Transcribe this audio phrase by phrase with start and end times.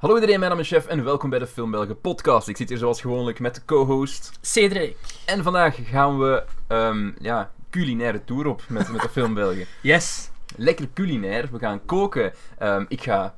[0.00, 2.48] Hallo iedereen, mijn naam is Chef en welkom bij de Film Belgen podcast.
[2.48, 4.38] Ik zit hier zoals gewoonlijk met de co-host.
[4.40, 4.96] Cedric.
[5.26, 9.66] En vandaag gaan we um, ja, culinaire tour op met, met de Film Belgen.
[9.82, 10.30] Yes.
[10.56, 11.48] Lekker culinair.
[11.52, 12.32] We gaan koken.
[12.62, 13.34] Um, ik ga...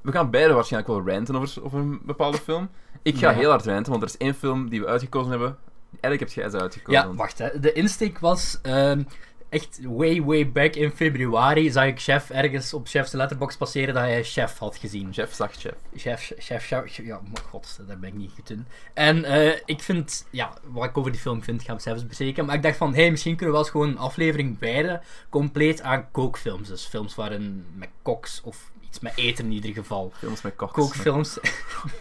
[0.00, 2.68] We gaan beide waarschijnlijk wel ranten over, over een bepaalde film.
[3.02, 3.36] Ik ga Ja.
[3.36, 5.56] heel hard ranten, want er is één film die we uitgekozen hebben.
[6.00, 7.02] Eigenlijk heb jij ze uitgekozen.
[7.02, 7.60] Ja, wacht hè.
[7.60, 9.02] De insteek was ehm,
[9.48, 11.70] echt way, way back in februari.
[11.70, 15.12] Zag ik Chef ergens op Chef's letterbox passeren dat hij Chef had gezien.
[15.12, 15.74] Chef zag chef.
[15.94, 18.66] Chef, chef, chef, ja, maar god, daar ben ik niet goed in.
[18.94, 22.44] En eh, ik vind, ja, wat ik over die film vind, gaan we zelfs bespreken.
[22.44, 25.82] Maar ik dacht van, hey, misschien kunnen we wel eens gewoon een aflevering wijden, compleet
[25.82, 26.68] aan kookfilms.
[26.68, 30.12] Dus films waarin met koks of iets met eten in ieder geval.
[30.16, 30.72] Films met koks.
[30.72, 31.38] Kookfilms.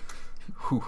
[0.71, 0.85] Oeh.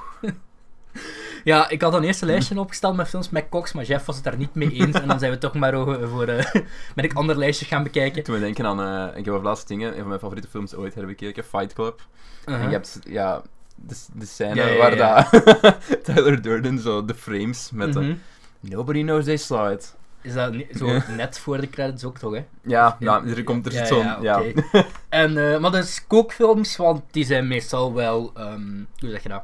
[1.44, 4.24] Ja, ik had een eerste lijstje opgesteld met films met koks, maar Jeff was het
[4.24, 5.00] daar niet mee eens.
[5.02, 6.54] En dan zijn we toch maar over, voor, eh,
[6.96, 8.24] met een ander lijstje gaan bekijken.
[8.24, 8.82] Toen we denken aan...
[9.12, 12.02] eh, ik heb over laatste dingen, een van mijn favoriete films ooit herbekeken, Fight Club.
[12.46, 12.64] Uh-huh.
[12.64, 13.42] En je hebt, ja,
[13.76, 18.16] de, de scène Ja, ja, waar dat Tyler Durden zo de frames met de Mhm.
[18.60, 19.96] Nobody knows they saw it.
[20.22, 21.04] Is dat niet, zo Ja.
[21.18, 22.46] net voor de credits ook toch, hè?
[22.62, 24.04] Ja, ja, er komt er zo'n...
[24.04, 24.86] ja, Ja, oké.
[25.10, 29.44] En, eh, maar dus kookfilms, want die zijn meestal wel, ehm, hoe zeg je dat?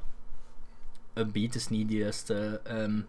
[1.14, 2.61] Upbeat is niet de juiste.
[2.64, 3.00] ehm,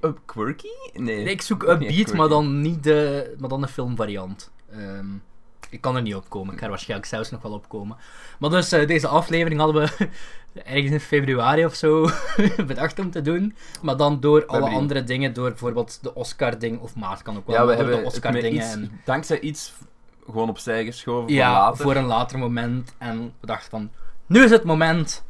[0.00, 0.66] Eh, quirky?
[0.92, 1.02] Nee.
[1.24, 4.50] nee, ik zoek upbeat, maar dan niet de, maar dan de filmvariant.
[4.70, 5.06] Ehm,
[5.70, 6.52] ik kan er niet op komen.
[6.52, 7.96] Ik ga er waarschijnlijk zelfs nog wel op komen.
[8.38, 10.08] Maar dus, eh, deze aflevering hadden we
[10.64, 12.08] ergens in februari of zo
[12.66, 13.56] bedacht om te doen.
[13.82, 17.46] Maar dan door alle hebben andere dingen, door bijvoorbeeld de Oscar-ding, of maart kan ook
[17.46, 18.62] wel, Ja, we hebben de Oscar-dingen.
[18.70, 19.72] En, dankzij iets
[20.26, 21.84] gewoon opzij geschoven voor later.
[21.84, 22.94] voor een later moment.
[22.98, 23.90] En we dachten van,
[24.26, 25.24] nu is het moment.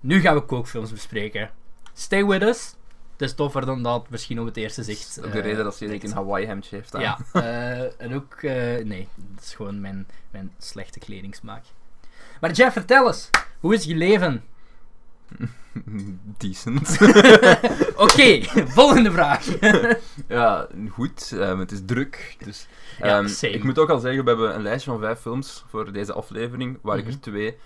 [0.00, 1.50] Nu gaan we kookfilms bespreken.
[1.94, 2.74] Stay with us.
[3.12, 5.14] Het is toffer dan dat misschien op het eerste zicht.
[5.14, 7.00] Dat is ook de eh, reden dat ze een Hawaii hemdje heeft aan.
[7.00, 11.64] Ja, eh, en ook, eh, nee, dat is gewoon mijn, mijn slechte kledingsmaak.
[12.40, 14.44] Maar Jeff, vertel eens, hoe is je leven?
[16.38, 16.98] Decent.
[17.96, 19.46] Oké, volgende vraag.
[20.28, 21.32] ja, goed.
[21.32, 22.36] ehm, het is druk.
[22.44, 22.66] Dus,
[22.98, 23.52] Ja, same.
[23.52, 26.78] ik moet ook al zeggen, we hebben een lijstje van vijf films voor deze aflevering,
[26.82, 27.12] waar ik Mhm.
[27.12, 27.56] er twee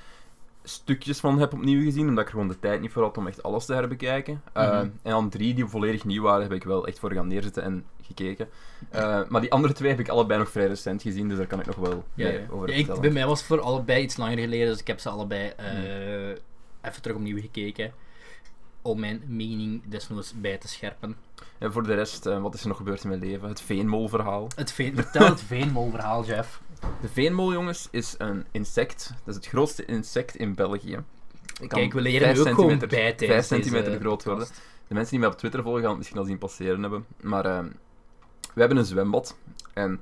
[0.64, 3.26] stukjes van heb opnieuw gezien, omdat ik er gewoon de tijd niet voor had om
[3.26, 4.42] echt alles te herbekijken.
[4.52, 4.88] Ehm, Mhm.
[5.02, 7.84] En dan drie die volledig nieuw waren, heb ik wel echt voor gaan neerzitten en
[8.02, 8.48] gekeken.
[8.90, 11.60] Eh, maar die andere twee heb ik allebei nog vrij recent gezien, dus daar kan
[11.60, 12.46] ik nog wel Ja, meer ja.
[12.50, 15.00] over Ja, ik, bij mij was het voor allebei iets langer geleden, dus ik heb
[15.00, 16.28] ze allebei eh,
[16.82, 17.92] even terug opnieuw gekeken.
[18.82, 21.16] Om mijn mening desnoods bij te scherpen.
[21.58, 23.48] En voor de rest, eh, wat is er nog gebeurd in mijn leven?
[23.48, 24.46] Het veenmolverhaal.
[24.56, 26.60] Het veen, vertel het veenmolverhaal, Jeff.
[27.00, 29.08] De veenmol, jongens, is een insect.
[29.24, 30.92] Dat is het grootste insect in België.
[31.60, 34.24] Ik kan Kijk, we leren nu ook gewoon centimeter- bij tijdens vijf centimeter deze groot
[34.24, 34.46] worden.
[34.88, 37.06] De mensen die mij op Twitter volgen gaan het misschien al zien passeren hebben.
[37.20, 37.66] Maar ehm,
[38.54, 39.36] we hebben een zwembad.
[39.72, 40.00] En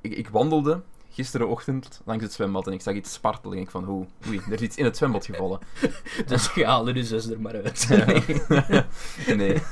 [0.00, 3.56] ik, ik wandelde gisterenochtend langs het zwembad en ik zag iets spartelen.
[3.56, 5.58] En ik van, oeh, oei, er is iets in het zwembad gevallen.
[6.26, 7.88] Dus je haalde je zus er maar uit.
[9.36, 9.62] Nee.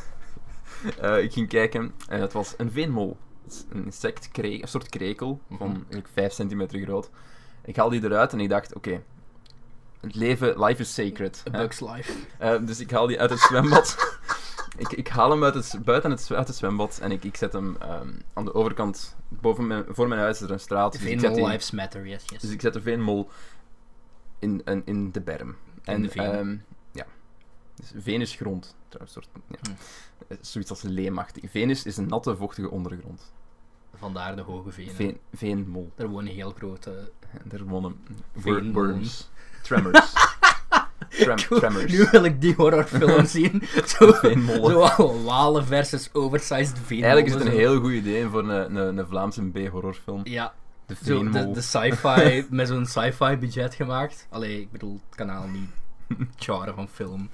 [1.01, 3.17] Eh, ik ging kijken en het was een veenmol.
[3.69, 7.11] Een insect, kre- een soort krekel van eigenlijk 5 centimeter groot.
[7.65, 9.03] Ik haal die eruit en ik dacht, oké,
[10.01, 11.43] het leven, life is sacred.
[11.55, 11.59] A.
[11.59, 12.13] Bug's Life.
[12.39, 13.97] Eh, dus ik haal die uit het zwembad.
[14.79, 17.53] ik, ik haal hem uit het, buiten het, uit het zwembad en ik, ik zet
[17.53, 20.93] hem ehm, aan de overkant, boven mijn, voor mijn huis is er een straat.
[20.93, 22.41] Dus Veenmol Lives Matter, yes, yes.
[22.41, 23.29] dus ik zet de veenmol
[24.39, 25.57] in, in, in de berm.
[25.85, 26.59] En, de.
[27.77, 29.15] Dus grond, trouwens.
[29.15, 29.57] Soort, ja.
[29.63, 29.71] Hm.
[30.29, 31.51] Eh, Zoiets als leemachtig.
[31.51, 33.33] Venus is een natte, vochtige ondergrond.
[33.95, 34.95] Vandaar de hoge venen.
[34.95, 35.93] Veen, veenmol.
[35.95, 37.11] Er wonen heel grote...
[37.45, 37.97] Daar wonen
[38.73, 39.31] worms.
[39.63, 40.13] Tremors.
[41.09, 41.93] Trem, tremors.
[41.93, 43.63] Nu wil ik die horrorfilm zien.
[43.87, 44.13] Zo,
[44.97, 47.05] zo walen versus oversized veenmollen.
[47.15, 50.21] Eigenlijk is het een heel goed idee voor een, een, een Vlaamse B-horrorfilm.
[50.25, 50.55] Ja,
[50.87, 54.27] De zo de, de sci-fi, met zo'n sci-fi budget gemaakt.
[54.31, 55.71] Allee, ik bedoel, het kanaal niet
[56.37, 57.31] genre van film.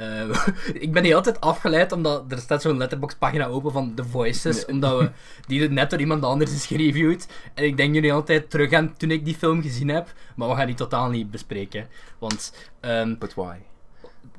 [0.00, 0.46] Eh,
[0.84, 4.56] ik ben niet altijd afgeleid, omdat er staat zo'n letterbox pagina open van The Voices,
[4.56, 4.68] Nee.
[4.74, 5.10] omdat we,
[5.46, 7.26] die net door iemand anders is gereviewd.
[7.54, 10.54] En ik denk jullie altijd terug aan toen ik die film gezien heb, maar we
[10.54, 11.88] gaan die totaal niet bespreken.
[12.18, 13.56] Want ehm, But why?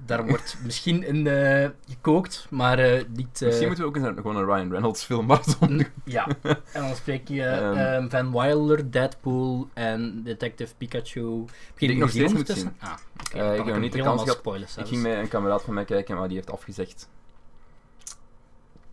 [0.06, 3.42] Daar wordt misschien in eh, gekookt, maar eh, niet...
[3.42, 5.88] eh, Misschien moeten we ook eens een, gewoon een Ryan Reynolds film marathon doen.
[6.04, 6.28] Ja,
[6.74, 7.76] en dan spreek je Ehm.
[7.78, 11.40] ehm, Van Wilder, Deadpool en Detective Pikachu.
[11.40, 12.76] Heb je Die ik nog steeds moet ondertussen?
[12.80, 14.78] Ah, ik heb niet de kans gehad.
[14.78, 17.10] Ik ging met een kameraad van mij kijken, maar die heeft afgezegd.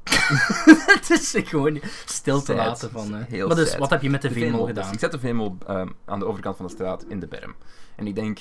[0.98, 3.14] Het is gewoon stil te laten van...
[3.14, 3.78] Heel maar dus, sad.
[3.78, 4.74] wat heb je met de, De gedaan?
[4.74, 7.54] Dus ik zet de veenmol ehm, aan de overkant van de straat in de berm.
[7.96, 8.38] En ik denk,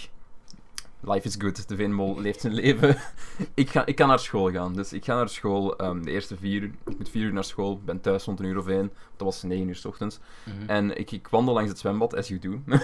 [0.99, 1.67] life is good.
[1.67, 2.97] De veenmol leeft zijn leven.
[3.53, 4.73] ik, ga, ik kan naar school gaan.
[4.73, 6.71] Dus ik ga naar school ehm, de eerste vier uur.
[6.85, 7.73] Ik moet vier uur naar school.
[7.73, 8.91] Ik ben thuis rond een uur of één.
[9.15, 10.19] Dat was negen uur s ochtends.
[10.43, 10.69] Mhm.
[10.69, 12.61] En ik, ik wandel langs het zwembad, as you do.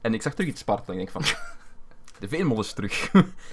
[0.00, 0.96] en ik zag terug iets spartelen.
[0.96, 1.36] En ik denk van...
[2.20, 3.10] de veenmol is terug.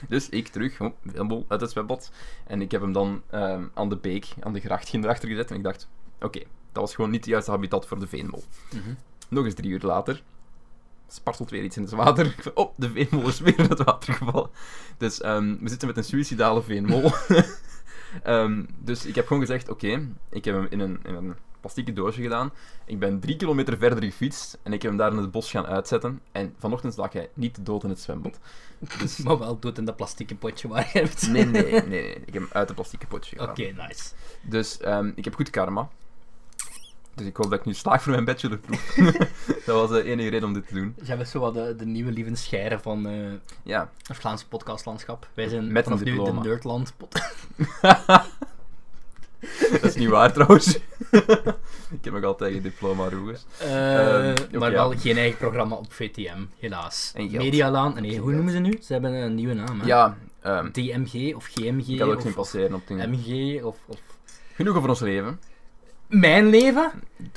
[0.09, 2.11] dus ik terug, oh, veenmol uit het zwembad.
[2.47, 5.49] En ik heb hem dan ehm, aan de beek, aan de gracht erachter gezet.
[5.51, 5.87] En ik dacht,
[6.21, 6.39] oké,
[6.71, 8.43] dat was gewoon niet het juiste habitat voor de veenmol.
[8.73, 8.93] Mhm.
[9.29, 10.23] Nog eens drie uur later
[11.15, 12.35] spartelt weer iets in het water.
[12.53, 14.49] Oh, de veenmol is weer in het water gevallen.
[14.97, 17.11] Dus ehm, we zitten met een suïcidale veenmol.
[18.79, 22.21] Dus ik heb gewoon gezegd, oké, ik heb hem in een, in een plastieke doosje
[22.21, 22.51] gedaan.
[22.85, 25.65] Ik ben drie kilometer verder gefietst en ik heb hem daar in het bos gaan
[25.65, 26.21] uitzetten.
[26.31, 28.39] En vanochtend lag hij niet dood in het zwembad.
[28.99, 31.27] Dus, Maar wel dood in dat plastieke potje waar je hebt.
[31.27, 32.13] nee, nee, nee, nee.
[32.13, 33.87] Ik heb hem uit het plastieke potje Oké, gedaan.
[33.87, 34.09] nice.
[34.41, 35.89] Dus ehm, ik heb goed karma.
[37.15, 38.95] Dus ik hoop dat ik nu slaag voor mijn bachelorproef.
[39.65, 40.95] dat was de enige reden om dit te doen.
[40.99, 43.13] Ze hebben zo wat de, de nieuwe lieve schijren van eh,
[43.63, 45.27] Ja, het Vlaamse podcastlandschap.
[45.33, 46.41] Wij zijn Met vanaf een nu de diploma.
[46.43, 47.13] Nerdland pod-
[49.71, 50.67] dat is niet waar trouwens.
[51.97, 53.45] ik heb nog altijd geen diploma, Roegers.
[53.59, 54.99] Eh, Ehm, maar wel ja.
[54.99, 57.11] geen eigen programma op VTM, helaas.
[57.15, 58.77] Medialaan, nee, hoe noemen ze nu?
[58.81, 59.85] Ze hebben een nieuwe naam, hè?
[59.85, 63.09] Ja, ehm, DMG of GMG ik had ook of passeren op dingen.
[63.09, 63.99] MG of, of...
[64.53, 65.39] Genoeg over ons leven.
[66.07, 66.91] Mijn leven?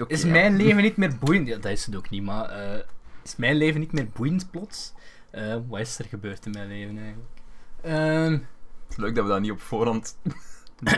[0.07, 0.29] Is ja.
[0.29, 1.49] mijn leven niet meer boeiend?
[1.49, 2.81] Ja, dat is het ook niet, maar eh,
[3.25, 4.93] is mijn leven niet meer boeiend plots?
[5.31, 7.29] Eh, wat is er gebeurd in mijn leven eigenlijk?
[7.81, 10.17] Ehm, Het is leuk dat we dat niet op voorhand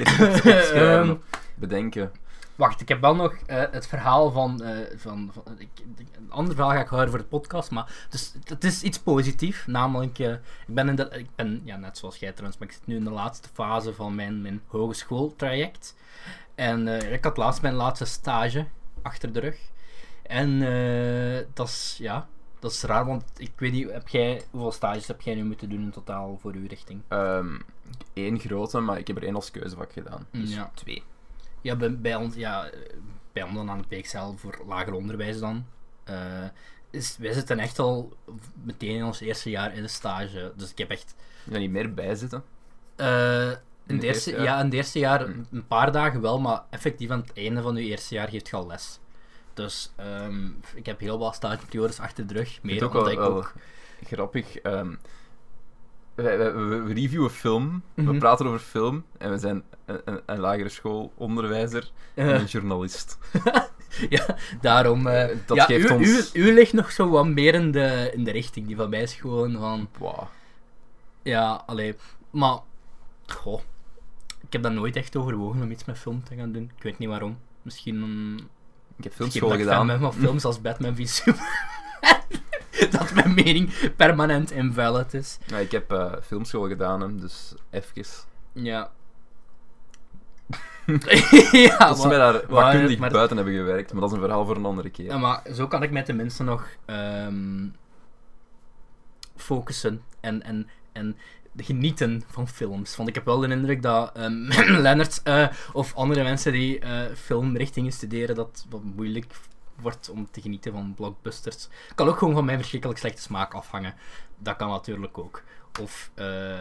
[0.75, 1.15] Ehm.
[1.55, 2.13] bedenken.
[2.55, 4.63] wacht, ik heb wel nog eh, het verhaal van...
[4.63, 8.35] eh, van, van ik, een ander verhaal ga ik houden voor de podcast, maar dus,
[8.45, 9.67] het is iets positiefs.
[9.67, 10.41] Namelijk, eh, ik
[10.75, 13.05] ben, in de, ik ben ja, net zoals jij trouwens, maar ik zit nu in
[13.05, 15.95] de laatste fase van mijn, mijn hogeschooltraject.
[16.61, 18.67] En eh, ik had laatst mijn laatste stage
[19.03, 19.59] achter de rug.
[20.23, 22.29] En eh, dat is, ja,
[22.59, 25.69] dat is raar, want ik weet niet, heb jij, hoeveel stages heb jij nu moeten
[25.69, 27.03] doen in totaal voor uw richting?
[27.09, 27.59] Ehm
[28.13, 30.27] één grote, maar ik heb er één als keuzevak gedaan.
[30.31, 30.71] Dus Ja.
[30.75, 31.03] twee.
[31.61, 32.71] Ja, bij, bij ons, ja,
[33.33, 35.67] bij ons dan aan het PXL voor lager onderwijs dan.
[36.05, 36.45] eh,
[36.91, 38.13] is, wij zitten echt al
[38.63, 40.53] meteen in ons eerste jaar in de stage.
[40.57, 41.15] Dus ik heb echt...
[41.45, 42.45] Je niet meer bijzitten.
[42.97, 43.51] eh,
[43.91, 45.33] in, het eerste, ja, in het eerste jaar Hm.
[45.53, 48.57] een paar dagen wel, maar effectief aan het einde van je eerste jaar geeft je
[48.57, 48.99] al les.
[49.55, 52.59] Dus ehm, ik heb heel wat stageperiodes achter de rug.
[52.63, 53.53] Meer ook omdat ik wel ook...
[54.07, 54.57] grappig.
[54.57, 54.95] ehm,
[56.15, 58.19] we, we reviewen film, we Mhm.
[58.19, 63.19] praten over film en we zijn een, een, een lagere schoolonderwijzer en eh, een journalist.
[64.09, 65.07] ja, daarom...
[65.07, 68.11] eh, Dat ja, geeft u, ons- u, u ligt nog zo wat meer in de,
[68.15, 68.67] in de richting.
[68.67, 69.89] Die van mij is gewoon van...
[69.99, 70.23] Wow.
[71.23, 71.95] Ja, allee.
[72.31, 72.59] Maar,
[73.27, 73.61] goh.
[74.51, 76.71] Ik heb daar nooit echt overwogen om iets met film te gaan doen.
[76.77, 77.39] Ik weet niet waarom.
[77.63, 78.37] Misschien om...
[78.97, 79.87] Ik heb filmschool dat gedaan.
[79.87, 81.47] ben van films als Batman v Superman.
[82.91, 85.39] dat mijn mening permanent invalid is.
[85.47, 88.05] Ja, ik heb eh, filmschool gedaan, hè, dus even.
[88.53, 88.91] Ja.
[91.53, 94.17] ja, Tot ze maar, mij daar maar- vakkundig maar- buiten hebben gewerkt, maar dat is
[94.17, 95.05] een verhaal voor een andere keer.
[95.07, 97.67] ja, maar zo kan ik mij tenminste nog ehm,
[99.37, 101.17] focussen en, en, en
[101.57, 102.97] genieten van films.
[102.97, 104.45] Want ik heb wel de indruk dat ehm
[104.85, 109.27] Lennart eh, of andere mensen die eh, filmrichtingen studeren, dat wat moeilijk
[109.81, 111.69] wordt om te genieten van blockbusters.
[111.95, 113.95] Kan ook gewoon van mijn verschrikkelijk slechte smaak afhangen.
[114.39, 115.43] Dat kan natuurlijk ook.
[115.81, 116.61] Of eh,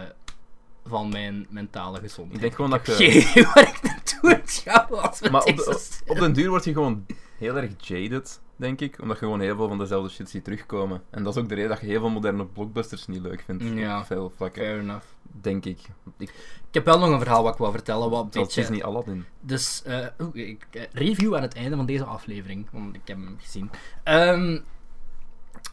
[0.90, 2.36] van mijn mentale gezondheid.
[2.36, 5.70] Ik denk gewoon dat je- geen waar ik naartoe gaan als we Maar op, deze
[6.06, 7.06] de, op den duur word je gewoon
[7.38, 9.02] heel erg jaded, denk ik.
[9.02, 11.04] Omdat je gewoon heel veel van dezelfde shit ziet terugkomen.
[11.10, 13.64] En dat is ook de reden dat je heel veel moderne blockbusters niet leuk vindt.
[13.64, 14.00] Ja.
[14.00, 15.06] Op veel vlakken, Fair enough.
[15.42, 15.80] denk ik.
[16.18, 16.30] Ik
[16.68, 18.10] Ik heb wel nog een verhaal wat ik wil vertellen.
[18.10, 18.62] Wat dat beetje...
[18.62, 19.26] is niet Aladdin.
[19.42, 23.38] Dus, eh, ik, eh, review aan het einde van deze aflevering, want ik heb hem
[23.42, 23.70] gezien.
[24.04, 24.60] Ehm,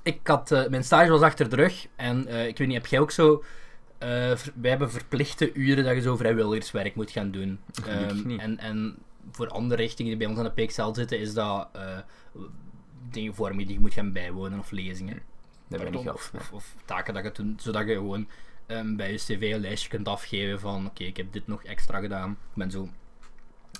[0.03, 3.01] ik had, eh, mijn stage was achter de rug en ik weet niet, heb jij
[3.01, 3.43] ook zo...
[4.07, 7.59] eh, wij hebben verplichte uren dat je zo vrijwilligerswerk moet gaan doen.
[7.87, 8.97] Ehm, en, en
[9.31, 11.99] voor andere richtingen die bij ons aan de PXL zitten, is dat eh,
[13.11, 15.23] dingen voor me die je moet gaan bijwonen of lezingen.
[15.69, 18.29] Dat heb ik Pardon, niet of, taken dat je doet, zodat je gewoon
[18.67, 22.01] ehm, bij je cv een lijstje kunt afgeven van oké, ik heb dit nog extra
[22.01, 22.31] gedaan.
[22.31, 22.89] Ik ben zo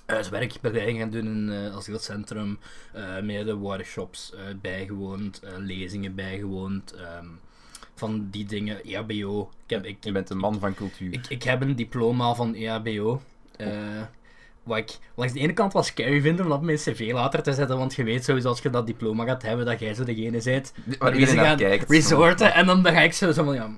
[0.07, 2.59] uh, werkbegeleiding gaan doen in een asielcentrum,
[2.93, 7.27] eh meerdere workshops eh, bijgewoond, eh, lezingen bijgewoond, ehm,
[7.97, 9.49] van die dingen, EHBO.
[9.65, 11.13] Ik heb, ik, Je bent een man van cultuur.
[11.13, 13.21] ik, ik heb een diploma van E EHBO.
[13.57, 13.67] eh,
[14.63, 17.43] wat ik langs de ene kant wel scary vind om dat op mijn cv later
[17.43, 20.03] te zetten, want je weet sowieso als je dat diploma gaat hebben, dat jij zo
[20.03, 21.89] degene bent Waar naar gaan kijkt.
[21.91, 23.71] resorten en dan, ga ik zo, zo van, ja,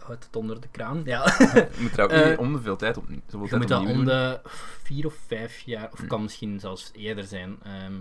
[0.00, 1.02] houdt het onder de kraan.
[1.04, 1.24] Ja.
[1.54, 3.04] Je moet er ook Eh, niet om de veel tijd op.
[3.08, 4.40] Je tijd moet dat om de
[4.82, 6.06] vier of vijf jaar, of Hm.
[6.06, 7.92] kan misschien zelfs eerder zijn, ehm,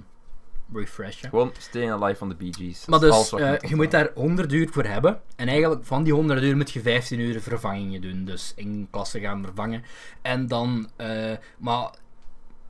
[0.73, 1.29] refreshen.
[1.29, 2.85] Gewoon Staying Alive van de Bee Gees.
[2.85, 5.21] Maar dus, moet je moet daar 100 uur voor hebben.
[5.35, 8.25] En eigenlijk van die 100 uur moet je 15 uur vervangingen doen.
[8.25, 9.83] Dus in klassen gaan vervangen.
[10.21, 11.89] En dan, eh, maar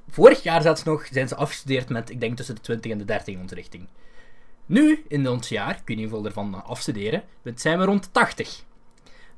[0.10, 3.06] vorig jaar zelfs nog zijn ze afgestudeerd met, ik denk tussen de 20 en de
[3.06, 3.88] 30 in onze richting.
[4.66, 7.24] Nu, in ons jaar, ik weet niet hoeveel ervan afstuderen,
[7.56, 8.63] zijn we rond de 80.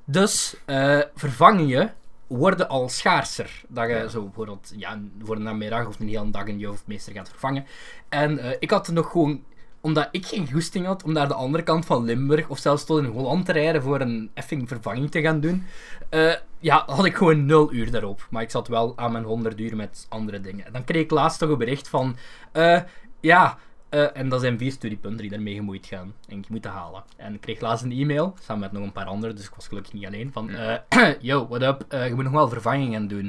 [0.05, 1.93] Dus eh, vervangingen
[2.29, 3.61] worden al schaarser.
[3.67, 4.07] Dat je Ja.
[4.07, 7.65] zo bijvoorbeeld ja, voor een namiddag of een hele dag een jeugdmeester gaat vervangen.
[8.09, 9.43] En eh, ik had nog gewoon,
[9.81, 12.99] omdat ik geen goesting had om naar de andere kant van Limburg of zelfs tot
[12.99, 15.63] in Holland te rijden voor een effing vervanging te gaan doen.
[16.09, 18.27] eh, ja, had ik gewoon nul uur daarop.
[18.29, 20.65] Maar ik zat wel aan mijn 100 uur met andere dingen.
[20.65, 22.15] En dan kreeg ik laatst toch een bericht van.
[22.51, 22.81] eh,
[23.21, 23.57] ja,
[23.89, 26.13] eh, en dat zijn vier studiepunten die daarmee gemoeid gaan.
[26.27, 27.03] En ik moet dat halen.
[27.15, 29.67] En ik kreeg laatst een e-mail, samen met nog een paar anderen, dus ik was
[29.67, 30.31] gelukkig niet alleen.
[30.31, 33.25] Van, eh, yo, what up, Eh, je moet nog wel vervangingen doen.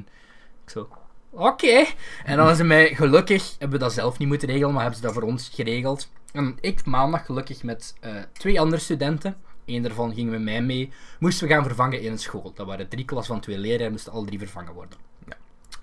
[0.64, 0.88] Ik zo,
[1.31, 1.76] oké.
[1.76, 1.87] En
[2.25, 5.07] dan hebben ze mij, gelukkig, hebben we dat zelf niet moeten regelen, maar hebben ze
[5.07, 6.11] dat voor ons geregeld.
[6.33, 7.95] En ik maandag gelukkig met
[8.33, 9.37] twee andere studenten.
[9.64, 10.93] Eén daarvan ging met mij mee.
[11.19, 12.52] Moesten we gaan vervangen in een school.
[12.55, 15.10] Dat waren drie klas van twee leraren, moesten alle drie vervangen worden.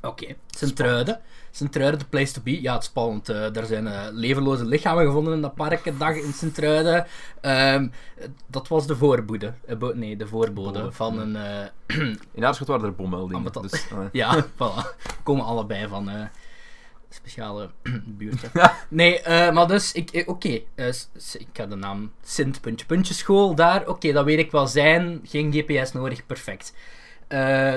[0.02, 1.20] Oké, Sint-Truiden.
[1.52, 2.62] Sint-Truiden, the place to be.
[2.62, 3.30] Ja, het is spannend.
[3.30, 7.06] eh er zijn eh, levenloze lichamen gevonden in dat park een dag in Sint-Truiden.
[7.42, 7.88] Ehm,
[8.48, 9.54] dat was de voorboede.
[9.66, 11.36] eh, nee, de voorbode Bode, van een...
[12.34, 13.52] In Aarschot waren er bommeldingen.
[13.54, 14.96] Ah, Dus, ja, voilà.
[15.04, 16.10] We komen allebei van
[17.10, 17.70] speciale
[18.18, 18.52] buurten.
[18.90, 20.62] Nee, maar dus, ik, oké,
[21.34, 23.88] ik had de naam Sint puntje puntje school daar.
[23.88, 25.20] Oké, dat weet ik wel zijn.
[25.24, 26.74] Geen GPS nodig, perfect.
[27.28, 27.74] Eh,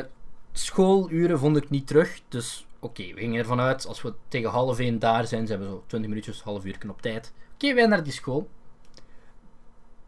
[0.53, 4.79] schooluren vond ik niet terug, dus oké, we gingen ervan uit, als we tegen half
[4.79, 7.33] één daar zijn, zijn we zo 20 minuutjes, half uur op tijd.
[7.55, 8.49] Oké, wij naar die school.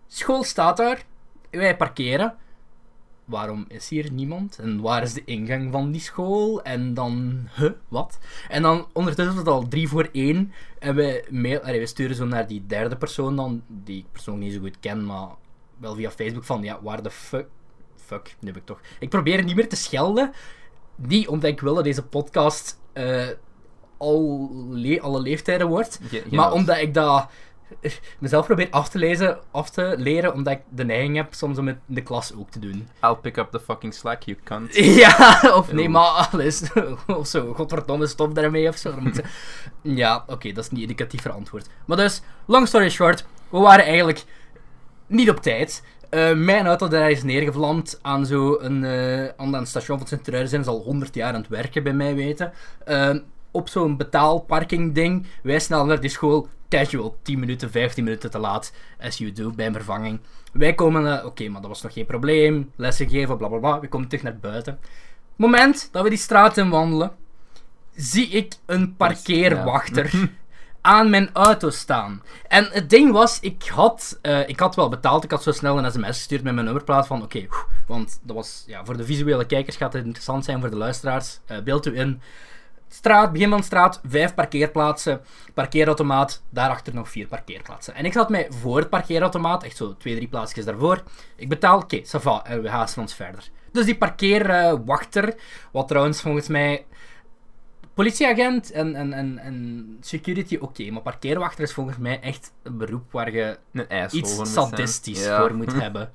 [0.07, 1.05] School staat daar,
[1.51, 2.37] wij parkeren
[3.25, 4.59] waarom is hier niemand?
[4.59, 6.63] En waar is de ingang van die school?
[6.63, 8.19] En dan, huh, wat?
[8.49, 10.53] En dan ondertussen is het al drie voor één.
[10.79, 14.47] En we, mail, allee, we sturen zo naar die derde persoon dan, die ik persoonlijk
[14.47, 15.29] niet zo goed ken, maar
[15.79, 17.47] wel via Facebook van, ja, waar de fuck...
[18.13, 18.81] Fuck, nu heb ik toch...
[18.99, 20.33] Ik probeer niet meer te schelden.
[20.97, 23.27] Niet omdat ik wil dat deze podcast eh,
[23.99, 26.01] al le- alle leeftijden wordt.
[26.31, 27.29] Maar omdat ik dat
[28.19, 31.67] mezelf probeer af te, lezen, af te leren, omdat ik de neiging heb soms om
[31.67, 32.89] het in de klas ook te doen.
[33.03, 34.75] I'll pick up the fucking slack, you cunt.
[35.05, 36.63] Ja, of nee, maar alles.
[37.07, 38.95] Of zo, godverdomme, stop daarmee of zo.
[39.83, 41.69] Ja, oké, dat is niet educatief verantwoord.
[41.85, 44.25] Maar dus, long story short, we waren eigenlijk
[45.07, 45.83] niet op tijd.
[46.13, 50.49] Eh, mijn auto daar is neergevlamd aan zo'n eh aan een station van Sint-Truiden.
[50.51, 52.53] Zijn ze al 100 jaar aan het werken, bij mij weten.
[52.85, 53.17] Eh,
[53.51, 55.27] op zo'n betaalparking ding.
[55.43, 56.49] Wij snel naar die school.
[56.69, 58.73] Casual, 10 minuten, 15 minuten te laat.
[59.01, 60.21] As you do, bij een vervanging.
[60.53, 62.73] Wij komen, eh, oké, maar dat was nog geen probleem.
[62.77, 63.81] Lessen geven, bla bla bla.
[63.81, 64.79] We komen terug naar buiten.
[65.37, 67.13] moment dat we die straat in wandelen,
[67.95, 70.31] zie ik een parkeerwachter
[70.83, 72.23] aan mijn auto staan.
[72.49, 75.25] En het ding was, ik had, eh, ik had wel betaald.
[75.25, 77.47] Ik had zo snel een sms gestuurd met mijn nummerplaat van oké,
[77.87, 81.39] want dat was, ja, voor de visuele kijkers gaat het interessant zijn, voor de luisteraars.
[81.47, 82.21] Eh beeld u in.
[82.89, 85.21] Straat, begin van straat, vijf parkeerplaatsen,
[85.55, 87.95] parkeerautomaat, daarachter nog vier parkeerplaatsen.
[87.95, 91.03] En ik zat mij voor het parkeerautomaat, echt zo twee, drie plaatsjes daarvoor.
[91.37, 93.49] Ik betaal, oké, ça va, en we haasten ons verder.
[93.73, 95.35] Dus die parkeerwachter,
[95.71, 96.85] wat trouwens volgens mij
[97.95, 103.13] politieagent en, en, en, en security, oké, maar parkeerwachter is volgens mij echt een beroep
[103.13, 105.41] waar je Een iets sadistisch Ja.
[105.41, 106.13] voor moet hebben.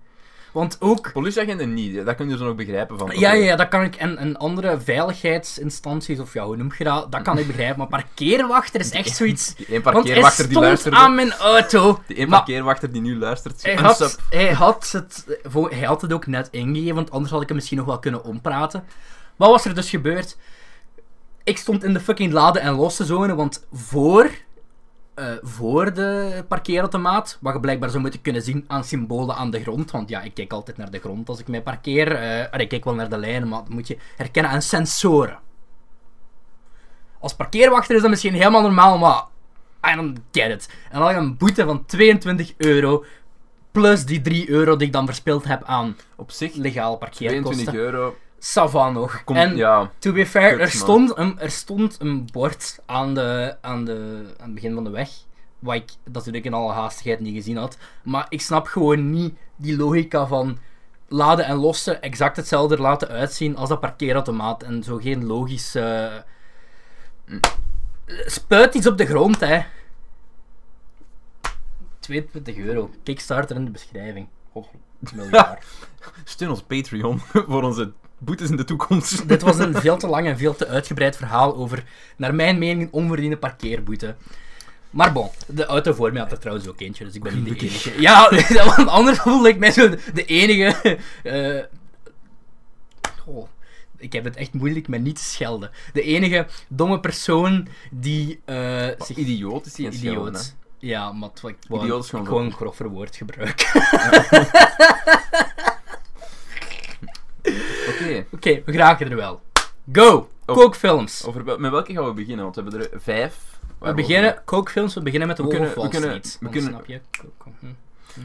[0.51, 3.11] Want ook Politieagenten niet, dat kun je zo nog begrijpen van.
[3.13, 3.95] ja, ja, ja, dat kan ik.
[3.95, 7.11] En, en andere veiligheidsinstanties, of ja, hoe noem je dat?
[7.11, 7.77] Dat kan ik begrijpen.
[7.77, 9.55] Maar parkeerwachter is echt zoiets.
[9.55, 10.97] Die Want hij parkeerwachter die stond luisterde.
[10.97, 11.99] aan mijn auto.
[12.07, 13.63] Die maar parkeerwachter die nu luistert.
[13.63, 15.25] hij had, hij, had het,
[15.69, 18.23] hij had het ook net ingegeven, want anders had ik hem misschien nog wel kunnen
[18.23, 18.83] ompraten.
[19.35, 20.37] Wat was er dus gebeurd?
[21.47, 24.29] Ik stond in de fucking laden en losse zone, want voor,
[25.13, 29.61] eh, voor de parkeerautomaat, wat je blijkbaar zou moeten kunnen zien aan symbolen aan de
[29.61, 32.07] grond, want ja, ik kijk altijd naar de grond als ik mij parkeer.
[32.51, 35.39] allee, ik kijk wel naar de lijnen, maar dat moet je herkennen aan sensoren.
[37.19, 39.23] Als parkeerwachter is dat misschien helemaal normaal, maar
[39.91, 40.69] I don't get it.
[40.89, 43.05] En dan had ik een boete van 22 euro,
[43.71, 47.73] plus die 3 euro die ik dan verspild heb aan Op zich, legale 22 parkeerkosten.
[47.73, 48.15] euro.
[48.39, 49.21] Sava nog.
[49.25, 53.57] En ja, To be fair, Kut, er stond, een, er stond een bord aan, de,
[53.61, 55.09] aan, de, aan het begin van de weg.
[55.59, 57.77] Wat ik natuurlijk in alle haastigheid niet gezien had.
[58.03, 60.57] Maar ik snap gewoon niet die logica van
[61.07, 64.63] laden en lossen exact hetzelfde laten uitzien als dat parkeerautomaat.
[64.63, 66.25] En zo geen logische.
[67.25, 67.39] Mm.
[68.25, 69.61] Spuit iets op de grond, hè.
[71.99, 72.89] 22 euro.
[73.03, 74.27] Kickstarter in de beschrijving.
[74.51, 74.67] God,
[75.13, 75.65] miljard.
[76.23, 79.27] steun ons Patreon voor onze boetes in de toekomst.
[79.27, 81.83] Dit was een veel te lang en veel te uitgebreid verhaal over,
[82.17, 84.15] naar mijn mening, onverdiende parkeerboete.
[84.89, 87.59] Maar bon, de auto voor mij had er trouwens ook eentje, dus ik ben niet
[87.59, 88.01] de enige.
[88.01, 88.29] Ja,
[88.75, 90.97] want anders voelde ik mij zo de, enige.
[91.23, 91.63] eh,
[93.19, 93.47] goh,
[93.97, 95.71] ik heb het echt moeilijk met niet te schelden.
[95.93, 100.55] De enige domme persoon die eh zich Idioot is die een schelden, idioot.
[100.79, 103.67] Ja, maar ik wou gewoon gewoon een groffer woord gebruiken.
[108.31, 109.41] Oké, we geraken er wel.
[109.91, 110.29] Go!
[110.45, 110.55] Oh.
[110.55, 111.25] Kookfilms.
[111.25, 112.43] Over, met welke gaan we beginnen?
[112.43, 113.59] Want we hebben er vijf.
[113.79, 116.37] We beginnen, kookfilms, we beginnen met de We Wolf kunnen- we kunnen- Street.
[116.41, 117.01] we kunnen- Snap je?
[117.17, 117.65] Kook, hm.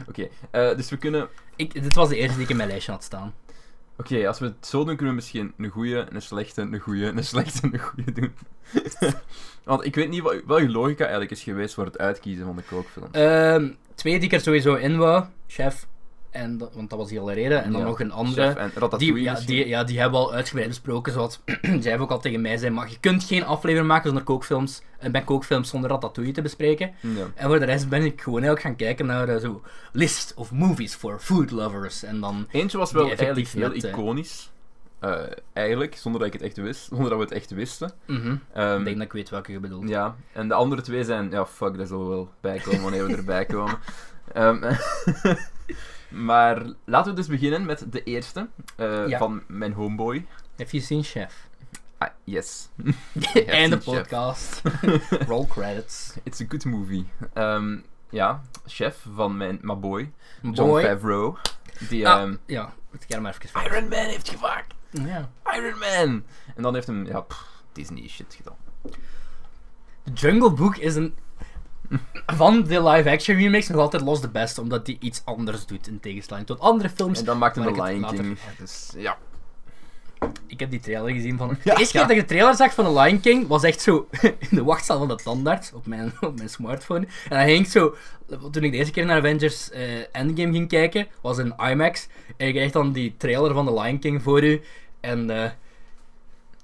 [0.09, 1.27] Oké, eh, dus we kunnen...
[1.55, 3.33] Ik, dit was de eerste die ik in mijn lijstje had staan.
[3.97, 7.05] Oké, als we het zo doen, kunnen we misschien een goede, een slechte, een goede,
[7.05, 8.33] een slechte en een goede doen.
[9.63, 12.55] Want ik weet niet wat, wat je logica eigenlijk is geweest voor het uitkiezen van
[12.55, 13.07] de kookfilm.
[13.11, 15.23] Ehm, twee die ik er sowieso in wou.
[15.47, 15.87] Chef,
[16.33, 17.63] en, dat- want dat was die al reden.
[17.63, 18.45] En dan Ja, nog een andere.
[18.47, 21.13] En Die, ja, die, ja, die hebben we al uitgebreid besproken.
[21.13, 24.23] Zoals zij hebben ook al tegen mij zei, maar je kunt geen aflevering maken zonder
[24.23, 24.81] kookfilms.
[24.99, 26.91] En bij kookfilms zonder Ratatouille te bespreken.
[26.99, 27.25] Ja.
[27.35, 29.61] En voor de rest ben ik gewoon eigenlijk gaan kijken naar eh, zo
[29.91, 32.03] list of movies for food lovers.
[32.03, 34.51] En dan, Eentje was wel eigenlijk heel met, eh, iconisch.
[34.99, 35.19] Eh,
[35.53, 36.85] eigenlijk, zonder dat ik het echt wist.
[36.89, 37.91] Zonder dat we het echt wisten.
[38.05, 39.89] mhm, Ehm, ik denk dat ik weet welke je bedoelt.
[39.89, 43.07] Ja, en de andere twee zijn, ja, fuck, daar zullen we wel bij komen wanneer
[43.07, 43.77] we erbij komen.
[44.33, 44.63] Ehm,
[46.13, 49.17] maar laten we dus beginnen met de eerste eh, Ja.
[49.17, 50.25] van mijn homeboy.
[50.57, 51.47] Have you seen Chef?
[51.97, 52.69] Ah, yes.
[53.19, 53.83] Seen Chef.
[53.83, 54.61] podcast.
[55.27, 56.13] Roll credits.
[56.23, 57.05] It's a good movie.
[57.33, 57.77] Ehm,
[58.09, 60.83] ja, chef van mijn my boy, John Boy.
[60.83, 61.35] Favreau.
[61.89, 64.73] Die Ah, ehm, ja, het ga maar even Iron Man heeft gemaakt.
[64.89, 65.29] Ja.
[65.55, 66.23] Iron Man!
[66.55, 68.55] En dan heeft hem, ja, pff, Disney shit gedaan.
[70.03, 71.15] The Jungle Book is een...
[72.25, 75.99] Van de live-action remakes nog altijd los de beste, omdat die iets anders doet in
[75.99, 77.19] tegenstelling tot andere films.
[77.19, 78.37] En dan maakte waar de Lion King.
[78.57, 79.17] Dus ja.
[80.47, 81.47] Ik heb die trailer gezien van...
[81.63, 82.05] Ja, de eerste ja.
[82.05, 84.07] keer dat ik de trailer zag van The Lion King, was echt zo
[84.49, 87.07] in de wachtzaal van de tandarts op mijn, op mijn smartphone.
[87.29, 87.95] En dan ging ik zo...
[88.51, 92.07] Toen ik de eerste keer naar Avengers eh, Endgame ging kijken, was in IMAX.
[92.37, 94.61] En ik kreeg dan die trailer van The Lion King voor u.
[94.99, 95.49] En eh,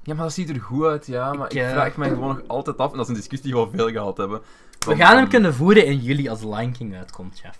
[0.03, 1.33] Ja, maar dat ziet er goed uit, ja.
[1.33, 3.51] Maar Ik, ik, eh, vraag me gewoon nog altijd af, en dat is een discussie
[3.51, 4.41] die we al veel gehad hebben.
[4.85, 7.57] We gaan hem kunnen voeren in juli als Lion King uitkomt, chef.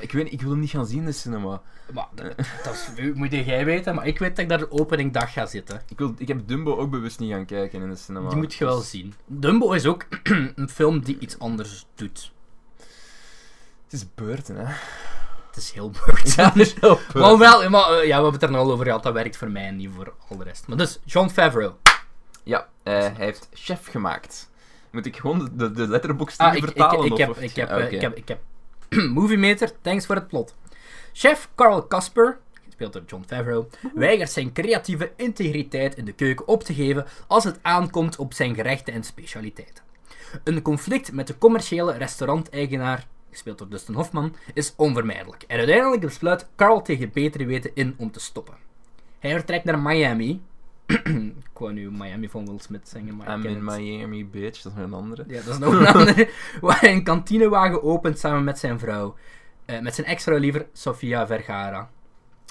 [0.00, 1.62] Ik weet ik wil hem niet gaan zien in de cinema.
[1.92, 5.32] Maar dat, dat is, moet jij weten, maar ik weet dat ik daar de openingdag
[5.32, 5.82] ga zitten.
[5.88, 8.28] Ik, wil, ik heb Dumbo ook bewust niet gaan kijken in de cinema.
[8.28, 9.14] Die moet je wel Dus zien.
[9.26, 10.06] Dumbo is ook
[10.54, 12.32] een film die iets anders doet.
[13.84, 14.74] Het is Burton, hè.
[15.46, 16.34] Het is heel beurt.
[16.36, 18.84] Ja, is heel Maar wel, maar, eh, ja, we hebben het er nou al over
[18.84, 20.66] gehad, dat werkt voor mij en niet voor al de rest.
[20.66, 21.72] Maar dus, John Favreau.
[22.42, 24.50] Ja, eh, hij heeft Chef gemaakt.
[24.92, 27.04] Moet ik gewoon de, de, letterbox Ah, ik, ik, vertalen?
[27.06, 28.40] ik, heb, of- ik heb, Ah, ik heb, ik heb
[29.18, 30.54] Movie Meter, thanks voor het plot.
[31.12, 36.62] Chef Carl Casper, gespeeld door John Favreau, weigert zijn creatieve integriteit in de keuken op
[36.64, 39.84] te geven als het aankomt op zijn gerechten en specialiteiten.
[40.44, 45.42] Een conflict met de commerciële restauranteigenaar, gespeeld door Dustin Hoffman, is onvermijdelijk.
[45.46, 48.54] En uiteindelijk besluit Carl tegen betere weten in om te stoppen.
[49.18, 50.40] Hij vertrekt naar Miami.
[50.86, 53.64] Ik wou nu Miami van Will Smith maar ik I'm in.
[53.64, 54.62] Miami, bitch.
[54.62, 55.24] Dat is nog een andere.
[55.28, 56.28] Ja, dat is nog een andere.
[56.60, 59.14] Waar een kantinewagen opent samen met zijn vrouw.
[59.64, 61.90] Eh, met zijn ex-vrouw liever, Sofia Vergara.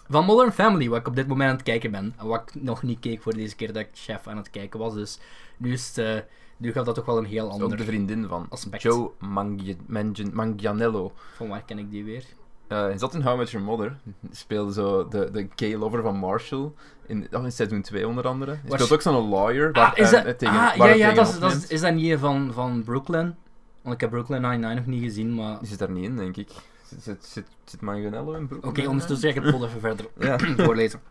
[0.10, 2.14] Van Modern Family, wat ik op dit moment aan het kijken ben.
[2.18, 4.80] En wat ik nog niet keek voor deze keer dat ik chef aan het kijken
[4.80, 4.94] was.
[4.94, 5.20] Dus
[5.58, 6.20] nu, is het, eh,
[6.58, 7.86] nu gaat dat toch wel een heel is ook de ander...
[7.86, 8.82] vriendin van aspect.
[8.84, 11.12] Joe Mangi- Mangi- Manganiello.
[11.36, 12.26] Van waar ken ik die weer?
[12.72, 13.96] Eh, hij zat in How Met Your Mother.
[14.32, 16.72] Speelde zo de, de gay lover van Marshall.
[17.06, 18.52] In, oh, in seizoen 2 onder andere.
[18.52, 19.72] Hij speelt ook zo'n lawyer.
[19.72, 20.40] Ah, is eh, dat...
[20.40, 23.36] tegen, ah, ja, ja, dat is, dat is, is dat niet van, van Brooklyn?
[23.82, 25.60] Want ik heb Brooklyn Nine-Nine nog niet gezien, maar...
[25.60, 26.50] Die zit daar niet in, denk ik.
[26.86, 28.12] Zit, zit, zit, zit in
[28.48, 28.64] Brooklyn?
[28.64, 30.38] Oké, ondertussen ga ik het even verder Ja.
[30.66, 31.02] voorlezen.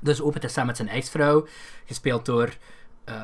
[0.00, 1.46] Dus opent hij samen met zijn ex-vrouw,
[1.86, 2.56] gespeeld door
[3.04, 3.22] eh,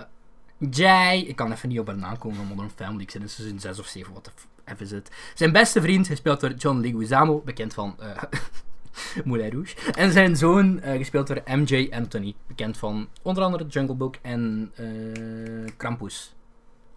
[0.71, 1.27] Jai.
[1.27, 3.03] Ik kan even niet op haar naam komen van Modern Family.
[3.03, 4.31] Ik zit in seizoen 6 of 7, wat
[4.79, 5.11] is het.
[5.35, 8.23] Zijn beste vriend, gespeeld door John Leguizamo, bekend van eh
[9.25, 9.77] Moulin Rouge.
[9.93, 14.73] En zijn zoon, eh, gespeeld door MJ Anthony, bekend van onder andere Jungle Book en
[14.75, 16.35] eh Krampus.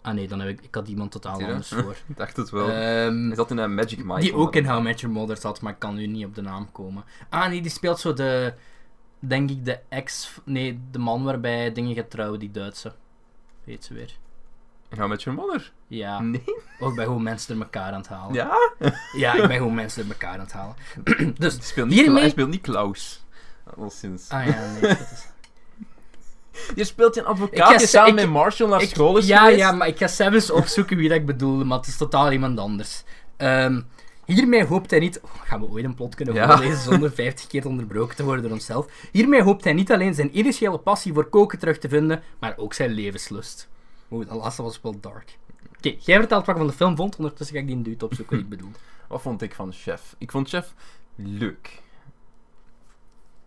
[0.02, 1.96] Ah nee, dan heb ik, ik had iemand totaal anders voor.
[2.08, 2.70] Ik dacht het wel.
[2.70, 4.20] Ehm, hij zat in een Magic Mike.
[4.20, 4.66] die ook in.
[4.66, 7.04] How Met Your Mother zat, maar ik kan nu niet op de naam komen.
[7.30, 8.54] Ah nee, die speelt zo de...
[9.20, 10.32] Denk ik de ex...
[10.44, 12.94] Nee, de man waarbij dingen gaat trouwen, die Duitse.
[13.64, 14.18] Weet ze weer.
[14.98, 15.72] How Met Your Mother?
[15.90, 16.44] Ja, Nee?
[16.80, 18.34] ook bij hoe mensen er elkaar aan het halen.
[18.34, 18.58] Ja?
[19.14, 20.76] Ja, ik ben gewoon mensen er elkaar aan het halen.
[21.38, 23.24] dus, Hij speelt niet, Hiermee- Kla- hij speelt niet Klaus.
[23.78, 24.30] Al sinds.
[24.30, 24.82] ah ja, nee.
[24.82, 25.28] dat is-
[26.76, 29.40] Je speelt een Ik advocaat ze- samen ik- met Marshall naar Ik- school is ja,
[29.40, 29.60] geweest.
[29.60, 32.60] ja, maar ik ga zelfs opzoeken wie dat ik bedoelde, maar het is totaal iemand
[32.60, 33.04] anders.
[33.38, 33.82] Ehm,
[34.26, 35.20] hiermee hoopt hij niet...
[35.22, 36.48] Oh, gaan we ooit een plot kunnen Ja.
[36.58, 38.86] voorlezen zonder 50 keer onderbroken te worden door onszelf?
[39.12, 42.74] Hiermee hoopt hij niet alleen zijn initiële passie voor koken terug te vinden, maar ook
[42.74, 43.68] zijn levenslust.
[44.12, 45.38] Oeh, dat laatste was wel dark.
[45.80, 48.06] Oké, jij vertelt wat je van de film vond, ondertussen ga ik die een dude
[48.06, 48.72] opzoeken wat ik bedoel.
[49.08, 50.16] Wat vond ik van Chef?
[50.18, 50.74] Ik vond Chef
[51.16, 51.82] leuk.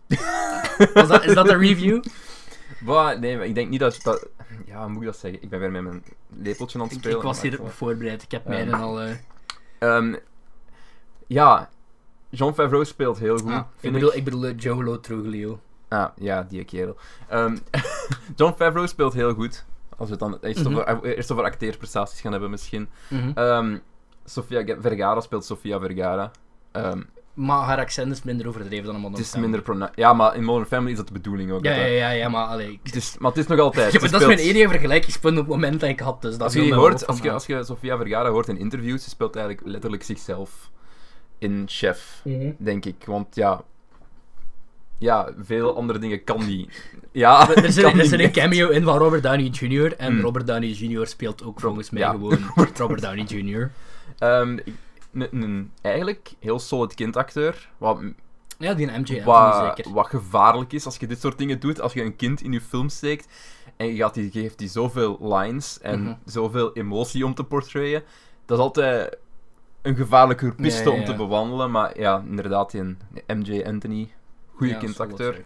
[0.95, 2.03] Was dat, is dat een review?
[2.81, 4.29] Bah, nee, maar ik denk niet dat, dat...
[4.67, 5.43] Ja, hoe moet ik dat zeggen?
[5.43, 7.17] Ik ben weer met mijn lepeltje aan het Ik, spelen.
[7.17, 9.01] ik was hier ik voorbereid, ik heb mij Ehm, dan al...
[9.01, 9.15] eh,
[9.79, 10.15] Ehm,
[11.27, 11.71] ja,
[12.29, 13.51] Jean Favreau speelt heel goed.
[13.51, 15.61] ah, ik bedoel, ik bedoel eh, Joe Lo Truglio.
[15.89, 16.97] Ah, ja, die kerel.
[17.29, 17.57] Ehm,
[18.37, 19.65] John Favreau speelt heel goed.
[19.97, 20.77] Als we het dan eerst, Mhm.
[20.79, 22.89] over, eerst over acteerprestaties gaan hebben, misschien.
[23.35, 23.77] Ehm,
[24.25, 26.31] Sofia Vergara speelt Sofia Vergara.
[26.73, 27.03] Ehm,
[27.35, 29.63] Maar haar accent is minder overdreven dan een Modern het is Family.
[29.65, 31.65] minder Ja, maar in Modern Family is dat de bedoeling ook.
[31.65, 32.73] Ja, ja, ja, ja, maar allee...
[32.73, 33.93] ik- Het is, maar het is nog altijd.
[33.93, 36.43] Ja, maar dat is mijn enige vergelijkingspunt op het moment dat ik had, dus dat
[36.43, 40.71] Als je, hoort, als je Sofia Vergara hoort in interviews, ze speelt eigenlijk letterlijk zichzelf
[41.39, 42.51] in Chef, Mhm.
[42.59, 43.05] denk ik.
[43.07, 43.63] Want ja,
[45.03, 46.69] ja veel andere dingen kan die.
[47.13, 49.97] Ja, Er zit, er zit een cameo in van Robert Downey Jr.
[49.97, 50.21] En Hmm.
[50.21, 51.07] Robert Downey Jr.
[51.07, 52.11] speelt ook volgens mij ja.
[52.11, 52.39] gewoon
[52.77, 53.71] Robert Downey Jr.
[54.19, 54.59] Ehm,
[55.13, 57.69] een, eigenlijk heel solid kindacteur.
[57.79, 57.99] Wat,
[58.59, 59.93] Ja, die MJ wat, zeker.
[59.93, 61.81] wat gevaarlijk is als je dit soort dingen doet.
[61.81, 63.27] Als je een kind in je film steekt
[63.77, 66.15] en je gaat die, geeft die zoveel lines en Mhm.
[66.25, 68.03] zoveel emotie om te portrayen.
[68.47, 69.17] Dat is altijd
[69.83, 71.71] een gevaarlijke piste Ja, ja, om te bewandelen.
[71.71, 74.09] Maar ja, inderdaad, die MJ Anthony,
[74.67, 75.45] goede Ja, kindacteur,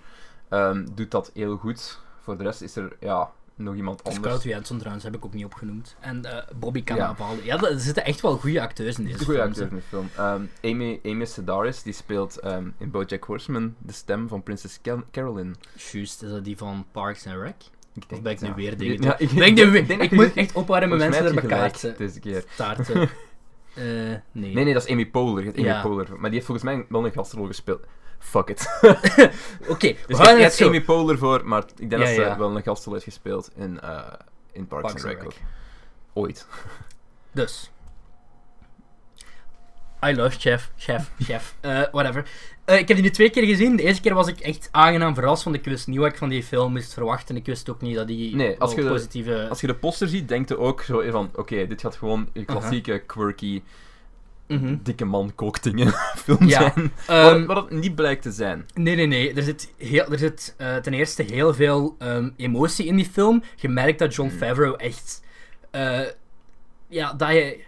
[0.48, 2.00] ehm, doet dat heel goed.
[2.22, 4.42] Voor de rest is er ja, nog iemand Scarlett anders.
[4.44, 5.96] Johansson trouwens heb ik ook niet opgenoemd.
[6.00, 6.84] En eh, Bobby Ja.
[6.84, 7.44] Cannavale.
[7.44, 9.46] Ja, er zitten echt wel goede acteurs in deze Goede film.
[9.48, 10.08] acteur in de film.
[10.16, 15.04] Ehm, Amy, Amy Sedaris die speelt ehm, in BoJack Horseman de stem van prinses Car-
[15.10, 15.56] Carolyn.
[15.92, 17.54] Juist, is dat die van Parks and Rec?
[17.94, 18.54] Ik Of ben ik nu ja.
[18.54, 19.38] weer dingen Ja, ik, ik,
[19.88, 22.44] denk ik dat moet echt opwarmen mensen je elkaar deze keer.
[22.50, 23.08] staarten.
[23.74, 24.20] Eh, nee.
[24.32, 25.52] Nee, nee, dat is Amy Poehler.
[25.56, 25.82] Amy Ja.
[25.82, 26.08] Poehler.
[26.10, 27.84] Maar die heeft volgens mij wel een gastrol gespeeld.
[28.18, 28.66] Fuck it.
[29.72, 30.60] Oké, we Dus je het.
[30.62, 32.38] Amy Poehler voor, maar ik denk Ja, dat ze ja.
[32.38, 33.98] wel een gastrol heeft gespeeld in, eh,
[34.52, 35.40] in Parks, Parks and Rec.
[36.12, 36.46] Ooit.
[37.32, 37.70] Dus.
[40.04, 42.28] I love Chef, Chef, Chef, eh, whatever.
[42.64, 43.76] Eh, ik heb die nu twee keer gezien.
[43.76, 46.28] De eerste keer was ik echt aangenaam verrast, want ik wist niet wat ik van
[46.28, 47.36] die film moest verwachten.
[47.36, 49.46] Ik wist ook niet dat die Nee, als wel je de- positieve...
[49.48, 52.44] Als je de poster ziet, denk je ook zo van, oké, dit gaat gewoon een
[52.44, 53.62] klassieke, quirky,
[54.48, 54.76] Mhm.
[54.82, 55.92] dikke man kookdingen
[56.24, 56.92] film Ja, zijn.
[57.06, 58.66] Ehm, wat, het niet blijkt te zijn.
[58.74, 59.32] Nee, nee, nee.
[59.34, 63.42] Er zit, heel, er zit eh, ten eerste heel veel ehm, emotie in die film.
[63.56, 64.38] Je merkt dat John Hmm.
[64.38, 65.22] Favreau echt...
[65.70, 66.00] eh,
[66.88, 67.64] ja, dat hij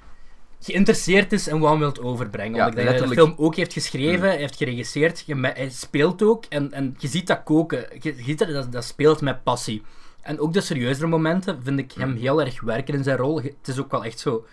[0.61, 2.55] geïnteresseerd is en wat hij wilt overbrengen.
[2.57, 3.37] Ja, Want ik denk dat hij de letterlijk.
[3.37, 6.45] film ook heeft geschreven, hij heeft geregisseerd, hij speelt ook.
[6.49, 7.87] En, en je ziet dat koken.
[8.01, 9.83] Je, je ziet dat, dat dat speelt met passie.
[10.23, 12.19] En ook de serieuzere momenten vind ik hem Hmm.
[12.19, 13.43] heel erg werken in zijn rol.
[13.43, 14.47] Het is ook wel echt zo...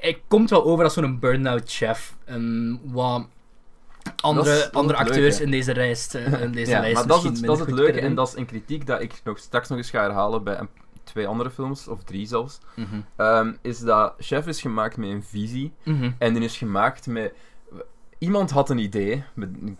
[0.00, 2.14] Hij komt wel over als zo'n burn-out chef.
[2.24, 3.26] En wat
[4.20, 7.24] andere, is- andere acteurs in deze lijst, eh, in deze ja, lijst maar dat is
[7.24, 9.78] het, dat is het leuke en dat is een kritiek dat ik nog straks nog
[9.78, 10.68] eens ga herhalen bij een,
[11.04, 12.58] twee andere films, of drie zelfs.
[12.76, 12.86] Mhm.
[13.16, 16.10] Ehm, is dat Chef is gemaakt met een visie Mhm.
[16.18, 17.32] en die is gemaakt met...
[18.20, 19.22] Iemand had een idee,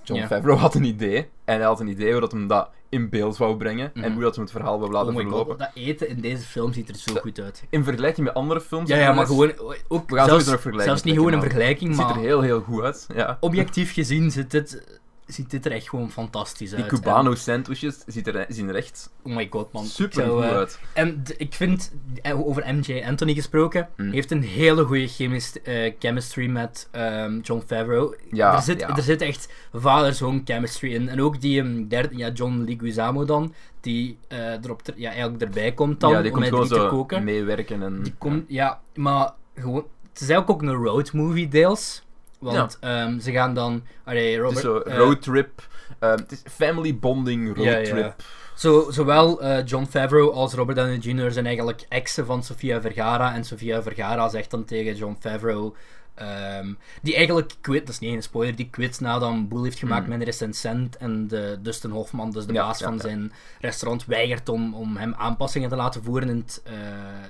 [0.03, 0.20] John.
[0.26, 3.37] Favreau had een idee, en hij had een idee hoe dat hem dat in beeld
[3.37, 4.12] wou brengen, en Mhm.
[4.12, 5.46] hoe dat hem het verhaal wou laten Oh verlopen.
[5.46, 7.64] god, dat eten in deze film ziet er zo Dat- goed uit.
[7.70, 8.88] In vergelijking met andere films...
[8.88, 9.53] Ja, ja, maar gewoon...
[9.88, 12.16] Ook We gaan zelfs, nog vergelijken zelfs niet gewoon een maar vergelijking, Het ziet maar
[12.16, 13.37] er heel, heel goed uit, ja.
[13.40, 14.99] objectief gezien ziet dit,
[15.33, 16.88] ziet dit er echt gewoon fantastisch Die uit.
[16.88, 19.85] Cubano sandwiches ziet er, zien er echt En- oh my god, man.
[19.85, 20.79] Super zou, goed eh, uit.
[20.95, 24.11] En ik vind, eh, over MJ Anthony gesproken, Mm.
[24.11, 28.16] heeft een hele goede chemist, eh, chemistry met ehm, John Favreau.
[28.31, 28.97] Ja, er, zit, ja.
[28.97, 31.09] er zit echt vader-zoon chemistry in.
[31.09, 34.19] En ook die ehm, derde, ja, John Leguizamo dan, die
[34.62, 37.25] erop ter- ja, eigenlijk erbij komt dan, ja, die om komt met drie te koken.
[37.25, 38.03] meewerken en...
[38.03, 42.03] Die komt, ja, maar gewoon, het is eigenlijk ook een road movie deels.
[42.40, 45.68] Want ehm, ze gaan dan, allee, Het Robert, is zo eh, roadtrip.
[45.98, 47.76] ehm, het is family bonding Ja, ja.
[47.76, 48.14] roadtrip.
[48.55, 51.33] Zo, zowel eh, John Favreau als Robert Downey Jr.
[51.33, 53.35] zijn eigenlijk exen van Sofia Vergara.
[53.35, 55.74] En Sofia Vergara zegt dan tegen John Favreau...
[56.20, 59.78] ehm, die eigenlijk quit, dat is niet een spoiler, die quit nadat een boel heeft
[59.78, 60.09] gemaakt Mm.
[60.09, 60.96] met een recensent.
[60.96, 63.00] En de Dustin Hoffman, dus de Ja, baas ja, van ja.
[63.00, 66.72] zijn restaurant, weigert om, om hem aanpassingen te laten voeren in het, eh,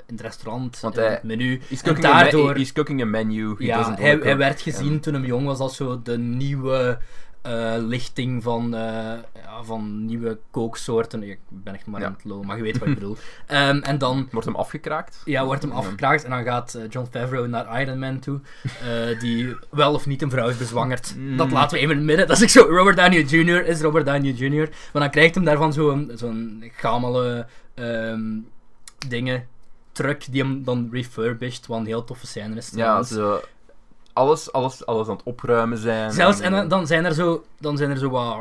[0.06, 1.60] in het restaurant, Want in hij- het menu.
[1.68, 2.54] He's cooking, a daardoor...
[2.54, 3.54] he's cooking a menu.
[3.58, 6.98] He Ja, hij, hij werd gezien En- toen hij jong was als zo de nieuwe
[7.42, 8.80] eh, lichting van, eh,
[9.34, 11.22] ja, van nieuwe kooksoorten.
[11.22, 12.06] Ik ben echt maar Ja.
[12.06, 13.16] aan het low, maar je weet wat ik bedoel.
[13.46, 15.22] Ehm, en dan Wordt hem afgekraakt?
[15.24, 18.40] ja, wordt hem afgekraakt en dan gaat eh, John Favreau naar Iron Man toe,
[19.20, 21.14] die wel of niet een vrouw is bezwangerd.
[21.16, 21.36] Mm.
[21.36, 22.26] Dat laten we even in het midden.
[22.26, 23.66] Dat is ik zo, Robert Downey Jr.
[23.66, 24.68] is Robert Downey Jr.
[24.92, 28.38] Maar dan krijgt hem daarvan zo'n zo'n gamele ehm,
[29.08, 29.46] dingen,
[29.92, 32.70] truck die hem dan refurbished, wat een heel toffe scène is.
[32.74, 33.44] Ja, trouwens.
[34.12, 36.12] Alles, alles, alles aan het opruimen zijn.
[36.12, 38.36] Zelfs, en dan- dan zijn er zo, dan zijn er zo wat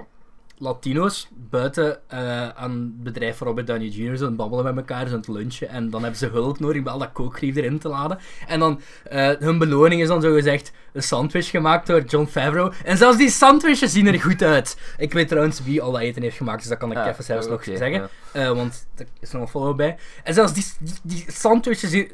[0.61, 4.17] Latino's buiten eh, aan het bedrijf van Robert Downey Jr.
[4.17, 5.69] zo aan het babbelen met elkaar, zo aan het lunchen.
[5.69, 8.19] En dan hebben ze hulp nodig om al dat kookgrief erin te laden.
[8.47, 12.73] En dan, eh, hun beloning is dan zo gezegd een sandwich gemaakt door John Favreau.
[12.85, 14.77] En zelfs die sandwiches zien er goed uit.
[14.97, 17.23] Ik weet trouwens wie al dat eten heeft gemaakt, dus dat kan ik Ah, even
[17.23, 18.09] zelfs nog zeggen.
[18.33, 19.97] Eh, want er is nog een follow bij.
[20.23, 22.11] En zelfs die, die, die sandwiches zien...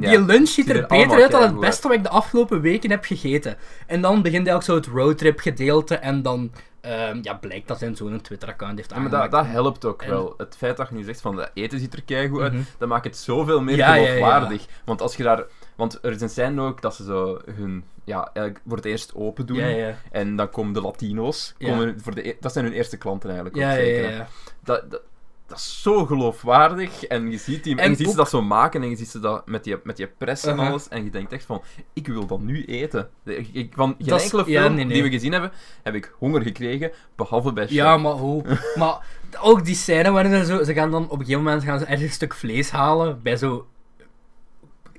[0.00, 2.60] Ja, Die lunch ziet er er beter uit dan het beste wat ik de afgelopen
[2.60, 3.56] weken heb gegeten.
[3.86, 7.78] En dan begint hij ook zo het roadtrip gedeelte en dan ehm, ja, blijkt dat
[7.78, 9.32] zijn zoon een Twitter-account heeft Ja, maar aangemaakt.
[9.32, 10.34] dat, dat helpt ook En- wel.
[10.36, 12.62] Het feit dat je nu zegt van dat eten ziet er keigoed uit, Mhm.
[12.78, 14.66] dat maakt het zoveel meer Ja, geloofwaardig.
[14.84, 15.44] Want als je daar...
[15.76, 17.84] Want er zijn scènes ook dat ze zo hun...
[18.04, 18.30] Ja,
[18.66, 19.62] voor het eerst open doen.
[20.10, 21.54] En dan komen de Latino's.
[21.58, 24.26] Komen voor de, e- dat zijn hun eerste klanten eigenlijk Ja, ook zeker.
[24.64, 25.02] Dat, dat,
[25.48, 27.04] dat is zo geloofwaardig.
[27.04, 28.96] En je ziet, die, en En je ziet ook- ze dat zo maken en je
[28.96, 30.68] ziet ze dat met die, met die press en Uh-huh.
[30.68, 30.88] alles.
[30.88, 33.08] En je denkt echt van, ik wil dat nu eten.
[33.24, 34.94] Ik, ik, van geen Dat enkele ja, film nee, nee.
[34.94, 36.90] die we gezien hebben, heb ik honger gekregen.
[37.16, 37.74] Behalve bij Chef.
[37.74, 38.42] Ja, maar hoe?
[38.74, 38.98] maar
[39.40, 40.62] ook die scène waarin ze zo...
[40.64, 43.36] Ze gaan dan op een gegeven moment gaan ze ergens een stuk vlees halen bij
[43.36, 43.66] zo...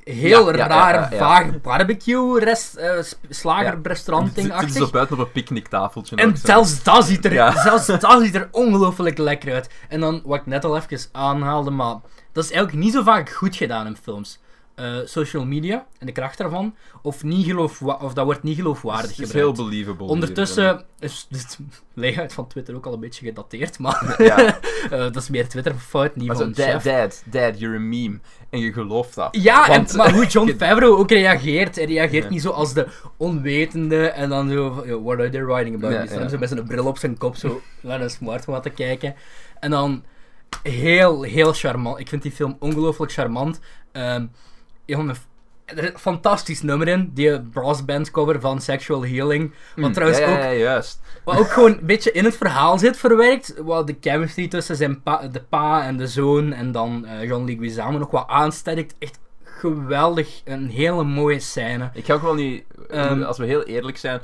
[0.03, 2.97] Heel Ja, raar, ja, ja, vaag barbecue-rest, eh,
[4.51, 6.15] achtig ze zo buiten op een picknicktafeltje.
[6.15, 9.69] En zelfs dat ziet er, zelfs dat ziet er ongelooflijk lekker uit.
[9.89, 11.95] En dan, wat ik net al even aanhaalde, maar
[12.31, 14.39] dat is eigenlijk niet zo vaak goed gedaan in films.
[14.79, 19.19] Eh, social media en de kracht daarvan, of, niet of dat wordt niet geloofwaardig Het
[19.19, 19.57] is gebruikt.
[19.57, 20.07] heel believable.
[20.07, 21.59] Ondertussen is dit
[21.93, 24.15] layout van Twitter ook al een beetje gedateerd, maar.
[24.17, 24.37] Ja.
[24.83, 28.19] eh, dat is meer Twitter-fout, niet Maar van zo, dad, dad, dad, you're a meme.
[28.49, 29.37] En je gelooft dat.
[29.41, 31.75] Ja, Want- en, maar hoe John Favreau ook reageert.
[31.75, 32.87] Hij reageert niet zo als de
[33.17, 36.09] onwetende en dan zo van, "Yo, what are they writing about?
[36.09, 36.29] Die ja.
[36.29, 39.15] zo met zijn bril op zijn kop zo naar een smartphone te kijken.
[39.59, 40.03] En dan
[40.63, 41.99] heel, heel charmant.
[41.99, 43.59] Ik vind die film ongelooflijk charmant.
[43.91, 44.25] Ehm
[45.15, 45.27] f-
[45.65, 49.53] er is een fantastisch nummer in, die brassband cover van Sexual Healing.
[49.75, 51.01] Wat Hm, trouwens ja, ook ja, juist.
[51.23, 53.53] wat ook gewoon een beetje in het verhaal zit verwerkt.
[53.57, 57.45] Wat de chemistry tussen zijn pa, de pa en de zoon en dan eh John
[57.45, 58.95] Leguizamo nog wat aansterkt.
[58.99, 60.41] Echt geweldig.
[60.45, 61.89] Een hele mooie scène.
[61.93, 62.63] Ik ga ook wel niet...
[62.89, 64.19] Ehm, als we heel eerlijk zijn...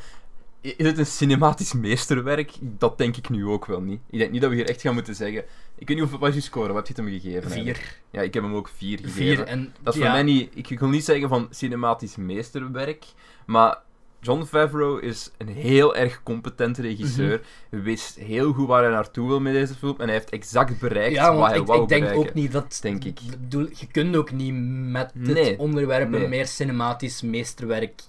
[0.77, 2.51] Is het een cinematisch meesterwerk?
[2.61, 3.99] Dat denk ik nu ook wel niet.
[4.09, 5.43] Ik denk niet dat we hier echt gaan moeten zeggen...
[5.77, 6.73] Ik weet niet hoeveel was je score?
[6.73, 7.51] Wat heb je het hem gegeven?
[7.51, 7.77] eigenlijk?
[7.77, 7.97] Vier.
[8.11, 9.11] Ja, ik heb hem ook vier gegeven.
[9.15, 9.43] Vier.
[9.43, 10.51] En, Dat is ja, voor mij niet...
[10.69, 13.05] Ik wil niet zeggen van cinematisch meesterwerk,
[13.45, 13.83] maar...
[14.19, 17.41] John Favreau is een heel erg competente regisseur.
[17.71, 17.83] Mhm.
[17.83, 19.95] Wist heel goed waar hij naartoe wil met deze film.
[19.97, 22.29] En hij heeft exact bereikt Ja, wat hij ik, wou ik denk bereiken.
[22.29, 22.79] ook niet dat...
[22.81, 23.19] denk ik.
[23.19, 24.53] Ik bedoel, je kunt ook niet
[24.91, 26.23] met dit Nee, onderwerp nee.
[26.23, 28.01] een meer cinematisch meesterwerk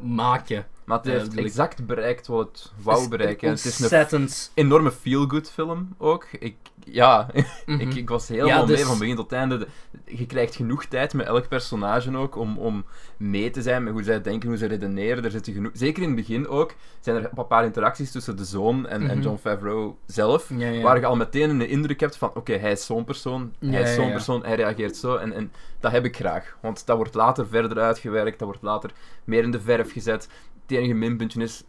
[0.00, 0.66] maken.
[0.86, 3.48] Maar het heeft ik- exact bereikt wat het wou bereiken.
[3.48, 3.80] En Het is
[4.12, 6.26] een enorme feel-good film ook.
[6.38, 7.26] Ik, ja,
[7.66, 7.80] Mhm.
[7.80, 9.58] ik, ik was helemaal Ja, dus- mee van begin tot einde.
[9.58, 9.68] De-
[10.04, 12.84] Je krijgt genoeg tijd met elk personage ook om, om
[13.16, 15.24] mee te zijn met hoe zij denken, hoe ze redeneren.
[15.24, 18.44] Er zitten genoeg, zeker in het begin ook, zijn er een paar interacties tussen de
[18.44, 19.20] zoon en, en Mhm.
[19.26, 20.50] John Favreau zelf.
[20.56, 20.82] Ja, ja.
[20.82, 23.94] Waar je al meteen een indruk hebt van, oké, hij is zo'n persoon, hij is
[23.94, 25.16] zo'n persoon, hij reageert zo.
[25.16, 26.56] En, en dat heb ik graag.
[26.60, 28.90] Want dat wordt later verder uitgewerkt, dat wordt later
[29.24, 30.28] meer in de verf gezet.
[30.62, 31.64] Het enige minpuntje is,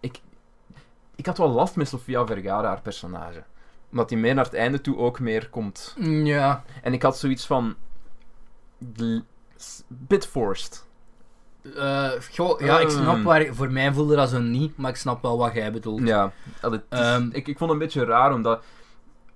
[0.00, 0.20] ik,
[1.16, 3.42] ik had wel last met Sofia Vergara, haar personage.
[3.90, 5.96] Omdat die meer naar het einde toe ook meer komt.
[6.00, 6.64] Ja.
[6.82, 7.74] En ik had zoiets van...
[9.88, 10.86] Bit forced.
[11.76, 13.22] Eh, goh, ja, ik snap Ehm.
[13.22, 13.54] waar...
[13.54, 16.00] Voor mij voelde dat zo niet, maar ik snap wel wat jij bedoelt.
[16.06, 16.32] Ja,
[16.70, 17.28] is- Ehm.
[17.32, 18.62] ik, ik vond het een beetje raar, omdat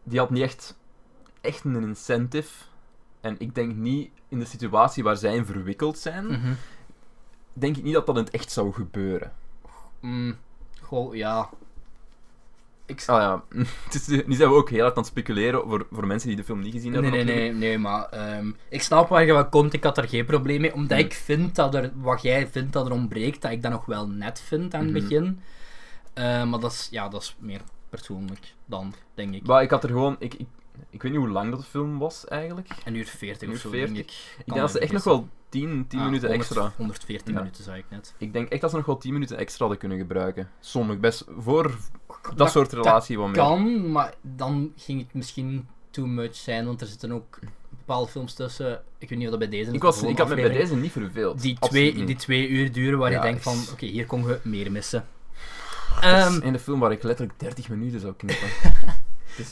[0.02, 0.76] die had niet echt,
[1.40, 2.64] echt een incentive.
[3.20, 6.52] En ik denk niet in de situatie waar zij in verwikkeld zijn, Mhm.
[7.52, 9.32] denk ik niet dat dat in het echt zou gebeuren.
[10.00, 10.36] Mm,
[10.82, 11.50] goh, ja.
[12.86, 13.42] Ik Ah ja,
[14.26, 16.60] nu zijn we ook heel hard aan het speculeren voor, voor mensen die de film
[16.60, 17.18] niet gezien Nee, hebben.
[17.18, 17.58] nee, natuurlijk.
[17.58, 19.72] nee, nee, maar ehm, ik snap waar je wat komt.
[19.72, 20.74] Ik had er geen probleem mee.
[20.74, 21.06] Omdat Hmm.
[21.06, 24.08] ik vind dat er, wat jij vindt dat er ontbreekt, dat ik dat nog wel
[24.08, 25.00] net vind aan het Mhm.
[25.02, 25.40] begin.
[26.14, 29.46] Eh, maar dat is, ja, dat is meer persoonlijk dan, denk ik.
[29.46, 30.16] Maar ik had er gewoon...
[30.18, 30.46] Ik, ik,
[30.90, 32.68] ik weet niet hoe lang dat de film was, eigenlijk.
[32.84, 33.94] Een uur 40 Een of zo, 40?
[33.94, 34.12] denk ik.
[34.38, 36.72] Ik denk dat ze echt nog wel 10, 10 Ah, minuten 100 extra...
[36.76, 37.38] 114 Ja.
[37.40, 38.14] minuten, zei ik net.
[38.18, 40.50] Ik denk echt dat ze nog wel 10 minuten extra hadden kunnen gebruiken.
[40.60, 41.74] Sommig, best voor
[42.28, 43.36] dat, Dat- soort relatie wat meer.
[43.36, 48.34] Kan, maar dan ging het misschien too much zijn, want er zitten ook bepaalde films
[48.34, 48.82] tussen.
[48.98, 49.76] Ik weet niet of dat bij deze is.
[49.76, 51.40] Ik, was, ik had me bij deze niet verveeld.
[51.40, 52.06] Die Absoluut twee, niet.
[52.06, 55.06] die twee uur duren waar Ja, je denkt van, oké, hier kon je meer missen.
[56.00, 58.48] Ehm, in de film waar ik letterlijk 30 minuten zou knippen.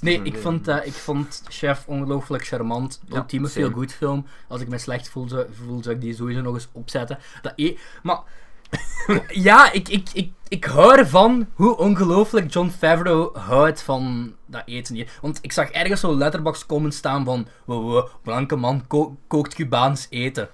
[0.01, 3.01] Nee, ik vond, eh, ik vond Chef ongelooflijk charmant.
[3.09, 4.27] Ja, Ultieme feel good film.
[4.49, 7.19] Als ik me slecht voel, zou, voel, zou ik die sowieso nog eens opzetten.
[7.43, 8.21] Dat e maar
[9.49, 14.95] ja, ik, ik, ik, ik hou ervan hoe ongelooflijk John Favreau houdt van dat eten
[14.95, 15.19] hier.
[15.21, 17.47] Want ik zag ergens zo'n letterbox comments staan van
[18.23, 20.49] blanke man ko- kookt Cubaans eten.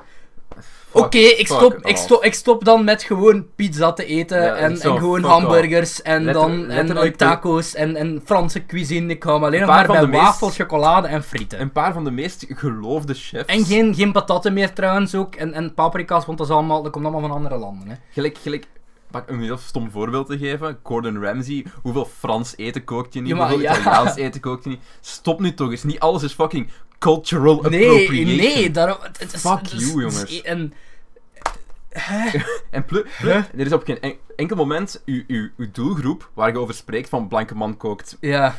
[0.99, 1.99] Oké, ik, stop, ik, off.
[1.99, 6.25] stop, ik stop dan met gewoon pizza te eten Ja, en, en gewoon hamburgers en
[6.25, 9.13] Letter- dan en, taco's en, en Franse cuisine.
[9.13, 11.61] Ik hou alleen Een nog maar paar bij van de meest- wafel, chocolade en frieten.
[11.61, 13.47] Een paar van de meest geloofde chefs.
[13.47, 15.35] En geen, geen patatten meer trouwens ook.
[15.35, 17.89] En, en paprika's, want dat, is allemaal, dat komt allemaal van andere landen.
[17.89, 17.95] Hè.
[18.11, 18.67] Gelijk, gelijk
[19.11, 20.79] pak een heel stom voorbeeld te geven.
[20.83, 23.29] Gordon Ramsay, hoeveel Frans eten kookt je niet?
[23.29, 23.79] Ja, maar hoeveel ja.
[23.79, 24.81] Italiaans eten kookt je niet?
[25.01, 25.83] Stop nu toch eens.
[25.83, 28.37] Niet alles is fucking cultural Nee, appropriation.
[28.37, 28.97] nee, daarom...
[29.19, 30.43] Het, Fuck you, jongens.
[30.43, 30.73] En,
[32.71, 36.59] En plus, er is op geen en- enkel moment uw, uw, uw doelgroep waar je
[36.59, 38.17] over spreekt van blanke man kookt.
[38.21, 38.55] ja,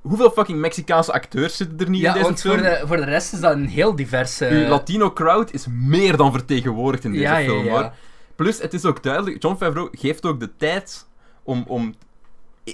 [0.00, 2.54] Hoeveel fucking Mexicaanse acteurs zitten er niet in ja deze want film?
[2.58, 4.48] voor de, voor de rest is dat een heel diverse...
[4.48, 7.70] Uw Latino crowd is meer dan vertegenwoordigd in deze ja, ja, film, ja.
[7.70, 7.92] hoor.
[8.36, 11.06] Plus, het is ook duidelijk, John Favreau geeft ook de tijd
[11.42, 11.94] om, om,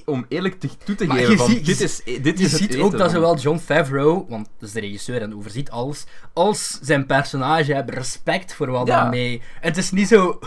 [0.04, 2.50] om eerlijk te, toe te Maar geven je van, ziet- dit is, dit Je is
[2.56, 6.04] ziet eten ook dat zowel John Favreau, want dat is de regisseur en overziet alles,
[6.32, 9.00] als zijn personage hebben respect voor wat Ja.
[9.00, 9.42] daarmee.
[9.60, 10.38] Het is niet zo.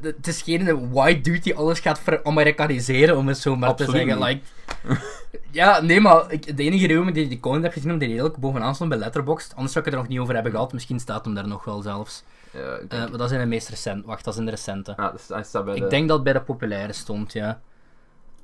[0.00, 3.96] Het is geen white dude die alles gaat veramerikaniseren, om het zo maar Absoluut te
[3.98, 4.22] zeggen.
[4.24, 4.40] Like,
[5.50, 8.08] ja, nee, maar ik, de enige reden die ik die comment heb gezien, om die
[8.08, 9.52] redelijk bovenaan stond bij Letterboxd.
[9.54, 10.72] Anders zou ik het er nog niet over hebben gehad.
[10.72, 12.22] Misschien staat hem daar nog wel zelfs.
[12.52, 14.06] Ja, Eh, maar dat zijn de meest recente.
[14.06, 14.96] Wacht, dat zijn de recente.
[14.96, 15.88] ah, dus hij staat bij Ik de...
[15.88, 17.60] denk dat het bij de populaire stond, ja.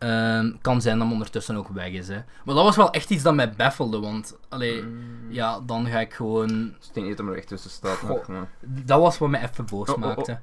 [0.02, 2.18] Ehm, kan zijn dat hem ondertussen ook weg is, hè.
[2.44, 4.36] Maar dat was wel echt iets dat mij baffelde, want...
[4.48, 6.48] Allee, Mm, ja, dan ga ik gewoon...
[6.78, 7.96] dus ik denk niet dat er echt tussen staat.
[7.96, 8.26] Goh.
[8.28, 10.16] maar- Dat was wat mij even boos Oh, oh, oh.
[10.16, 10.38] maakte.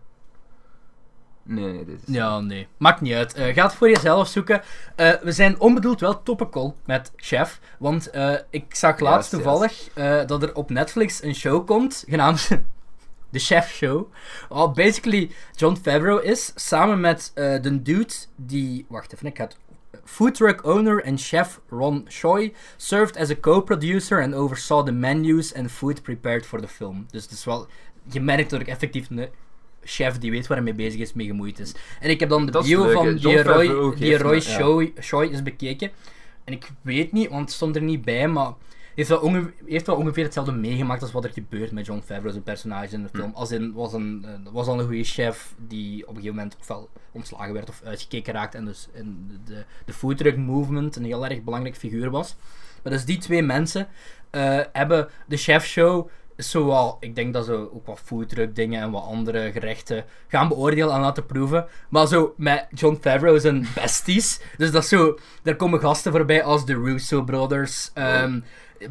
[1.43, 2.13] Nee, nee, dit is...
[2.13, 2.67] Ja, nee.
[2.78, 3.34] Maakt niet uit.
[3.34, 4.62] Eh, ga het voor jezelf zoeken.
[4.95, 7.60] Eh, we zijn onbedoeld wel topical met Chef.
[7.80, 12.50] Want eh, ik zag laatst toevallig eh, dat er op Netflix een show komt, genaamd
[13.31, 14.11] The Chef Show.
[14.49, 18.85] Wat basically John Favreau is, samen met eh, de dude die...
[18.89, 19.57] Wacht even, ik het...
[20.03, 25.53] Food truck owner and chef Ron Choi served as a co-producer and oversaw the menus
[25.53, 27.05] and food prepared for the film.
[27.11, 27.67] Dus het is wel...
[28.11, 29.29] Je merkt dat ik effectief een
[29.83, 31.73] chef die weet waar hij mee bezig is, mee gemoeid is.
[31.99, 34.91] En ik heb dan de Dat bio van die Roy, die Roy ja.
[34.99, 35.91] Choi is bekeken.
[36.43, 38.53] En ik weet niet, want het stond er niet bij, maar
[38.99, 42.31] heeft wel, onge- heeft wel ongeveer hetzelfde meegemaakt als wat er gebeurt met John Favreau,
[42.31, 43.31] zijn personage in de film.
[43.33, 46.55] Als in, was, een, eh, was al een goede chef die op een gegeven moment
[46.59, 51.03] ofwel ontslagen werd of uitgekeken raakte en dus in de, de food truck movement een
[51.05, 52.35] heel erg belangrijk figuur was.
[52.83, 53.88] Maar dus die twee mensen
[54.29, 56.07] eh, hebben de chefshow
[56.43, 60.93] zowel, ik denk dat ze ook wat foodtruck dingen en wat andere gerechten gaan beoordelen
[60.93, 61.65] en laten proeven.
[61.89, 64.41] Maar zo met John Favreau zijn besties.
[64.57, 68.39] Dus dat is zo, daar komen gasten voorbij als de Russo Brothers, ehm,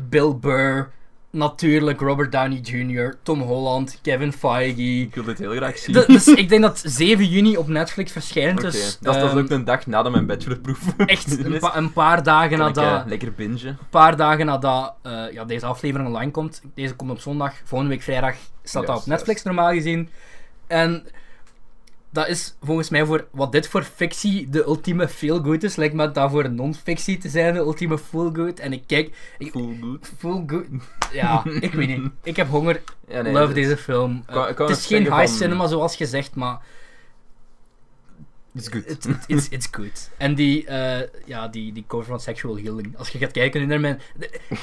[0.09, 0.90] Bill Burr,
[1.31, 4.83] natuurlijk Robert Downey Jr., Tom Holland, Kevin Feige.
[5.01, 6.05] Ik wil dit heel graag zien.
[6.07, 8.59] Dus ik denk dat 7 juni op Netflix verschijnt.
[8.59, 11.59] Oké, Dus, dat is dat is ehm, ook een dag nadat mijn bachelorproef echt een,
[11.59, 13.66] pa- een paar dagen nadat eh, lekker bingen.
[13.66, 16.62] een paar dagen nadat eh, ja, deze aflevering online komt.
[16.74, 17.55] Deze komt op zondag.
[17.64, 20.09] Volgende week vrijdag staat dat op Netflix normaal gezien.
[20.66, 21.07] En
[22.11, 26.11] dat is volgens mij voor wat dit voor fictie de ultieme feel-good is, lijkt me
[26.11, 28.59] dat voor non-fictie te zijn de ultieme feel-good.
[28.61, 30.12] En ik kijk, ik, Full good.
[30.18, 30.66] feel-good,
[31.12, 32.11] ja, ik weet niet.
[32.23, 34.23] Ik heb honger, Ja, nee, love deze film.
[34.27, 36.59] Het is geen high van- cinema zoals gezegd, maar
[38.59, 38.87] It's good.
[38.90, 40.11] It, it- it's, it's good.
[40.16, 42.97] En die, eh, ja, die, die cover van Sexual Healing.
[42.99, 44.01] Als je gaat kijken naar mijn...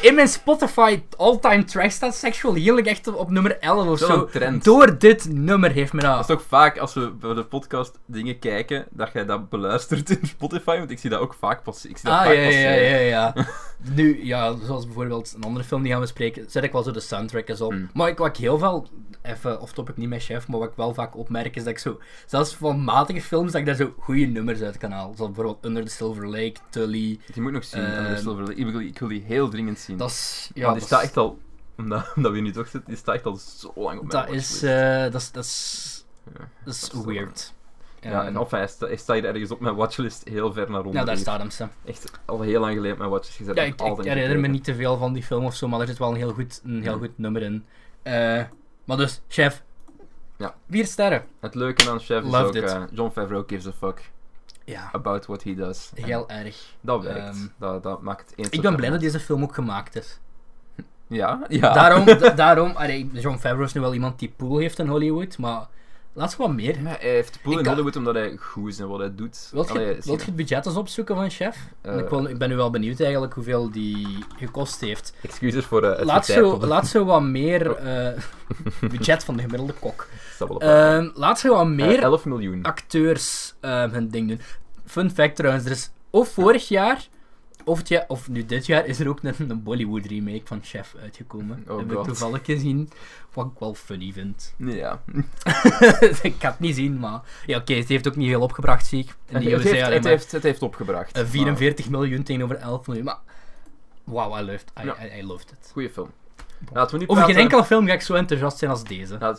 [0.01, 4.29] In mijn Spotify all-time track staat Sexual Healing echt op, nummer 11 of zo.
[4.62, 6.29] Door dit nummer heeft me Dat dat...
[6.29, 10.27] is ook vaak als we bij de podcast dingen kijken, dat jij dat beluistert in
[10.27, 11.86] Spotify, want ik zie dat ook vaak pas.
[11.86, 12.89] Ik zie dat Ah, vaak ja, ja, passeren.
[12.89, 13.34] ja, ja.
[13.95, 16.91] nu, ja, zoals bijvoorbeeld een andere film die gaan we spreken, zet ik wel zo
[16.91, 17.71] de soundtrack eens op.
[17.71, 17.89] Mm.
[17.93, 18.88] Maar ik, wat ik heel veel,
[19.21, 21.79] even off topic niet met chef, maar wat ik wel vaak opmerk is dat ik
[21.79, 25.15] zo, zelfs van matige films, dat ik daar zo goede nummers uit kan halen.
[25.15, 27.19] Zoals bijvoorbeeld Under the Silver Lake, Tully.
[27.34, 27.82] Die moet ik nog zien.
[27.84, 28.56] Ehm, Under the Silver Lake.
[28.56, 29.98] ik, wil, ik wil die heel dringend zien.
[29.98, 31.38] Dat is, ja, ja, die dat staat echt al,
[31.78, 34.36] omdat, omdat we nu toch zitten, die staat echt al zo lang op mijn Dat
[34.36, 36.06] is, eh, dat is, dat is,
[36.39, 37.54] Ja, dat is weird.
[38.02, 40.71] ja, Ehm, en enfin, hij, sta, hij staat hier ergens op mijn watchlist heel ver
[40.71, 40.93] naar onder.
[41.00, 41.67] ja, daar staat hem, ze.
[41.86, 43.56] Echt al heel lang geleden op mijn watchlist gezet.
[43.56, 45.98] Ja, ik, herinner me niet te veel van die film of zo, maar er zit
[45.98, 46.98] wel een heel goed, een heel Ja.
[46.98, 47.65] goed nummer in.
[48.04, 48.43] Eh,
[48.86, 49.63] maar dus, chef.
[50.38, 50.56] Ja.
[50.69, 51.24] Vier sterren.
[51.39, 54.12] Het leuke aan Chef is ook, eh, John Favreau gives a fuck
[54.65, 55.91] Ja, about what he does.
[55.95, 56.74] En heel erg.
[56.82, 57.36] Dat werkt.
[57.36, 60.19] Ehm, dat, dat maakt Ik ben blij dat deze film ook gemaakt is.
[61.08, 61.74] Ja, ja.
[61.74, 65.38] Daarom, da- daarom allee, John Favreau is nu wel iemand die pool heeft in Hollywood,
[65.38, 65.67] maar
[66.15, 66.82] laat ze wat meer.
[66.82, 69.49] Maar hij heeft pool in kan- Hollywood omdat hij goed is en wat hij doet.
[69.51, 71.57] Wilt je, Allee, wilt je het budget eens opzoeken van Chef?
[71.82, 74.07] Eh, ik, wil, ik ben nu wel benieuwd eigenlijk hoeveel die
[74.38, 75.13] gekost heeft.
[75.22, 78.22] Excuses voor eh, het Laat zo, laat zo wat meer eh,
[78.91, 80.07] budget van de gemiddelde kok.
[80.57, 82.63] Ehm, laat zo wat meer 11 miljoen.
[82.63, 84.41] acteurs ehm, hun ding doen.
[84.86, 87.07] Fun fact trouwens, er is of vorig jaar,
[87.66, 90.95] of, het of nu dit jaar, is er ook een, een Bollywood remake van Chef
[91.01, 91.63] uitgekomen.
[91.68, 92.89] Oh heb ik toevallig gezien,
[93.34, 94.53] wat ik wel funny vind.
[94.57, 95.01] Ja.
[96.22, 97.22] ik ga het niet zien, maar...
[97.45, 99.07] Ja, oké, het heeft ook niet heel opgebracht, zie ik.
[99.07, 101.18] In Het, heeft, het, heeft, het heeft opgebracht.
[101.18, 103.20] eh, 44 miljoen tegenover 11 miljoen, maar...
[104.03, 104.95] Wauw, I loved, I, Ja.
[105.05, 105.70] I, I loved it.
[105.72, 106.09] Goeie film.
[106.74, 109.36] Laten we nu Over geen enkele film ga ik zo enthousiast zijn als deze.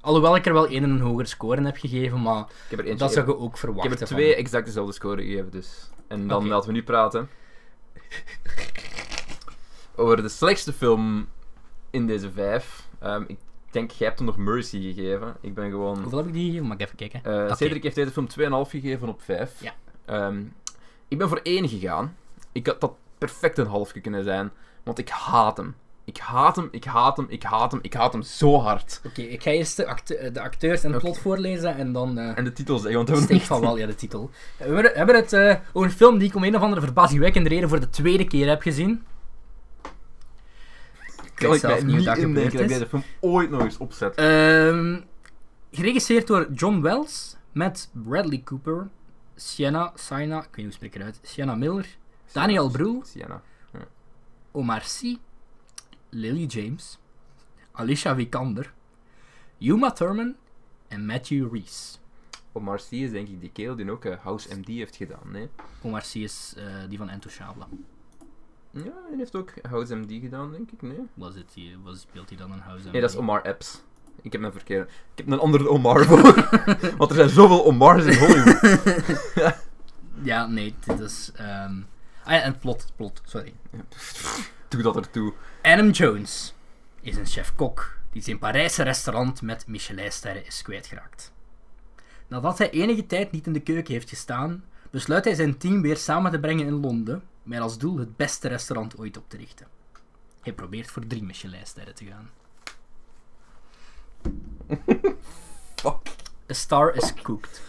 [0.00, 3.12] Alhoewel ik er wel één een hogere score in heb gegeven, maar Ik er dat
[3.12, 3.90] zou je ook Ik verwachten.
[3.90, 5.90] heb er van- twee exact dezelfde score gegeven, dus.
[6.08, 7.28] En dan laten we nu praten.
[9.96, 11.28] Over de slechtste film
[11.90, 12.88] in deze vijf.
[12.98, 13.38] Ehm, ik
[13.70, 15.36] denk, jij hebt hem nog Mercy gegeven.
[15.40, 15.98] Ik ben gewoon...
[16.00, 16.66] Hoeveel heb ik die gegeven?
[16.66, 17.20] Mag ik even kijken?
[17.20, 17.54] Oké.
[17.54, 18.26] Cedric heeft deze film
[18.66, 19.60] 2,5 gegeven op 5.
[19.60, 19.74] Ja.
[20.04, 20.42] Ehm,
[21.08, 22.16] ik ben voor 1 gegaan.
[22.52, 24.50] Ik had dat perfect een halfje kunnen zijn.
[24.82, 25.74] Want ik haat hem.
[26.08, 29.00] Ik haat hem, ik haat hem, ik haat hem, ik haat hem zo hard.
[29.04, 32.18] Oké, ik ga eerst de, acte- de acteurs en het plot voorlezen en dan...
[32.18, 34.30] eh En de titel zeggen, want we van wel, ja, de titel.
[34.56, 37.68] We hebben, het eh, over een film die ik om een of andere verbazingwekkende reden
[37.68, 39.04] voor de tweede keer heb gezien.
[41.34, 42.34] kan ik zelf niet dat ik
[42.68, 44.14] deze film ooit nog eens opzet.
[44.14, 45.00] Ehm,
[45.70, 48.88] geregisseerd door John Wells met Bradley Cooper,
[49.34, 51.86] Sienna, Sienna, ik weet niet hoe spreek ik eruit, Sienna Miller,
[52.32, 53.42] Daniel Brühl, Sienna.
[54.52, 55.18] Omar Sy,
[56.10, 56.98] Lily James,
[57.72, 58.72] Alicia Vikander,
[59.60, 60.36] Uma Thurman
[60.88, 61.98] en Matthew Reese.
[62.52, 65.48] Omar Sy is denk ik die kerel die ook eh, House MD heeft gedaan, nee?
[65.82, 67.66] Omar Sy is eh, die van Intouchable.
[68.70, 71.06] Ja, hij heeft ook House MD gedaan, denk ik, nee?
[71.14, 73.82] Was het die, was, speelt hij dan een House Nee, dat is Omar Epps.
[74.22, 74.84] Ik heb mijn verkeerde...
[74.84, 76.48] Ik heb een andere Omar voor.
[76.98, 79.56] Want er zijn zoveel Omars in Hollywood.
[80.22, 81.32] Ja, nee, dit is...
[81.34, 81.80] ehm
[82.28, 83.54] Ah ja, en plot, plot, sorry.
[84.68, 85.32] Doe dat ertoe.
[85.68, 86.54] Adam Jones
[87.00, 91.32] is een chef-kok die zijn Parijse restaurant met Michelinsterren is kwijtgeraakt.
[92.26, 95.96] Nadat hij enige tijd niet in de keuken heeft gestaan, besluit hij zijn team weer
[95.96, 99.66] samen te brengen in Londen, met als doel het beste restaurant ooit op te richten.
[100.40, 102.30] Hij probeert voor drie Michelinsterren te gaan.
[105.82, 106.14] Fuck.
[106.50, 107.67] A Star is Cooked.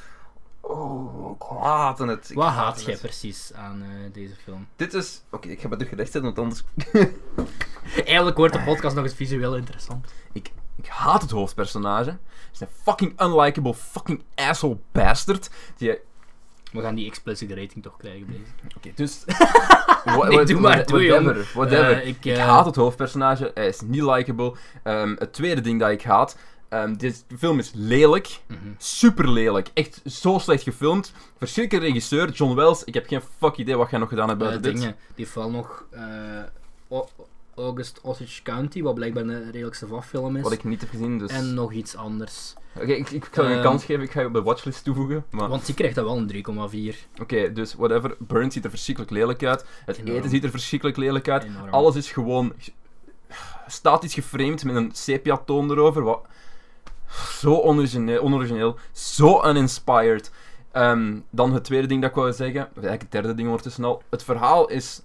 [0.71, 2.29] Oh, ik haat het.
[2.29, 3.01] Ik Wat haat jij het.
[3.01, 4.67] precies aan eh, deze film?
[4.75, 5.21] Dit is...
[5.31, 6.63] Oké, ik ga bij terug recht zetten, want anders...
[8.05, 10.13] Eigenlijk wordt de podcast nog eens visueel interessant.
[10.31, 12.09] Ik, ik haat het hoofdpersonage.
[12.09, 12.19] Het
[12.53, 15.49] is een fucking unlikable fucking asshole bastard.
[15.77, 15.97] Die...
[16.71, 18.75] We gaan die explicit rating toch krijgen, deze.
[18.77, 19.23] Oké, dus...
[19.25, 21.91] Wha- Nee, wha- doe maar, doe, whatever.
[22.01, 23.51] Eh, ik, Ik eh, haat het hoofdpersonage.
[23.53, 24.55] Hij is niet likable.
[24.83, 26.37] Ehm, het tweede ding dat ik haat...
[26.69, 28.39] ehm deze film is lelijk.
[28.47, 28.57] Mhm.
[28.77, 29.69] Super lelijk.
[29.73, 31.13] Echt zo slecht gefilmd.
[31.37, 32.83] Verschrikkelijke regisseur, John Wells.
[32.83, 34.81] Ik heb geen fuck idee wat jij nog gedaan hebt Eh, buiten dit.
[34.81, 34.95] dingen.
[35.15, 37.01] Die wel nog eh,
[37.55, 40.43] August Osage County, wat blijkbaar een redelijk film is.
[40.43, 41.31] Wat ik niet heb gezien, dus...
[41.31, 42.53] En nog iets anders.
[42.75, 44.03] Oké, ik, ik ga je een Ehm, kans geven.
[44.03, 45.25] Ik ga je op de watchlist toevoegen.
[45.29, 45.49] Maar...
[45.49, 46.95] Want die krijgt dat wel een 3,4.
[47.21, 48.15] Oké, dus whatever.
[48.19, 49.65] Burn ziet er verschrikkelijk lelijk uit.
[49.85, 50.15] Het Enorm.
[50.17, 51.43] eten ziet er verschrikkelijk lelijk uit.
[51.43, 51.69] Enorm.
[51.69, 52.53] Alles is gewoon
[53.67, 56.03] statisch geframed met een sepia-toon erover.
[56.03, 56.25] Wat
[57.09, 60.31] zo onorigineel, zo uninspired.
[60.71, 64.01] Ehm, dan het tweede ding dat ik wou zeggen, het derde ding ondertussen al.
[64.09, 65.01] Het verhaal is.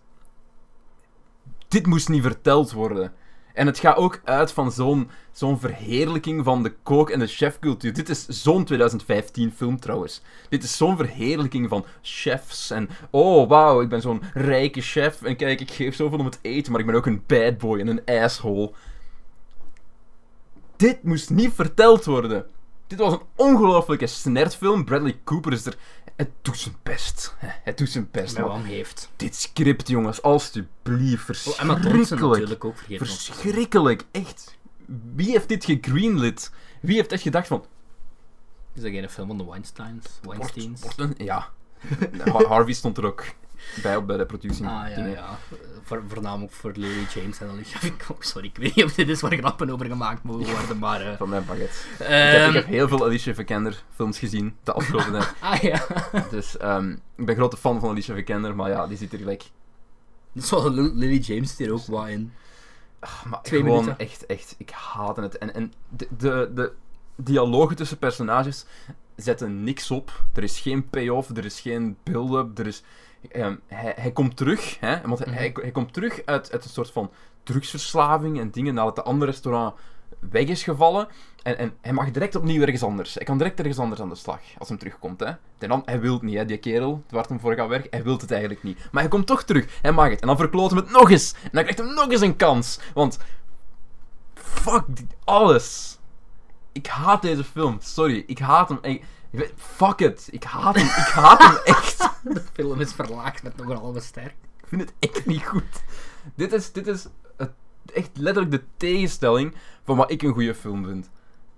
[1.69, 3.13] Dit moest niet verteld worden.
[3.55, 7.93] En het gaat ook uit van zo'n zo'n verheerlijking van de kook- en de chefcultuur.
[7.93, 10.23] Dit is zo'n 2015 film trouwens.
[10.49, 12.71] Dit is zo'n verheerlijking van chefs.
[12.71, 15.23] En oh wauw, ik ben zo'n rijke chef.
[15.23, 17.81] En kijk, ik geef zoveel om het eten, maar ik ben ook een bad boy
[17.81, 18.73] en een asshole.
[20.77, 22.47] Dit moest niet verteld worden.
[22.87, 24.85] Dit was een ongelofelijke snertfilm.
[24.85, 25.77] Bradley Cooper is er.
[26.17, 27.35] Het doet zijn best.
[27.39, 28.39] Het doet zijn best.
[28.39, 29.11] Maar heeft.
[29.17, 31.29] dit script, jongens, alsjeblieft.
[31.29, 32.21] Oh, Verschrikkelijk.
[32.21, 32.77] natuurlijk ook.
[32.89, 34.57] Verschrikkelijk, echt.
[35.15, 36.51] Wie heeft dit gegreenlit?
[36.81, 37.65] Wie heeft echt gedacht van...
[38.73, 40.07] Is dat geen film van de Weinsteins?
[40.23, 40.83] Weinsteins?
[41.17, 41.49] Ja.
[42.33, 43.25] Har- Harvey stond er ook
[43.83, 44.67] bij op bij de productie.
[44.67, 45.39] Ah ja,
[46.09, 48.25] voornamelijk voor Lily James en Alicia Vikander.
[48.33, 51.01] Sorry, ik weet niet of dit is waar grappen over gemaakt mogen worden, maar...
[51.01, 51.75] eh, Van mijn baguette.
[51.93, 55.33] ik, heb, ehm, ik heb heel veel Alicia Vikander films gezien de afgelopen tijd.
[55.41, 55.87] Ah ja.
[56.31, 59.51] Dus ehm, ik ben grote fan van Alicia Vikander, maar ja, die zit er gelijk...
[60.35, 62.33] Zoals Lil- Lily James zit hier ook wat in.
[63.01, 64.07] Ah, Maar Twee gewoon minuten.
[64.07, 65.39] echt, echt, ik haat het.
[65.39, 66.73] En, en de, de, de
[67.17, 68.65] dialogen tussen personages
[69.17, 70.25] zetten niks op.
[70.35, 72.83] Er is geen payoff, er is geen build-up, er is...
[73.31, 75.37] ehm, hij, hij komt terug, hè, want hij, Mhm.
[75.37, 77.11] hij, hij komt terug uit, uit een soort van
[77.43, 79.75] drugsverslaving en dingen nadat de andere restaurant
[80.31, 81.09] weg is gevallen.
[81.43, 83.15] En, en hij mag direct opnieuw ergens anders.
[83.15, 85.21] Hij kan direct ergens anders aan de slag als hij terugkomt.
[85.21, 85.27] Hè.
[85.59, 88.03] En dan, hij wil het niet, hè, die kerel, waar hem voor gaat werken, hij
[88.03, 88.89] wil het eigenlijk niet.
[88.93, 90.21] Maar hij komt toch terug, hij mag het.
[90.21, 91.33] En dan verkloot hem het nog eens.
[91.43, 92.79] En dan krijgt hij nog eens een kans.
[92.95, 93.19] Want,
[94.35, 95.99] fuck, die- alles.
[96.73, 98.25] Ik haat deze film, sorry.
[98.27, 98.79] Ik haat hem.
[98.83, 99.05] Ik
[99.39, 101.99] weet- fuck it, ik haat hem, ik haat hem echt.
[102.23, 104.35] De film is verlaagd met nog een halve ster.
[104.61, 105.83] Ik vind het echt niet goed.
[106.35, 107.07] Dit is, dit is
[107.37, 107.51] het,
[107.93, 109.55] echt letterlijk de tegenstelling
[109.85, 111.11] van wat ik een goede film vind.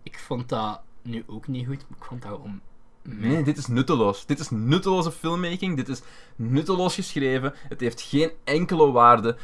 [0.03, 2.61] Ik vond dat nu ook niet goed, maar ik vond dat gewoon...
[3.03, 4.27] Nee, dit is nutteloos.
[4.27, 5.77] Dit is nutteloze filmmaking.
[5.77, 6.03] Dit is
[6.37, 7.55] nutteloos geschreven.
[7.69, 9.37] Het heeft geen enkele waarde.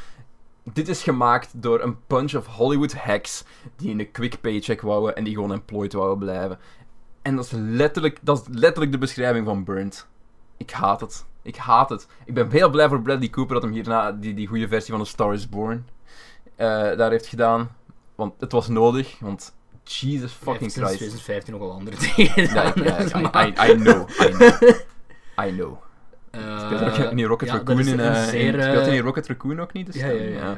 [0.63, 3.43] dit is gemaakt door een bunch of Hollywood hacks
[3.75, 6.59] die een quick paycheck wouden en die gewoon employed wouden blijven.
[7.23, 10.07] En dat is letterlijk, dat is letterlijk de beschrijving van Burnt.
[10.57, 11.25] Ik haat het.
[11.41, 12.07] Ik haat het.
[12.25, 15.01] Ik ben heel blij voor Bradley Cooper dat hem hierna die, die goede versie van
[15.01, 15.85] A Star is Born
[16.55, 16.67] eh,
[16.97, 17.69] daar heeft gedaan.
[18.15, 19.53] Want het was nodig, want
[19.83, 20.97] Jesus fucking sinds Christ.
[20.97, 22.71] 2015 nogal andere dingen gedaan.
[22.75, 24.69] ja, dus I, maar- I, I know, I know.
[25.47, 25.77] I know.
[26.31, 29.93] Eh, Speelt in Rocket ja, Raccoon in, eh, in- Speelt in Rocket Raccoon ook niet?
[29.93, 30.29] de Ja, ja, ja.
[30.39, 30.55] ja.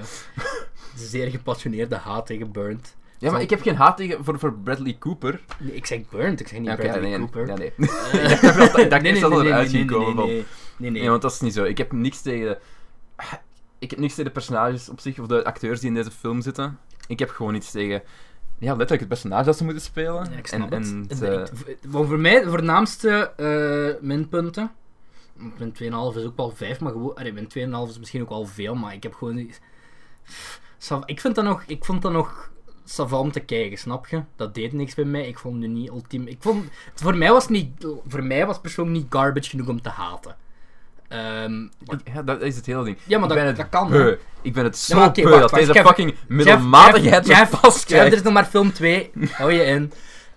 [0.95, 2.95] Zeer gepassioneerde haat tegen Burnt.
[3.19, 5.41] Ja, maar ik heb geen haat tegen voor, voor Bradley Cooper.
[5.59, 7.47] Nee, ik zeg Burnt, ik zeg niet Bradley nee, Cooper.
[7.47, 7.73] Ja, nee.
[7.77, 10.43] Ik dacht dat- eerst het nee, eruit ging nee, komen van-
[10.77, 11.63] Nee, nee, want dat is niet zo.
[11.63, 12.57] Ik heb niks tegen...
[13.79, 16.41] Ik heb niks tegen de personages op zich, of de acteurs die in deze film
[16.41, 16.79] zitten.
[17.07, 18.03] Ik heb gewoon iets tegen...
[18.59, 20.27] Ja, letterlijk het personage dat ze moeten spelen.
[20.31, 21.21] Ja, ik snap en, het.
[21.21, 21.47] en
[21.91, 24.71] voor mij, de voornaamste eh, minpunten...
[25.57, 25.77] Min 2,5
[26.17, 27.15] is ook wel 5, maar gewoon...
[27.15, 27.47] Allee, min
[27.87, 29.35] 2,5 is misschien ook wel veel, maar ik heb gewoon...
[29.35, 29.61] niet-
[31.05, 31.63] Ik vind dat nog...
[31.67, 32.51] Ik vond dat nog...
[32.85, 34.21] Savant om te kijken, snap je?
[34.35, 35.27] Dat deed niks bij mij.
[35.27, 36.27] Ik vond het niet ultiem.
[36.27, 36.65] Ik vond,
[36.95, 40.35] voor mij was niet, voor mij was persoonlijk niet garbage genoeg om te haten.
[41.07, 41.61] Ehm,
[42.13, 42.97] ja, dat is het hele ding.
[43.03, 44.15] Ja, maar ik dat- ben het dat kan.
[44.41, 48.07] Ik ben het zo wacht, dat wacht, deze fucking middelmatigheid Jeff- me Jeff, vastkrijgt.
[48.11, 49.11] er is nog maar film 2.
[49.37, 49.91] Hou je in.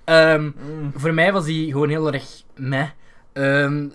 [0.05, 0.93] Ehm, Mm.
[0.97, 2.25] voor mij was die gewoon heel erg
[2.57, 2.89] meh.
[3.33, 3.87] Ehm,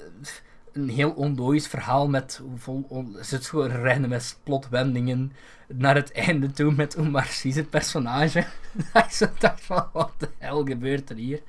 [0.73, 5.33] een heel onlogisch verhaal met vol, on, zit gewoon rennen met plotwendingen
[5.67, 8.45] naar het einde toe met Omar het personage.
[8.93, 11.41] dat ik zo dacht van, wat de hel gebeurt er hier?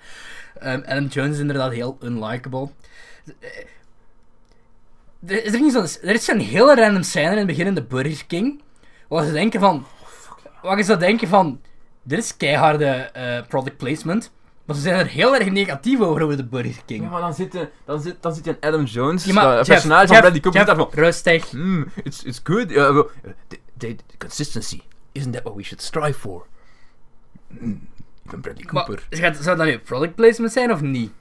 [0.59, 2.69] Ehm Adam Jones is inderdaad heel unlikable.
[3.41, 3.49] Eh,
[5.27, 7.83] Er is, er, niet er is zo'n hele random scène in het begin in de
[7.83, 8.63] Burger King,
[9.09, 9.87] waar ze denken van,
[10.63, 11.61] waar je zou denken van,
[12.03, 14.33] dit is keiharde eh, product placement,
[14.65, 17.03] maar ze zijn er heel erg negatief over over de Burger King.
[17.03, 19.57] Ja, maar dan zit, er- dan zit, dan zit je een Adam Jones, Ja, maar
[19.57, 21.03] Jeff, personage van Bradley Cooper, Jeff, zit daar van...
[21.05, 21.51] rustig.
[21.51, 22.71] Hmm, it's, it's good.
[22.71, 23.01] Uh,
[23.49, 24.81] the, the, consistency.
[25.13, 26.47] Isn't that what we should strive for?
[27.59, 27.89] Hmm,
[28.25, 29.07] ik ben Bradley Maar, Cooper.
[29.11, 31.13] gaat- zou dat nu product placement zijn of niet?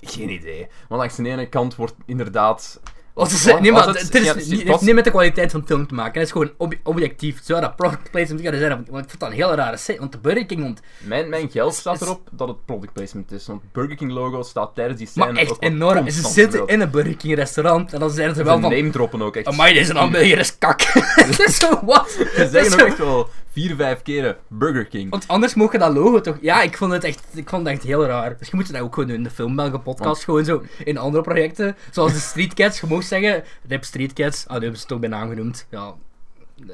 [0.00, 0.66] Geen idee.
[0.88, 2.80] Maar langs de ene kant wordt inderdaad...
[3.18, 5.50] Want nee, maar het, is, ja, niet- het het heeft was- niet met de kwaliteit
[5.50, 6.12] van de film te maken.
[6.20, 7.40] Het is gewoon ob- objectief.
[7.42, 8.70] Zou dat product placement kunnen zijn?
[8.90, 9.98] Want ik vond dat een hele rare set.
[9.98, 10.78] Want de Burger King...
[10.98, 13.46] Mijn, mijn geld staat erop dat het product placement is.
[13.46, 16.10] Want Burger King logo staat tijdens die scène maar echt enorm.
[16.10, 17.92] Ze zitten in een Burger King restaurant.
[17.92, 18.70] En dan zijn ze wel van...
[18.70, 19.46] name droppen ook echt.
[19.46, 20.80] Amai, deze hamburger is kak.
[21.60, 22.10] Zo, wat?
[22.10, 25.10] Ze zeggen ook zo- echt wel vier, vijf keren Burger King.
[25.10, 26.36] Want anders mocht je dat logo toch...
[26.40, 28.36] Ja, ik vond het echt, ik vond het echt heel raar.
[28.38, 30.24] Dus je moet dat ook gewoon doen in de Filmbelgen podcast.
[30.24, 31.76] Gewoon zo in andere projecten.
[31.90, 32.80] Zoals de Street Cats.
[32.80, 33.44] Je mocht zeggen...
[33.68, 34.46] Rip Street Cats.
[34.46, 35.66] Ah, nu hebben ze toch bij naam genoemd.
[35.70, 35.94] Ja.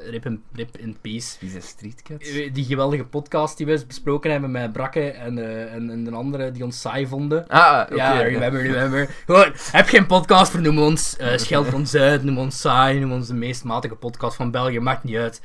[0.09, 1.35] Rip in, rip in peace.
[1.39, 2.29] Wie zijn Street Cats?
[2.29, 6.11] Eh, Die geweldige podcast die we besproken hebben met Brakke en, eh, en, en de
[6.11, 7.47] andere die ons saai vonden.
[7.47, 7.95] Ah, oké.
[7.95, 9.09] ja, remember, remember.
[9.25, 11.17] Gewoon, heb geen podcast, vernoem ons.
[11.17, 14.79] eh scheld ons uit, noem ons saai, noem ons de meest matige podcast van België,
[14.79, 15.41] maakt niet uit.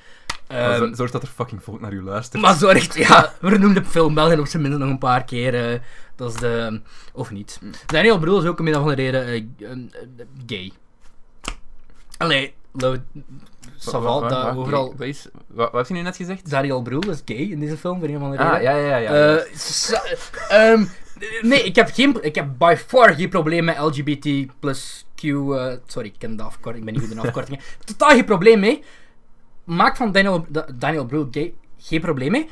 [0.50, 2.42] Zo- Zorg dat er fucking volk naar u luistert.
[2.42, 5.72] maar zorg, ja, we noemden film België op zijn minst nog een paar keer.
[5.72, 5.78] eh,
[6.16, 6.80] dat is de.
[7.12, 7.60] Of niet.
[7.86, 9.36] Daniel Broel is ook een middag van de reden eh,
[9.70, 9.78] eh,
[10.46, 10.72] gay.
[12.18, 12.96] Allee, lo-
[13.84, 14.94] dat wa- overal.
[14.96, 16.50] Wat, is, wat, wat heb je nu net gezegd?
[16.50, 18.52] Daniel Broel is gay in deze film, voor een van de reden.
[18.52, 19.14] Ah, ja, ja, ja.
[19.14, 19.36] ja.
[19.36, 20.02] Eh, sa-
[20.48, 20.84] ehm,
[21.40, 25.20] nee, ik heb, geen, ik heb by far geen probleem met LGBT plus Q.
[25.86, 27.60] sorry, ik ken de afkorting, ik ben niet goed in afkortingen.
[27.84, 28.82] Totaal geen probleem mee.
[29.70, 32.48] Maak van Daniel, Da- Daniel Brühl geen probleem mee.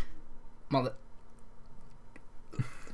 [0.68, 0.88] Maar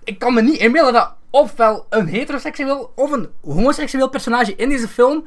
[0.05, 4.89] ik kan me niet inbeelden dat ofwel een heteroseksueel of een homoseksueel personage in deze
[4.89, 5.27] film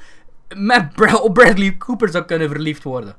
[0.56, 0.94] met
[1.34, 3.16] Bradley Cooper zou kunnen verliefd worden.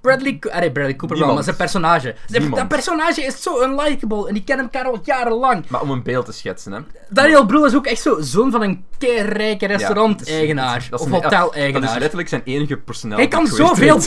[0.00, 1.34] Bradley, Co- allee, Bradley Cooper wel, Niemand.
[1.34, 2.14] maar zijn personage.
[2.26, 2.60] Zijn, Niemand.
[2.60, 5.64] dat personage is zo unlikable en die kennen elkaar al jarenlang.
[5.68, 6.80] Maar om een beeld te schetsen, hè.
[7.10, 10.88] Daniel Brühl is ook echt zo zoon van een keirijke Ja, restaurant-eigenaar.
[10.90, 11.90] of ja, Dat hotel-eigenaar.
[11.92, 14.00] is letterlijk zijn enige personality Hij kan zoveel.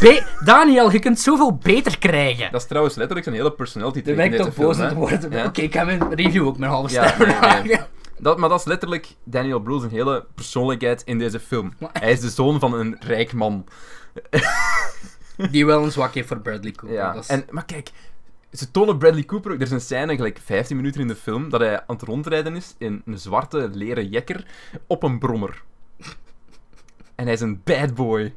[0.46, 2.52] Daniel, je kunt zoveel beter krijgen.
[2.52, 5.32] Dat is trouwens letterlijk zijn hele personality trait in ik deze toch film, te worden.
[5.32, 5.46] Ja.
[5.46, 7.80] Oké, ik ga mijn review ook mijn halve Ja, ster nee.
[8.18, 11.74] Dat, maar dat is letterlijk Daniel Brühl zijn hele persoonlijkheid in deze film.
[11.94, 13.66] Hij is de zoon van een rijk man.
[15.52, 16.98] Die wel een zwak heeft voor Bradley Cooper.
[16.98, 17.14] Ja.
[17.14, 17.90] dat is- En, maar kijk,
[18.52, 19.58] ze tonen Bradley Cooper ook.
[19.58, 22.56] Er is een scène, gelijk 15 minuten in de film, dat hij aan het rondrijden
[22.56, 24.46] is in een zwarte leren jekker
[24.88, 25.64] op een brommer.
[27.16, 28.34] En hij is een bad boy.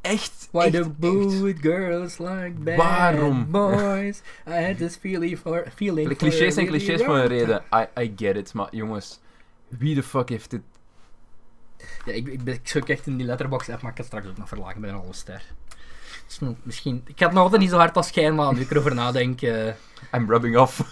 [0.00, 0.48] Echt.
[0.50, 3.50] Why echt, do boot girls like bad Waarom?
[3.50, 4.22] boys?
[4.48, 5.64] I had this feeling for...
[5.74, 7.62] Feeling De for clichés zijn clichés voor een reden.
[7.74, 8.54] I, I get it.
[8.54, 9.20] Maar jongens,
[9.68, 10.60] wie de fuck heeft dit...
[12.04, 14.36] Ja, ik, ik, ik zoek echt in die letterbox app, maar ik kan straks ook
[14.36, 15.42] nog verlagen met een halve ster.
[16.26, 17.02] Dus misschien...
[17.06, 19.42] Ik ga het nog altijd niet zo hard als schijn, maar nu ik erover nadenk...
[19.42, 19.66] eh,
[20.14, 20.90] I'm rubbing off.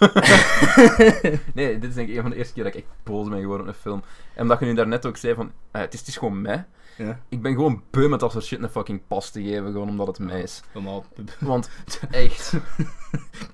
[1.53, 3.39] nee, dit is denk ik een van de eerste keer dat ik echt boos ben
[3.39, 4.03] geworden op een film.
[4.35, 6.65] En omdat je nu daarnet ook zei van, eh, het, is, het is gewoon mij.
[6.97, 7.19] Ja.
[7.29, 10.07] Ik ben gewoon beu met dat soort shit een fucking pas te geven, gewoon omdat
[10.07, 10.61] het mij is.
[10.73, 11.05] Kom op.
[11.39, 11.69] Want,
[12.11, 12.53] echt,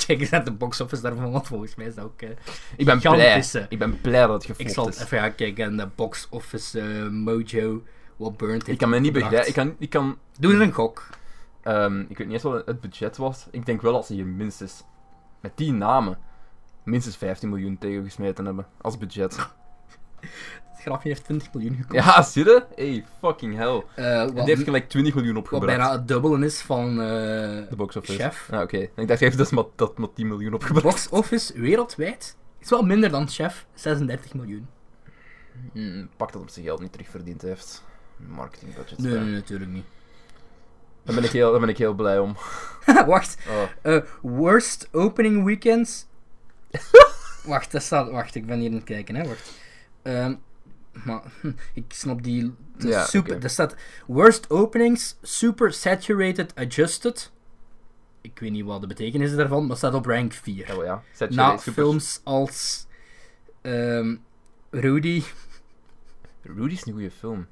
[0.06, 2.22] Kijk eens naar de box office daarvan, want volgens mij is dat ook...
[2.22, 2.30] eh,
[2.78, 3.44] ik ben blij.
[3.70, 5.00] Ik ben blij dat het ik geflopt zal is.
[5.00, 7.84] even gaan kijken aan de box office eh, mojo.
[8.18, 9.48] Wat Burnt Ik kan me niet begrijpen.
[9.48, 11.10] Ik kan, ik kan Doe eens een gok.
[11.64, 13.48] Ehm, ik weet niet eens wat het budget was.
[13.52, 14.84] Ik denk wel dat ze hier minstens,
[15.42, 16.18] met die namen,
[16.84, 18.68] minstens 15 miljoen tegen gesmeten hebben.
[18.82, 19.38] Als budget.
[20.90, 22.06] Het grafje heeft 20 miljoen gekost.
[22.06, 22.64] Ja, zie je?
[22.76, 23.84] Hey, fucking hell.
[24.06, 25.78] Het wat, heeft gelijk 20 miljoen wat opgebracht.
[25.78, 27.08] bijna het dubbele is van eh,
[27.70, 28.20] De box office.
[28.20, 28.48] Chef.
[28.52, 28.78] Ja, oké.
[28.78, 30.86] Ik dacht even dat is maar, dat maar 10 miljoen opgebracht.
[30.86, 34.68] box office wereldwijd is wel minder dan Chef, 36 miljoen.
[35.74, 37.84] Hmm, pak dat op zijn geld niet terugverdiend heeft.
[38.28, 38.98] Marketing budget.
[38.98, 39.86] Nee, nee, natuurlijk niet.
[41.04, 42.36] Daar, ben ik heel, daar ben ik heel blij om.
[43.06, 43.94] wacht, Oh.
[43.94, 46.06] eh, worst opening weekends.
[47.44, 49.52] wacht, dat staat, wacht, ik ben hier aan het kijken, hè, wacht.
[50.02, 50.34] Ehm,
[51.06, 51.22] maar,
[51.74, 52.54] ik snap die.
[52.78, 53.43] Ja, super.
[53.43, 53.76] Er staat
[54.08, 57.32] worst openings, super saturated, adjusted.
[58.22, 60.68] Ik weet niet wat de betekenis is daarvan, maar staat op rank 4.
[60.68, 61.04] Ja, wel ja.
[61.30, 62.88] Na super- films als
[63.62, 64.16] ehm,
[64.70, 65.24] Rudy
[66.41, 67.47] Rudy is een goede film.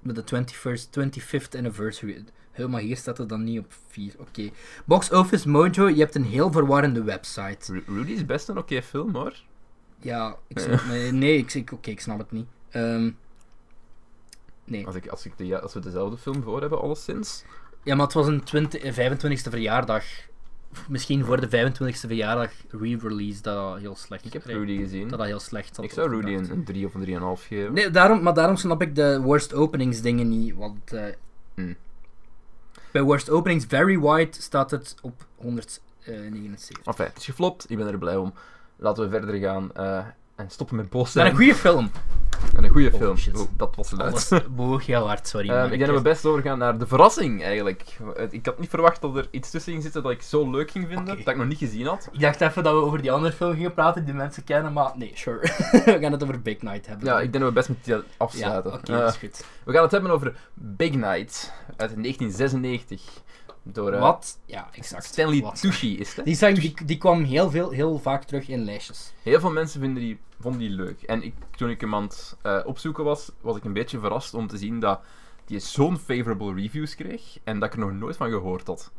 [0.00, 2.24] met de 21st, 25th anniversary.
[2.50, 4.14] Helemaal hier staat het dan niet op 4.
[4.18, 4.50] Oké.
[4.84, 7.72] Box Office Mojo, je hebt een heel verwarrende website.
[7.72, 9.34] Ru- Rudy is best een oké film hoor.
[10.00, 12.46] Ja, ik snap, nee, nee, ik, ik, oké, ik snap het niet.
[12.70, 13.10] Ehm,
[14.64, 14.86] nee.
[14.86, 17.44] Als, ik, als, ik de, als we dezelfde film voor hebben, alleszins.
[17.82, 20.04] Ja, maar het was een 20, eh, 25e verjaardag.
[20.88, 24.44] Misschien voor de 25e verjaardag re-release dat dat heel slecht Ik heb.
[24.44, 25.08] Rudy gezien.
[25.08, 27.72] Dat dat heel slecht zat Ik zou Rudy een, een 3 of een 3,5 geven.
[27.72, 30.54] Nee, daarom, maar daarom snap ik de worst openings dingen niet.
[30.54, 31.04] Want eh,
[31.58, 31.76] Hmm.
[32.90, 36.78] bij worst openings very wide staat het op 179.
[36.84, 37.70] Enfin, het is geflopt.
[37.70, 38.34] Ik ben er blij om.
[38.80, 39.98] Laten we verder gaan eh,
[40.36, 41.26] en stoppen met boos Maar zijn.
[41.26, 41.90] een goede film.
[42.56, 43.16] En een goede Oh, film.
[43.16, 43.38] shit.
[43.40, 44.42] Oh, dat was luid.
[44.50, 45.48] Bewoog heel hard, sorry.
[45.48, 47.98] Maar ik denk dat we best overgaan naar de verrassing, eigenlijk.
[48.30, 50.86] Ik had niet verwacht dat er iets tussen ging zitten dat ik zo leuk ging
[50.86, 51.22] vinden, Oké.
[51.24, 52.08] dat ik nog niet gezien had.
[52.12, 54.92] Ik dacht even dat we over die andere film gingen praten die mensen kennen, maar
[54.96, 55.40] nee, sure.
[55.84, 57.06] we gaan het over Big Night hebben.
[57.06, 58.72] Ja, ik denk dat we best met die Ja, afsluiten.
[58.72, 59.44] oké, Eh, dat is goed.
[59.64, 63.02] we gaan het hebben over Big Night uit 1996.
[63.72, 64.38] Door eh, Wat?
[64.46, 65.04] Ja, exact.
[65.04, 65.60] Stanley Wat?
[65.60, 66.40] Tucci is het.
[66.40, 66.52] hè?
[66.52, 69.12] Die, die, die kwam heel, veel, heel vaak terug in lijstjes.
[69.22, 71.02] Heel veel mensen vinden die, vonden die leuk.
[71.02, 74.34] En ik, toen ik hem aan het eh, opzoeken was, was ik een beetje verrast
[74.34, 75.00] om te zien dat
[75.44, 78.90] die zo'n favorable reviews kreeg en dat ik er nog nooit van gehoord had.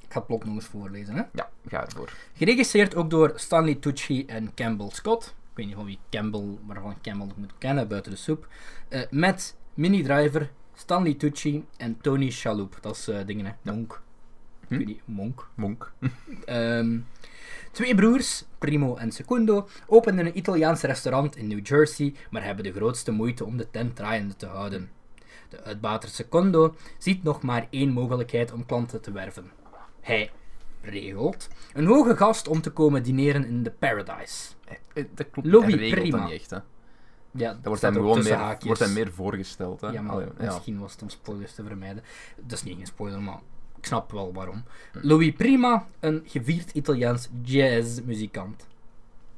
[0.00, 1.14] Ik ga het plot nog eens voorlezen.
[1.14, 1.22] Hè?
[1.32, 2.12] Ja, ga ervoor.
[2.34, 5.24] Geregisseerd ook door Stanley Tucci en Campbell Scott.
[5.26, 8.48] Ik weet niet van wie Campbell, waarvan ik Campbell nog moet kennen buiten de soep.
[8.88, 12.78] Eh, met Minnie Driver, Stanley Tucci en Tony Shalhoub.
[12.80, 13.52] Dat is eh dingen, hè.
[13.62, 14.02] Monk.
[14.68, 14.72] Hm?
[14.74, 15.48] Ik weet niet, Monk.
[15.54, 15.92] Monk.
[16.44, 16.98] Ehm,
[17.72, 22.72] twee broers, Primo en Secondo, openen een Italiaans restaurant in New Jersey, maar hebben de
[22.72, 24.90] grootste moeite om de tent draaiende te houden.
[25.48, 29.50] De uitbater Secondo ziet nog maar één mogelijkheid om klanten te werven.
[30.00, 30.30] Hij
[30.82, 34.48] regelt een hoge gast om te komen dineren in de Paradise.
[34.64, 35.66] Eh, eh, Dat klopt.
[35.66, 36.18] Hij prima.
[36.18, 36.58] dat niet echt, hè.
[37.30, 38.64] Ja, Dat wordt hem gewoon meer, haakjes.
[38.64, 39.88] wordt hem meer voorgesteld, hè.
[39.88, 40.44] Ja, maar Allee, ja.
[40.44, 42.02] misschien was het om spoilers te vermijden.
[42.36, 43.40] Dat is niet een spoiler, maar
[43.88, 44.64] snap wel waarom.
[44.92, 44.98] Hm.
[45.02, 48.66] Louis Prima, een gevierd Italiaans jazzmuzikant.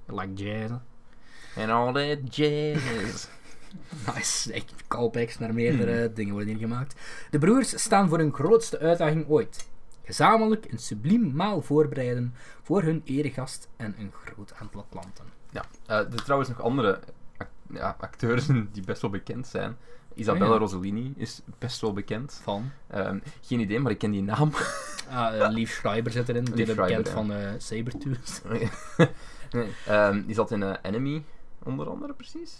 [0.06, 0.72] Like jazz.
[1.56, 3.26] En all that jazz.
[4.14, 6.14] Nice, echt callbacks naar meerdere Hm.
[6.14, 6.94] dingen worden hier gemaakt.
[7.30, 9.68] De broers staan voor hun grootste uitdaging ooit.
[10.04, 15.24] Gezamenlijk een subliem maal voorbereiden voor hun eregast en een groot aantal klanten.
[15.50, 15.64] ja.
[15.86, 17.00] Eh, er zijn trouwens nog andere
[17.72, 19.76] ja, acteurs die best wel bekend zijn.
[20.14, 20.58] Isabella Oh ja.
[20.58, 22.40] Rossellini is best wel bekend.
[22.42, 22.70] Van?
[22.86, 24.50] Ehm, geen idee, maar ik ken die naam.
[25.10, 28.42] Ah, eh, Lief Schreiber zit erin, die is bekend Schreiber, van eh Sabertooth.
[29.52, 29.68] nee.
[29.86, 31.24] Ehm, die zat in eh, Enemy,
[31.64, 32.58] onder andere, precies.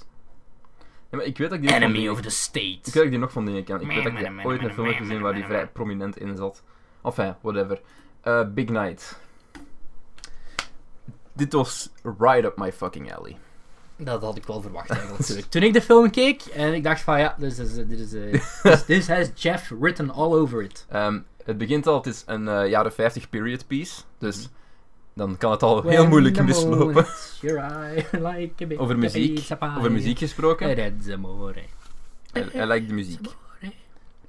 [1.11, 2.67] Ja, maar ik weet dat ik die Enemy die- of the State.
[2.67, 3.81] Ik weet dat ik die nog van dingen ken.
[3.81, 6.63] Ik weet dat ik ooit een film heb gezien waar die vrij prominent in zat.
[7.03, 7.81] Enfin, whatever.
[8.55, 9.21] Big Night.
[11.33, 13.37] Dit was right up my fucking alley.
[14.05, 15.19] Dat had ik wel verwacht eigenlijk.
[15.21, 15.51] natuurlijk.
[15.51, 18.43] Toen ik de film keek en ik dacht van ja, dit is, dit is, eh,
[18.63, 20.87] this, this has Jeff written all over it.
[20.89, 24.03] Ehm, het begint al, het is een eh, jaren 50 period piece.
[24.19, 24.49] Dus
[25.15, 27.07] dan kan het al heel moeilijk mislopen.
[28.11, 29.49] like Over muziek,
[29.79, 30.75] over muziek gesproken.
[30.75, 31.63] Red amore.
[32.33, 33.27] Hij, hij lijkt de muziek.
[33.27, 33.75] Amore.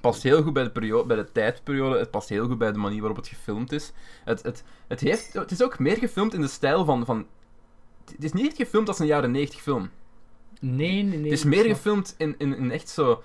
[0.01, 1.99] past heel goed bij de, periode, bij de tijdperiode.
[1.99, 3.91] Het past heel goed bij de manier waarop het gefilmd is.
[4.23, 7.25] Het, het, het, heeft, het is ook meer gefilmd in de stijl van, van...
[8.15, 9.89] Het is niet echt gefilmd als een jaren 90 film.
[10.59, 11.23] Nee, nee, nee.
[11.23, 13.23] het is meer gefilmd in, in, in echt zo...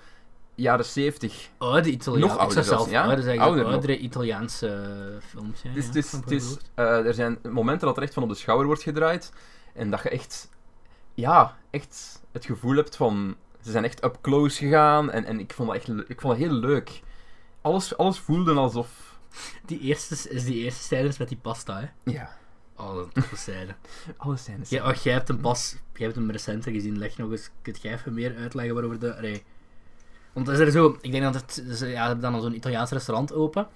[0.55, 1.49] jaren 70.
[1.57, 2.27] Oude Italiaanse...
[2.27, 3.03] Nog ouder zelf ja?
[3.03, 3.39] ouder.
[3.39, 5.69] Ouder oudere Italiaanse eh, films, ja.
[5.69, 6.69] Het is, gehoord.
[6.75, 9.31] eh, er zijn momenten dat er echt van op de schouder wordt gedraaid.
[9.73, 10.49] En dat je echt,
[11.13, 13.35] ja, echt het gevoel hebt van.
[13.61, 15.11] Ze zijn echt up close gegaan.
[15.11, 17.01] En, en ik vond dat echt ik vond dat heel leuk.
[17.61, 19.19] Alles, alles voelde alsof.
[19.65, 22.11] Die eerste is die eerste scène met die pasta, hè.
[22.11, 22.37] Ja,
[22.79, 23.75] Oh, dat is scène.
[24.17, 25.75] alles zijn Ja, oh, jij hebt hem pas...
[25.93, 26.97] Jij hebt hem recenter gezien.
[26.97, 27.49] Leg nog eens...
[27.61, 29.15] Kunt jij even meer uitleggen waarover de...
[29.15, 29.43] Allee.
[30.33, 30.97] Want is er zo...
[31.01, 31.63] Ik denk dat het...
[31.67, 33.67] Dus, ja, ze hebben dan zo'n Italiaans restaurant open.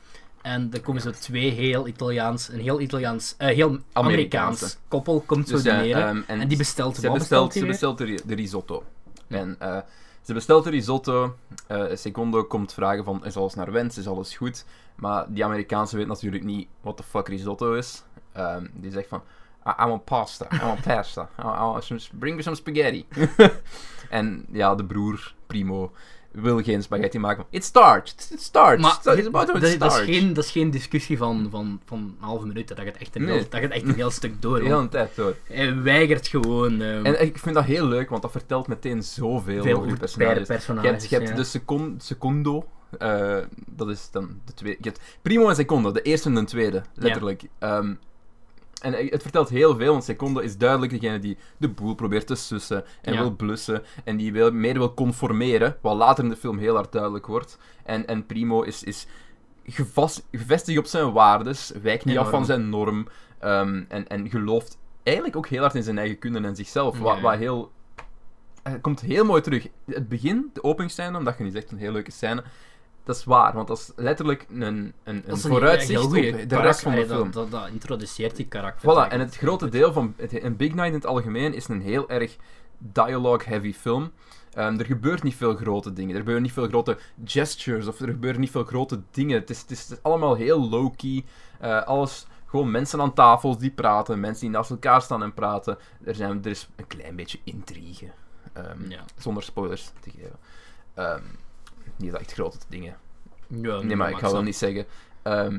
[0.41, 2.49] En er komen zo twee heel Italiaans...
[2.49, 3.35] Een heel Italiaans...
[3.37, 6.07] eh, heel Amerikaans koppel komt zo Dus, ja, dineren.
[6.27, 6.95] ehm, en, die bestelt...
[6.95, 8.83] Ze wat bestelt, hij ze bestelt de, ri- de risotto.
[9.27, 9.37] Ja.
[9.37, 9.77] En eh,
[10.21, 11.35] ze bestelt de risotto.
[11.67, 13.97] eh Secondo komt vragen van, is alles naar wens?
[13.97, 14.65] Is alles goed?
[14.95, 18.03] Maar die Amerikaanse weet natuurlijk niet wat de fuck risotto is.
[18.33, 19.21] Ehm, die zegt van,
[19.67, 20.47] I, I want pasta.
[20.53, 21.29] I want pasta.
[21.39, 23.05] I, I want some, bring me some spaghetti.
[24.09, 25.91] en ja, de broer, Primo,
[26.31, 27.45] wil geen spaghetti maken.
[27.49, 28.29] It's starched.
[28.33, 28.79] It's starched.
[28.81, 32.45] Maar It's about dat, is geen, dat is geen discussie van, van, van een halve
[32.45, 32.67] minuut.
[32.67, 33.33] Dat gaat echt een, Nee.
[33.37, 34.59] heel, dat gaat echt een heel stuk door.
[34.69, 35.35] Want hele tijd door.
[35.43, 36.81] Hij weigert gewoon...
[36.81, 39.97] ehm, En ik vind dat heel leuk, want dat vertelt meteen zoveel veel over de
[39.97, 40.47] personages.
[40.47, 40.53] Je
[40.87, 41.35] hebt, je hebt ja.
[41.35, 42.65] de secon- secondo.
[42.99, 43.37] eh,
[43.69, 44.77] dat is dan de tweede.
[44.81, 47.43] Je hebt primo en secondo, de eerste en de tweede, letterlijk.
[47.59, 47.93] Ehm,
[48.81, 52.35] en het vertelt heel veel, want secondo is duidelijk degene die de boel probeert te
[52.35, 53.19] sussen en Ja.
[53.19, 53.83] wil blussen.
[54.03, 57.57] En die wil, meer wil conformeren, wat later in de film heel hard duidelijk wordt.
[57.83, 59.07] En, en primo is, is
[59.65, 63.07] gevast, gevestigd op zijn waardes, wijkt niet af van zijn norm.
[63.39, 66.99] ehm, en, en gelooft eigenlijk ook heel hard in zijn eigen kunde en zichzelf.
[66.99, 67.71] Wat, wat heel
[68.63, 69.67] het komt heel mooi terug.
[69.85, 72.43] Het begin, de openingsscène, omdat je niet zegt een hele leuke scène,
[73.03, 76.95] dat is waar, want dat is letterlijk een, een, een vooruitzicht op de rest van
[76.95, 77.31] de film.
[77.31, 78.89] Dat, dat, dat introduceert die karakter.
[78.89, 81.81] Voilà, en het grote deel van het, een Big Night in het algemeen is een
[81.81, 82.37] heel erg
[82.77, 84.11] dialogue-heavy film.
[84.53, 86.11] Ehm, er gebeurt niet veel grote dingen.
[86.11, 89.39] Er gebeuren niet veel grote gestures of er gebeuren niet veel grote dingen.
[89.39, 91.25] Het is, het is, het is allemaal heel low-key.
[91.59, 95.77] Eh, alles, gewoon mensen aan tafels die praten, mensen die naast elkaar staan en praten.
[96.03, 98.11] Er, zijn, er is een klein beetje intrigue.
[98.53, 99.03] Ehm, Ja.
[99.17, 100.39] Zonder spoilers te geven.
[100.93, 101.21] Ehm,
[102.01, 102.97] niet echt grote dingen.
[103.47, 104.85] Ja, Nee, maar ik ga wel niet zeggen.
[105.21, 105.53] Ehm,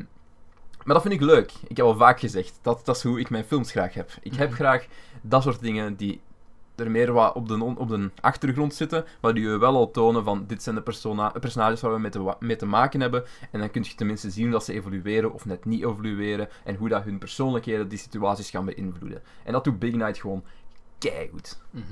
[0.84, 1.52] maar dat vind ik leuk.
[1.66, 4.10] Ik heb al vaak gezegd, dat, dat is hoe ik mijn films graag heb.
[4.22, 4.56] Ik heb Mhm.
[4.56, 4.86] graag
[5.22, 6.20] dat soort dingen die
[6.76, 10.24] er meer wat op de, op de achtergrond zitten, maar die je wel al tonen
[10.24, 13.24] van dit zijn de persona personages waar we mee te, wa- mee te maken hebben.
[13.50, 16.88] En dan kun je tenminste zien dat ze evolueren of net niet evolueren en hoe
[16.88, 19.22] dat hun persoonlijkheden die situaties gaan beïnvloeden.
[19.44, 20.44] En dat doet Big Night gewoon
[20.98, 21.60] keigoed.
[21.70, 21.84] Mhm.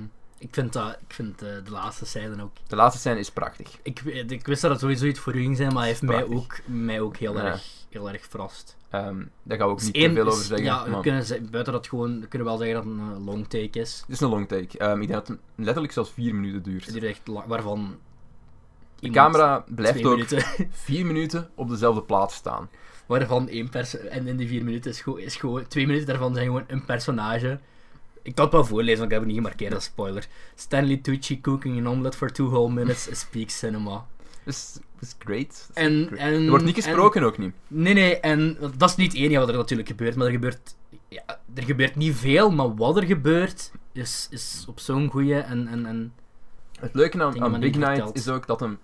[0.43, 2.53] Ik vind, dat, ik vind eh, de laatste scène ook...
[2.66, 3.78] De laatste scène is prachtig.
[3.82, 6.24] Ik, ik wist dat het sowieso iets voor u ging zijn, maar hij heeft mij
[6.24, 7.45] ook, mij ook heel, Ja.
[7.45, 8.76] erg, heel erg verrast.
[8.91, 10.66] Ehm, daar gaan we ook niet te veel over zeggen.
[10.66, 13.12] Ja, we maar- kunnen, ze- buiten dat gewoon, we kunnen wel zeggen dat het een
[13.16, 14.01] eh, long take is.
[14.01, 14.78] Het is een long take.
[14.78, 16.84] Ehm, ik denk dat het letterlijk zelfs vier minuten duurt.
[16.84, 17.97] Het duurt echt lang, waarvan...
[19.01, 22.68] De camera blijft ook minuten, vier minuten op dezelfde plaats staan.
[23.07, 25.66] waarvan één perso En in die vier minuten is gewoon, is gewoon...
[25.66, 27.59] Twee minuten daarvan zijn gewoon een personage.
[28.22, 30.26] Ik kan het wel voorlezen, want ik heb het niet gemarkeerd als spoiler.
[30.54, 34.06] Stanley Tucci cooking an omelet for two whole minutes speaks cinema.
[34.44, 35.70] Dus dat is great.
[35.74, 36.18] En, Great.
[36.20, 37.54] en, Er wordt niet en- gesproken ook niet.
[37.66, 40.74] Nee, nee, en dat is niet het enige wat er natuurlijk gebeurt, maar er gebeurt,
[41.08, 41.22] ja,
[41.54, 45.86] er gebeurt niet veel, maar wat er gebeurt is, is op zo'n goede en, en,
[45.86, 46.12] en
[46.80, 48.78] Het leuke aan, Big Night is ook dat hem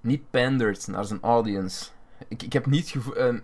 [0.00, 1.84] niet pandert naar zijn audience.
[2.28, 3.16] Ik, ik heb niet het gevoel...
[3.16, 3.38] ehm,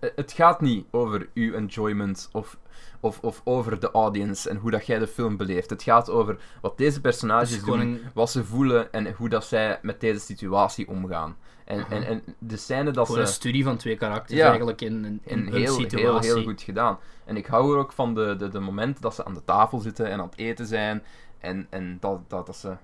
[0.00, 2.56] het gaat niet over uw enjoyment of,
[3.00, 5.70] of, of over de audience en hoe dat jij de film beleeft.
[5.70, 9.44] Het gaat over wat deze het personages doen, een, wat ze voelen en hoe dat
[9.44, 11.36] zij met deze situatie omgaan.
[11.64, 14.48] En, en, en de scène dat gewoon een studie van twee karakters Ja.
[14.48, 16.28] eigenlijk in, in, in heel, situatie.
[16.28, 16.98] heel, heel goed gedaan.
[17.24, 19.78] En ik hou er ook van de, de, de momenten dat ze aan de tafel
[19.78, 21.02] zitten en aan het eten zijn.
[21.38, 22.76] En, en dat, dat, dat ze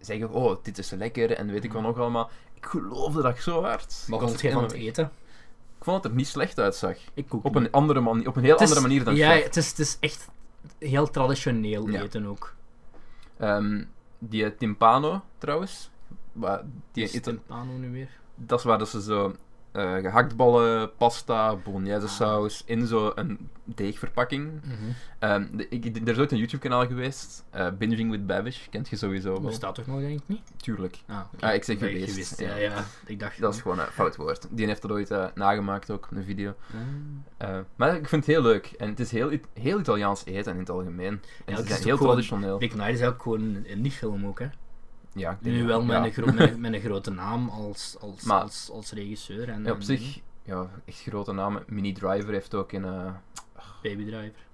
[0.00, 2.30] zeggen, oh, dit is lekker en weet ik wat nog allemaal.
[2.54, 4.04] Ik geloofde dat zo hard.
[4.06, 5.10] Ik was vond jij van het eten?
[5.86, 6.96] Ik vond dat het er niet slecht uitzag.
[7.14, 9.44] Ik ook Op een, andere mani- op een heel is- andere manier dan Ja, chef.
[9.44, 10.28] het is, het is echt
[10.78, 12.02] heel traditioneel Ja.
[12.02, 12.54] eten ook.
[13.36, 13.84] Ehm,
[14.18, 15.90] die timpano, trouwens.
[16.32, 16.62] Waar,
[16.92, 18.08] die Is Timpano nu weer?
[18.34, 19.34] dat is waar dat ze zo
[19.76, 22.12] eh gehaktballen, pasta, bolognese Ah.
[22.12, 24.50] saus in zo'n deegverpakking
[25.18, 28.96] Ehm, de- ik, er is ooit een YouTube-kanaal geweest, eh Binging with Babish, kent je
[28.96, 29.40] sowieso wel.
[29.40, 30.42] Bestaat toch nog, denk ik niet?
[30.56, 30.98] Tuurlijk.
[31.06, 31.20] Ah.
[31.40, 32.56] Ah, ik zeg Nee, geweest, Ja, ja.
[32.56, 32.84] ja.
[33.06, 33.40] Ik dacht...
[33.40, 34.46] Dat is gewoon een fout woord.
[34.50, 36.54] Die heeft dat ooit eh, nagemaakt ook, een video.
[37.38, 37.58] Ah.
[37.76, 38.66] Maar ik vind het heel leuk.
[38.78, 41.20] En het is heel, heel Italiaans eten in het algemeen.
[41.44, 42.58] En het is heel traditioneel.
[42.58, 44.46] Big Night is ook gewoon een indie film ook, hè?
[45.16, 48.22] Ja, ik denk Nu wel met, een, gro met, met een grote naam als, als,
[48.22, 49.48] Maar- als, als regisseur.
[49.48, 51.62] En, op en zich, ja, echt grote namen.
[51.66, 53.10] Mini Driver heeft ook in, eh
[53.82, 54.44] Baby Driver.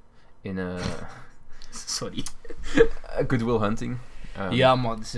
[0.40, 0.84] in eh,
[1.70, 2.24] Sorry.
[3.28, 3.96] Good Will Hunting.
[4.36, 5.14] ehm, ja, maar Het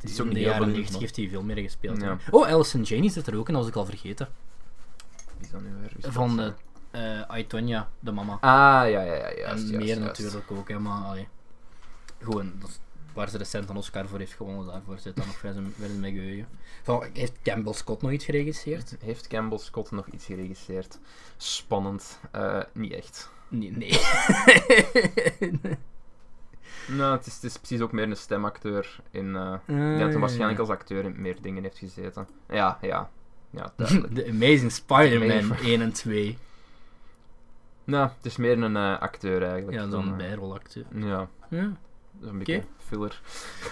[0.00, 2.00] is ook in de jaren veel 90 heeft hij veel meer gespeeld.
[2.00, 2.16] Ja.
[2.30, 4.28] Oh, Alison Janney zit er ook in, dat was ik al vergeten.
[5.36, 5.92] Wie is dat nu weer?
[5.96, 6.04] Is?
[6.08, 6.52] Van de,
[7.36, 8.32] I, Tonya, de mama.
[8.32, 9.14] Ah, ja, ja, ja.
[9.14, 10.00] Juist, en juist, meer juist.
[10.00, 11.28] natuurlijk ook, hè, maar allee.
[12.22, 12.80] Gewoon, dat is
[13.14, 16.14] waar ze recent een Oscar voor heeft gewonnen, daarvoor zit dan nog verder in mijn
[16.14, 16.48] geheugen.
[16.82, 18.96] Van, heeft Campbell Scott nog iets geregisseerd?
[19.00, 20.98] Heeft Campbell Scott nog iets geregisseerd?
[21.36, 22.20] Spannend.
[22.30, 23.30] Eh, niet echt.
[23.48, 23.98] Nee, nee.
[26.88, 29.00] Nou, het is, het is precies ook meer een stemacteur.
[29.10, 32.28] In, dat hij waarschijnlijk als acteur in meer dingen heeft gezeten.
[32.48, 33.10] Ja, ja.
[33.54, 33.72] Ja.
[34.14, 35.58] The Amazing Spider-Man Amazing.
[35.58, 36.38] 1 en 2.
[37.84, 39.78] nou, het is meer een eh, acteur eigenlijk.
[39.78, 40.84] Ja, dan, zo'n eh, bijrolacteur.
[40.94, 41.72] Ja, Ja.
[42.22, 43.20] Een beetje filler.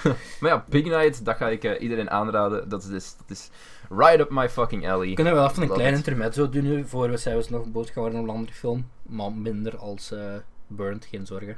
[0.41, 2.69] maar ja, Big Night, dat ga ik eh, iedereen aanraden.
[2.69, 3.51] Dat is, dus- dat is
[3.89, 5.09] right up my fucking alley.
[5.09, 8.03] We kunnen wel even een klein intermezzo doen nu, voor we zelfs nog boot gaan
[8.03, 8.89] worden op een andere film.
[9.03, 10.35] Maar minder als eh
[10.67, 11.57] Burnt, geen zorgen.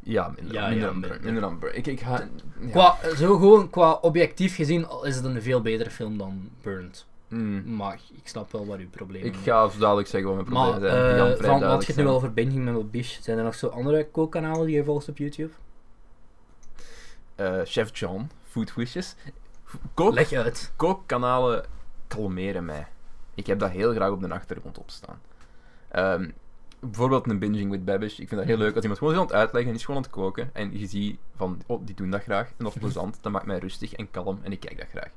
[0.00, 1.24] Ja, minder, Ja, minder, ja, dan Burn, minder.
[1.32, 1.76] minder dan Burn.
[1.76, 2.28] Ik, ik ga...
[2.60, 2.68] ja.
[2.70, 7.06] Qua, zo gewoon, qua objectief gezien is het een veel betere film dan Burnt.
[7.28, 7.76] Mm.
[7.76, 9.38] Maar ik snap wel wat uw probleem Ik is.
[9.44, 11.18] ga zo dadelijk zeggen wat mijn Maar, problemen zijn.
[11.18, 12.06] Gaan eh vrij van, wat je het nu zijn.
[12.06, 15.08] wel over binging met wat Bish, zijn er nog zo andere kookkanalen die je volgt
[15.08, 15.50] op YouTube?
[17.38, 19.14] Eh, Chef John, Food Wishes.
[19.94, 20.72] Kook, Leg uit.
[20.76, 21.64] kookkanalen
[22.06, 22.86] kalmeren mij.
[23.34, 25.20] Ik heb dat heel graag op de achtergrond opstaan.
[25.88, 26.30] Ehm,
[26.80, 28.18] bijvoorbeeld een binging with Babish.
[28.18, 29.96] Ik vind dat heel leuk als iemand gewoon is aan het uitleggen en is gewoon
[29.96, 30.50] aan het koken.
[30.52, 32.46] En je ziet van, oh, die doen dat graag.
[32.48, 33.18] En dat is plezant.
[33.20, 34.38] Dat maakt mij rustig en kalm.
[34.42, 35.10] En ik kijk dat graag.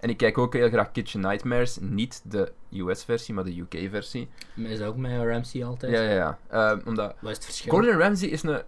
[0.00, 1.78] En ik kijk ook heel graag Kitchen Nightmares.
[1.80, 4.28] Niet de US-versie, maar de UK-versie.
[4.54, 5.92] Is dat ook met Ramsey altijd?
[5.92, 6.38] Ja, ja, ja.
[6.48, 7.72] Ehm, omdat Wat is het verschil?
[7.72, 8.62] Gordon Ramsay is een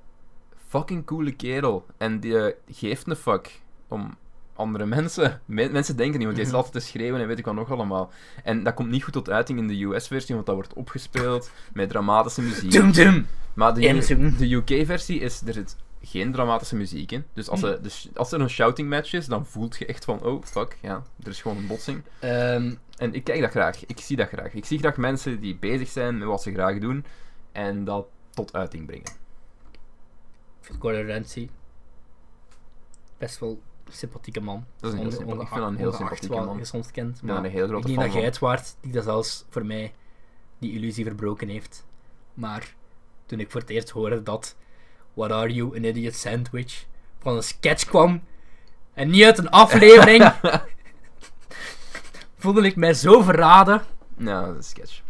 [0.68, 1.86] fucking coole kerel.
[1.96, 4.16] En die eh, geeft een fuck om
[4.54, 5.40] andere mensen.
[5.44, 6.62] Men- mensen denken niet, want die is Mhm.
[6.62, 8.10] altijd te schreeuwen en weet ik wat nog allemaal.
[8.44, 11.88] En dat komt niet goed tot uiting in de US-versie, want dat wordt opgespeeld met
[11.88, 12.70] dramatische muziek.
[12.70, 13.26] Dum dum!
[13.54, 17.24] Maar de, de UK-versie is, er zit geen dramatische muziek in.
[17.32, 17.70] Dus als, Mhm.
[17.70, 20.76] er, dus als er een shouting match is, dan voelt je echt van, oh fuck,
[20.82, 22.02] ja, er is gewoon een botsing.
[22.20, 24.54] Ehm, En ik kijk dat graag, ik zie dat graag.
[24.54, 27.04] Ik zie graag mensen die bezig zijn met wat ze graag doen
[27.52, 29.12] en dat tot uiting brengen.
[30.62, 31.50] Ik Gordon Ramsay
[33.18, 34.64] best wel een sympathieke man.
[34.80, 35.08] Dat is een heel
[35.40, 36.58] ik vind dat een heel sympathieke wat man.
[36.58, 37.16] je soms kent.
[37.16, 38.30] Ik Maar een heel ik grote denk fan dat jij van.
[38.32, 39.94] het waard die dat zelfs voor mij
[40.58, 41.86] die illusie verbroken heeft.
[42.34, 42.74] Maar
[43.26, 44.56] toen ik voor het eerst hoorde dat
[45.14, 46.86] What Are You, an Idiot Sandwich
[47.18, 48.22] van een sketch kwam
[48.94, 50.32] en niet uit een aflevering,
[52.38, 53.82] voelde ik mij zo verraden.
[54.16, 55.02] Ja, dat is een sketch.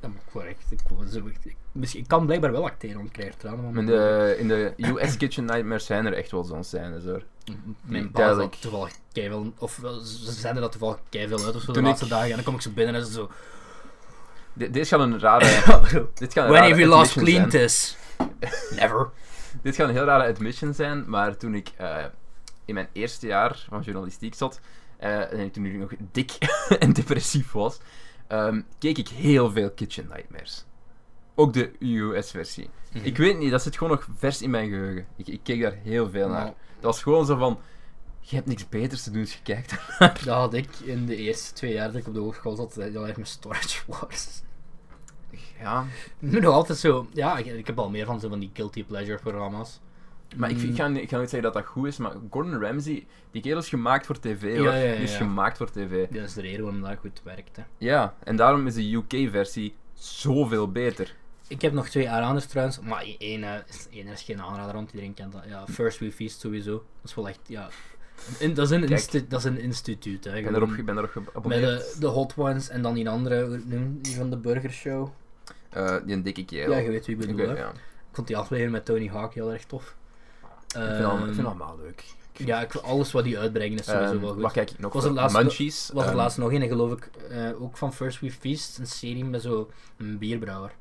[0.00, 0.10] Dat.
[0.32, 4.34] Ik, zo- ik, misschien, ik kan blijkbaar wel acteren, want ik krijg tranen In de,
[4.38, 7.22] in de US Kitchen Nightmares zijn er echt wel zo'n scènes hoor.
[7.82, 11.72] Mijn baas had toevallig keiveel, of wel, ze zeiden dat toevallig keiveel uit of zo
[11.72, 12.28] de laatste ik- dagen.
[12.28, 13.30] En dan kom ik zo binnen en ze zo...
[14.52, 15.44] De- dit gaat een rare.
[16.14, 16.88] dit gaat een When rare have you?
[18.70, 19.10] Never.
[19.62, 22.04] Dit gaat een heel rare admission zijn, maar toen ik eh,
[22.64, 24.60] in mijn eerste jaar van journalistiek zat,
[24.96, 26.32] eh, en toen ik nog dik
[26.78, 27.78] en depressief was,
[28.26, 30.64] ehm, keek ik heel veel Kitchen Nightmares.
[31.42, 32.68] Ook de US-versie.
[32.92, 33.04] Mhm.
[33.04, 35.06] Ik weet niet, dat zit gewoon nog vers in mijn geheugen.
[35.16, 36.44] Ik, ik keek daar heel veel naar.
[36.44, 37.58] Dat was gewoon zo van,
[38.20, 41.52] je hebt niks beters te doen, dus je kijkt dat had ik in de eerste
[41.54, 42.74] twee jaar dat ik op de hogeschool zat.
[42.74, 44.42] Dat echt mijn Storage Wars.
[45.60, 45.84] Ja,
[46.18, 47.06] Nu nog altijd zo...
[47.12, 49.80] Ja, ik, ik heb al meer van zo van die guilty pleasure programma's.
[50.36, 50.74] maar ik, ik, Mm.
[50.76, 53.58] ga, niet- ik ga niet zeggen dat dat goed is, maar Gordon Ramsay, die kerel
[53.58, 54.66] is gemaakt voor tv Ja, hoor.
[54.66, 55.16] ja, ja, Die is ja.
[55.16, 56.08] gemaakt voor tv.
[56.08, 57.56] Dat is de reden waarom dat goed werkt.
[57.56, 57.62] Hè.
[57.78, 61.14] Ja, en daarom is de UK-versie zoveel beter.
[61.52, 64.90] Ik heb nog twee aanraders trouwens, maar één eh, is, één is geen aanrader, want
[64.90, 65.42] iedereen kent dat.
[65.46, 66.72] Ja, First We Feast sowieso.
[66.72, 67.68] Dat is wel echt, ja...
[68.38, 68.90] in- dat, is een Kijk.
[68.90, 70.36] instu- dat is een instituut, hè.
[70.36, 73.46] Ik ben erop, ik ben erop Met de, de Hot Ones en dan die andere,
[73.46, 75.08] hoe noem je die van de Burger Show.
[75.70, 76.72] Eh, die een dikke kerel.
[76.72, 77.62] Ja, je weet wie ik Ik bedoel, weet- hè.
[77.62, 77.70] ja.
[77.70, 79.82] Ik vond die aflevering met Tony Hawk heel erg tof.
[79.84, 82.04] Ik vind ik dat Ehm, allemaal leuk.
[82.36, 84.42] Ja, ik, alles wat die uitbrengen is sowieso Ehm, wel goed.
[84.42, 84.92] Wat kijk ik nog?
[84.92, 85.90] Was het laatste- Munchies.
[85.92, 88.86] was er ehm, laatst nog een, geloof ik, eh, ook van First We Feast, een
[88.86, 90.72] serie met zo een bierbrouwer.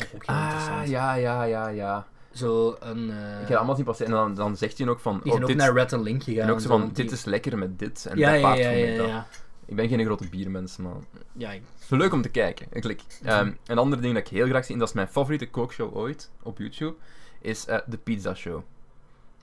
[0.00, 0.88] Dat is ook heel Ah, interessant.
[0.88, 2.06] ja, ja, ja, ja.
[2.32, 3.10] Zo een...
[3.10, 4.12] eh Ik ga allemaal zien passeren.
[4.12, 5.12] En dan, dan zegt hij ook van...
[5.12, 6.42] die Oh, zijn ook dit, naar Red and Link gegaan.
[6.42, 8.06] en ook zo van, die- dit is lekker met dit.
[8.06, 9.08] En ja, dat ja, paard ja, van ja, met dat.
[9.08, 9.26] ja.
[9.66, 10.92] Ik ben geen grote biermens, maar...
[11.32, 12.66] Ja, ik- Het is leuk om te kijken.
[12.72, 13.02] Ik klik.
[13.24, 15.96] Ehm, een ander ding dat ik heel graag zie, en dat is mijn favoriete kookshow
[15.96, 16.94] ooit op YouTube,
[17.40, 18.62] is eh The Pizza Show.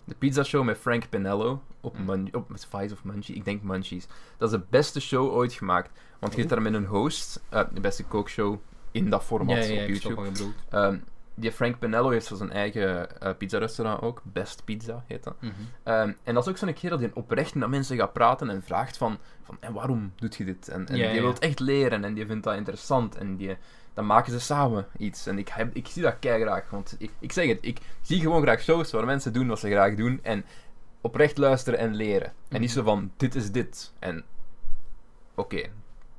[0.03, 2.05] De Pizza Show met Frank Pinello op, Mm.
[2.05, 3.35] Mun op Vice of Munchies.
[3.35, 4.07] Ik denk Munchies.
[4.37, 5.99] Dat is de beste show ooit gemaakt.
[6.19, 8.57] Want je zit daar met een host, eh, de beste kookshow
[8.91, 10.21] in dat format ja, ja, op YouTube.
[10.21, 10.51] je.
[10.69, 10.97] Ehm,
[11.39, 14.21] die Frank Pinello heeft zo zijn eigen eh pizza-restaurant ook.
[14.23, 15.35] Best Pizza heet dat.
[15.41, 15.51] Mhm.
[15.83, 18.97] Ehm, en dat is ook zo'n kerel die oprecht naar mensen gaat praten en vraagt
[18.97, 20.67] van, van en waarom doet je dit?
[20.67, 21.11] En, en die ja.
[21.11, 23.57] wil het echt leren en die vindt dat interessant en die,
[23.93, 25.27] dan maken ze samen iets.
[25.27, 28.19] En ik, heb, ik zie dat kei graag, want ik, ik zeg het, ik zie
[28.19, 30.45] gewoon graag shows waar mensen doen wat ze graag doen en
[31.01, 32.33] oprecht luisteren en leren.
[32.49, 33.93] En niet zo van, dit is dit.
[33.99, 34.25] En,
[35.35, 35.69] oké,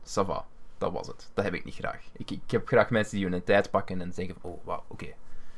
[0.05, 0.47] ça va.
[0.79, 1.31] Dat was het.
[1.35, 2.01] Dat heb ik niet graag.
[2.17, 5.07] Ik, ik heb graag mensen die hun tijd pakken en zeggen, oh, wauw, oké.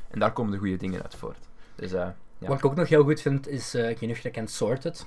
[0.09, 1.49] En daar komen de goede dingen uit voort.
[1.75, 2.09] Dus, eh,
[2.39, 2.49] ja.
[2.49, 4.33] Wat ik ook nog heel goed vind, is, eh ik weet niet of je dat
[4.33, 5.07] kent, Sorted.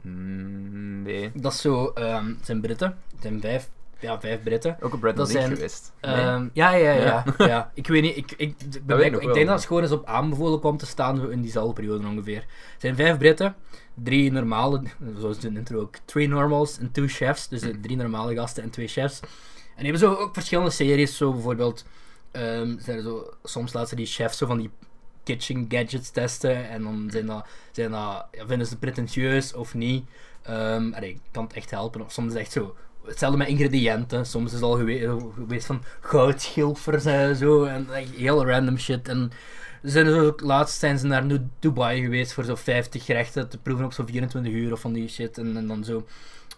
[0.00, 1.30] Mm, nee.
[1.34, 2.98] Dat is zo, ehm, het zijn Britten.
[3.12, 3.68] Het zijn vijf,
[3.98, 4.76] ja, vijf Britten.
[4.80, 5.92] Ook Dat Link zijn, geweest.
[6.00, 7.24] Ehm, ja, ja, ja, Ja.
[7.46, 7.70] ja.
[7.74, 10.60] Ik weet niet, ik, ik, ik, ben- ik denk dat het gewoon eens op aanbevolen
[10.60, 12.40] komt te staan in diezelfde periode ongeveer.
[12.72, 13.54] Het zijn vijf Britten,
[14.02, 14.82] drie normale,
[15.18, 17.48] zoals de intro ook, three normals en two chefs.
[17.48, 19.20] Dus eh, drie normale gasten en twee chefs.
[19.20, 21.84] En die hebben zo ook verschillende series, zo bijvoorbeeld,
[22.30, 24.70] ehm, zijn er zo, soms laten ze die chefs zo van die
[25.24, 30.04] kitchen gadgets testen en dan zijn dat, zijn dat, ja, vinden ze pretentieus of niet.
[30.42, 32.00] Ehm allee, ik kan het echt helpen.
[32.00, 32.76] Of soms is het echt zo.
[33.04, 34.26] Hetzelfde met ingrediënten.
[34.26, 37.64] Soms is het al gewe- geweest van goudschilfers en zo.
[37.64, 39.08] En echt heel random shit.
[39.08, 39.30] En
[39.82, 41.26] zijn er ook, laatst zijn ze naar
[41.58, 45.08] Dubai geweest voor zo 50 gerechten te proeven op zo'n 24 uur of van die
[45.08, 45.38] shit.
[45.38, 46.06] En, en dan zo.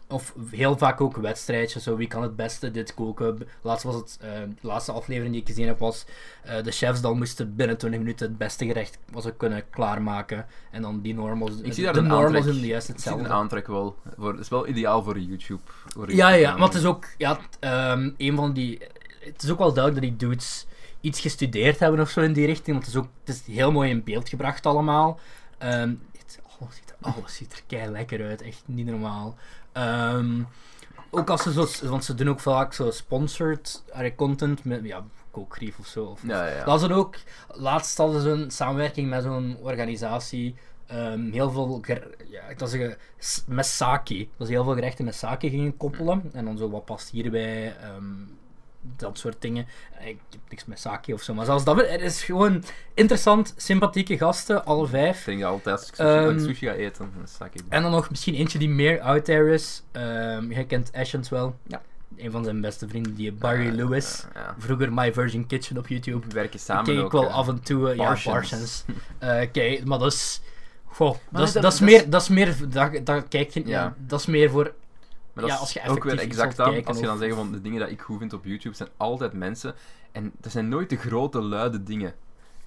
[0.09, 1.83] Of heel vaak ook wedstrijdjes.
[1.83, 3.39] Zo, wie kan het beste dit koken?
[3.63, 6.05] Laatst was het, eh, de laatste aflevering die ik gezien heb, was
[6.43, 10.47] eh, de chefs dan moesten binnen 20 minuten het beste gerecht was ze kunnen klaarmaken.
[10.71, 11.51] En dan die normals.
[11.51, 13.25] Ik zie de daar een normals doen juist Ik zie hetzelfde.
[13.25, 13.97] een aantrek wel.
[14.19, 15.61] Voor, het is wel ideaal voor YouTube.
[15.87, 18.79] Voor Ja, YouTube ja, maar het is ook, ja, t- ehm, een van die,
[19.21, 20.67] het is ook wel duidelijk dat die dudes
[21.01, 23.73] iets gestudeerd hebben of zo in die richting, want het is ook, het is heel
[23.73, 25.19] mooi in beeld gebracht allemaal.
[25.59, 29.37] Ehm, het, alles, ziet er, alles ziet er kei lekker uit, echt niet normaal.
[29.73, 30.43] Ehm,
[31.11, 33.83] ook als ze zo, want ze doen ook vaak zo sponsored
[34.17, 36.05] content met, ja, kookgrief of zo.
[36.05, 36.65] Of, Ja, ja.
[36.65, 37.17] dat is dan ook,
[37.49, 40.55] laatst hadden ze een samenwerking met zo'n organisatie.
[40.87, 41.83] ehm, heel veel,
[42.31, 42.97] ja, ik zeggen,
[43.47, 44.29] met sake.
[44.37, 46.31] Dat ze heel veel gerechten met sake gingen koppelen.
[46.33, 47.77] En dan zo, wat past hierbij?
[48.97, 49.67] Dat soort dingen.
[50.05, 51.35] Ik heb niks met sake of zo.
[51.35, 52.65] Maar zelfs dat, het is gewoon
[52.95, 55.19] interessant, sympathieke gasten, alle vijf.
[55.19, 57.13] Ik denk dat altijd als ik sushi, als ik Ehm, sushi ga eten.
[57.69, 59.83] En dan nog misschien eentje die meer out there is.
[59.93, 61.57] Ehm jij kent Ashens wel.
[61.67, 61.83] Ja.
[62.17, 64.25] Een van zijn beste vrienden, die Barry Eh, Lewis.
[64.33, 64.55] eh, ja.
[64.59, 66.27] Vroeger My Virgin Kitchen op YouTube.
[66.27, 67.13] We werken samen Kijk ik ook.
[67.13, 67.35] wel eh.
[67.35, 68.35] af en toe, eh, ja, Parsons.
[68.35, 68.85] Parsons.
[69.19, 70.41] Eh, kijk, maar dat is.
[70.85, 73.61] Goh, dat, is, dat- dat, is dat meer, dat is meer, dat, dat kijk je,
[73.67, 73.69] ja.
[73.83, 73.95] Ja.
[73.99, 74.73] dat is meer voor,
[75.33, 76.87] Maar dat Ja, als je ook weer exact dat.
[76.87, 78.89] Als je dan of- zegt van de dingen dat ik goed vind op YouTube, zijn
[78.97, 79.75] altijd mensen.
[80.13, 82.15] En dat zijn nooit de grote, luide dingen.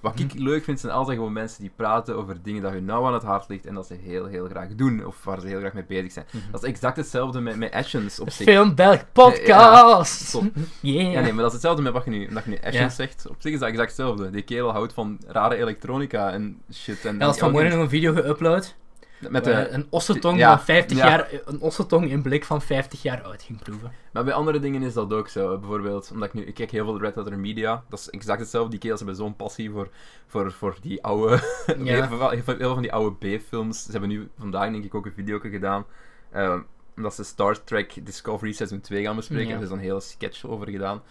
[0.00, 0.42] Wat ik Mhm.
[0.42, 3.22] leuk vind, zijn altijd gewoon mensen die praten over dingen dat hun nauw aan het
[3.22, 5.06] hart ligt en dat ze heel, heel graag doen.
[5.06, 6.26] Of waar ze heel graag mee bezig zijn.
[6.32, 6.50] Mhm.
[6.50, 8.46] Dat is exact hetzelfde met, met Actions op zich.
[8.46, 10.30] Film Belg podcast.
[10.30, 10.44] Top.
[10.80, 11.12] Yeah.
[11.12, 12.88] Ja, nee, maar dat is hetzelfde met wat je nu, dat je nu Actions Ja.
[12.88, 13.26] zegt.
[13.28, 14.30] Op zich is dat exact hetzelfde.
[14.30, 17.04] Die kerel houdt van rare elektronica en shit.
[17.04, 18.74] En Ja, is vanmorgen nog een video geüpload.
[19.18, 21.06] Met de, een ossetong ja, van 50 ja.
[21.08, 23.92] jaar, een ossetong in blik van 50 jaar oud ging proeven.
[24.12, 25.58] Maar bij andere dingen is dat ook zo.
[25.58, 26.44] Bijvoorbeeld, omdat ik nu...
[26.44, 27.84] Ik kijk heel veel Red Letter Media.
[27.88, 28.70] Dat is exact hetzelfde.
[28.70, 29.88] Die kerels hebben zo'n passie voor,
[30.26, 31.38] voor, voor die oude...
[31.66, 31.74] Ja.
[31.74, 33.84] heel, veel, heel veel van die oude B-films.
[33.84, 35.84] Ze hebben nu vandaag denk ik ook een video gedaan.
[36.30, 36.58] eh,
[36.96, 39.56] omdat ze Star Trek Discovery Season 2 gaan bespreken.
[39.56, 41.02] Er is een hele sketch over gedaan.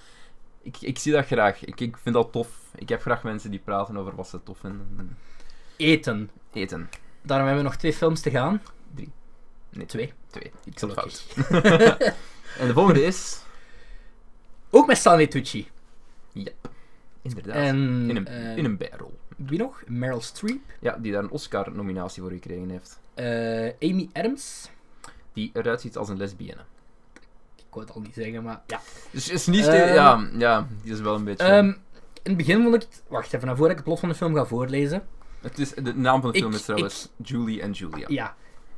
[0.61, 1.65] Ik, ik zie dat graag.
[1.65, 2.47] Ik, ik vind dat tof.
[2.75, 5.17] Ik heb graag mensen die praten over wat ze tof vinden.
[5.77, 6.29] Eten.
[6.53, 6.89] Eten.
[7.23, 8.61] Daarom hebben we nog twee films te gaan.
[9.75, 10.13] Nee, Twee.
[10.29, 10.51] Twee.
[10.63, 11.25] Ik zat fout.
[12.59, 13.41] en de volgende is...
[14.69, 15.67] Ook met Stanley Tucci.
[17.21, 17.55] Inderdaad.
[17.55, 17.77] En
[18.09, 19.19] in, een, eh, in een bijrol.
[19.35, 19.83] wie nog?
[19.87, 20.61] Meryl Streep.
[20.79, 22.99] Ja, die daar een Oscar-nominatie voor gekregen heeft.
[23.13, 24.69] Eh, Amy Adams.
[25.33, 26.61] Die eruit ziet als een lesbienne.
[27.55, 28.81] Ik wou het al niet zeggen, maar ja.
[29.11, 29.67] Dus is niet...
[29.67, 31.45] Ehm, ja, ja, die is wel een beetje...
[31.45, 31.77] Ehm, in
[32.23, 33.03] het begin vond ik het...
[33.07, 35.03] Wacht even, voor ik het plot van de film ga voorlezen.
[35.43, 38.05] Het is, de naam van de film ik- is trouwens Julie en Julia.
[38.09, 38.35] Ja.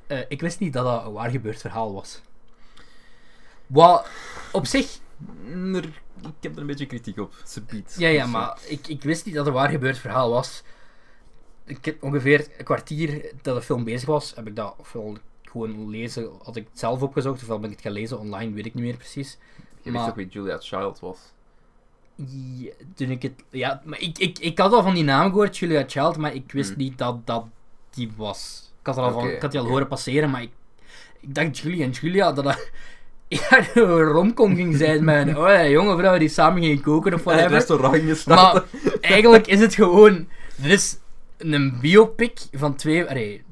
[0.07, 2.21] Eh, ik wist niet dat dat een waar gebeurd verhaal was.
[3.67, 4.07] Wat
[4.51, 4.99] op zich...
[5.45, 7.33] Mm, er- ik heb er een beetje kritiek op.
[7.45, 7.95] Ze biedt.
[7.97, 10.63] Ja, ja, maar ik, ik wist niet dat het een waar gebeurd verhaal was.
[11.65, 15.89] Ik heb ongeveer een kwartier dat de film bezig was, heb ik dat ofwel gewoon
[15.89, 18.73] lezen, had ik het zelf opgezocht, ofwel ben ik het gaan lezen online, weet ik
[18.73, 19.37] niet meer precies.
[19.81, 21.17] Je maar- wist ook wie Julia Child was.
[22.15, 23.33] Ja, toen ik het...
[23.49, 26.51] Ja, maar ik, ik, ik had al van die naam gehoord, Julia Child, maar ik
[26.51, 26.77] wist Hmm.
[26.77, 27.45] niet dat dat
[27.89, 28.71] die was.
[28.79, 30.51] Ik had, al van, ik had die al horen passeren, maar ik,
[31.19, 32.69] ik dacht Julie en Julia, dat dat
[33.27, 37.13] ja, een romcom ging zijn met een oh, ja, jonge vrouw die samen ging koken
[37.13, 37.51] of whatever.
[37.51, 38.53] restaurant gingen staan.
[38.53, 38.63] Maar
[39.01, 40.27] eigenlijk is het gewoon...
[40.63, 40.97] Er is
[41.37, 43.05] een biopic van twee...
[43.05, 43.43] Allee,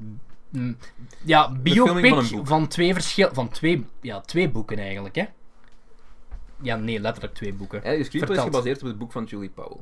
[0.48, 0.76] mm,
[1.24, 3.28] ja, biopic van van, twee verschil...
[3.32, 5.24] Van twee, ja, twee boeken eigenlijk, hè.
[6.64, 7.80] Ja, nee, letterlijk twee boeken.
[7.98, 9.76] Ja, screenplay is gebaseerd op het boek van Julie Powell.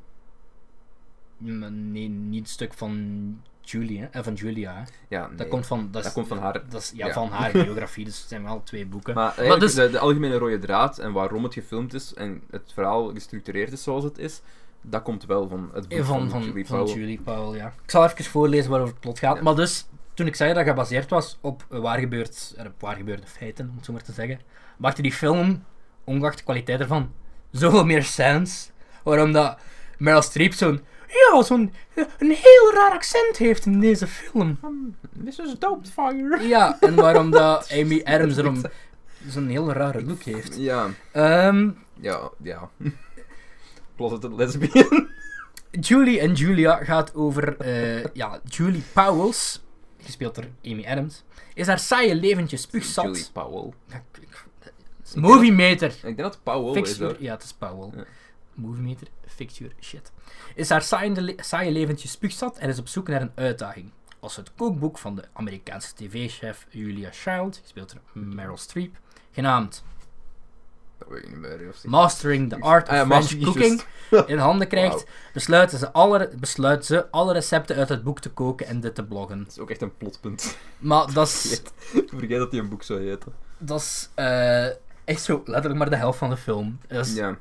[1.39, 4.07] Mm, Nee, niet het stuk van Julie, hè.
[4.07, 4.83] Eh, van Julia, hè.
[5.09, 5.37] Ja, nee.
[5.37, 5.89] Dat komt van...
[5.91, 7.13] Dat, is, Dat komt van haar- Dat is, ja, ja.
[7.13, 9.15] van haar biografie, dus het zijn wel twee boeken.
[9.15, 13.13] Maar dus- de, de algemene rode draad en waarom het gefilmd is en het verhaal
[13.13, 14.41] gestructureerd is zoals het is,
[14.81, 16.95] dat komt wel van het boek Eh, van, van, van, Julie van Powell.
[16.95, 17.67] Julie Powell, ja.
[17.85, 19.37] Ik zal even voorlezen waarover het plot gaat.
[19.37, 19.43] Ja.
[19.43, 23.27] Maar dus, toen ik zei dat het gebaseerd was op waar, gebeurd, op waar gebeurde
[23.27, 24.41] feiten, om het zo maar te zeggen,
[24.77, 25.65] maakte die film,
[26.05, 27.13] ongeacht de kwaliteit ervan,
[27.51, 28.71] zoveel meer sens.
[29.03, 29.59] Waarom dat
[29.99, 34.59] Meryl Streep zo'n ja, zo'n een heel raar accent heeft in deze film.
[35.25, 36.47] This is Dopefire.
[36.49, 38.61] Ja, en waarom dat Amy Adams erom
[39.29, 40.57] zo'n heel rare look heeft.
[40.57, 42.71] Ja, Ehm, ja, ja.
[43.97, 45.09] Closeted lesbian.
[45.81, 49.63] Julie en Julia gaat over eh, ja, Julie Powells,
[50.03, 51.25] gespeeld door Amy Adams,
[51.55, 53.05] is haar saaie leventje spuugzat.
[53.05, 53.73] Julie Powell.
[53.87, 54.03] Ja,
[55.17, 55.89] Movie meter.
[55.91, 57.17] Ik denk dat het Powell is hoor.
[57.19, 57.91] ja, het is Powell.
[57.99, 58.05] Ja.
[58.55, 60.13] Movie meter, fixture, shit.
[60.55, 63.91] Is haar saaie, le- saaie leventje spuugzat en is op zoek naar een uitdaging.
[64.21, 68.97] Als het kookboek van de Amerikaanse tv-chef Julia Child, gespeeld door Meryl Streep,
[69.33, 69.85] genaamd
[70.99, 71.69] Dat weet ik niet meer.
[71.69, 73.83] Of Mastering the Art of Ah ja, French Cooking
[74.27, 78.67] in handen krijgt, besluiten ze alle, besluit ze alle recepten uit het boek te koken
[78.67, 79.39] en dit te bloggen.
[79.39, 80.57] Dat is ook echt een plotpunt.
[80.79, 83.33] Maar dat is, Ik vergeet dat hij een boek zou heten.
[83.59, 84.67] dat is eh,
[85.05, 86.79] echt zo letterlijk maar de helft van de film.
[86.89, 87.37] Ja.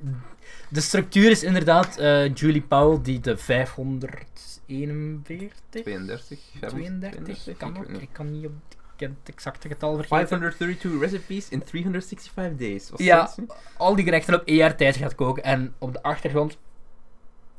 [0.70, 6.39] De structuur is inderdaad eh, Julie Powell die de 541, 32?
[6.68, 7.89] 32, kan ik ook.
[7.89, 8.01] niet.
[8.01, 8.51] Ik kan niet op
[8.97, 10.28] het exacte getal vergeten.
[10.28, 12.89] 532 recipes in 365 days.
[12.95, 13.34] Ja.
[13.78, 16.57] Al die gerechten op één jaar tijd gaat koken en op de achtergrond,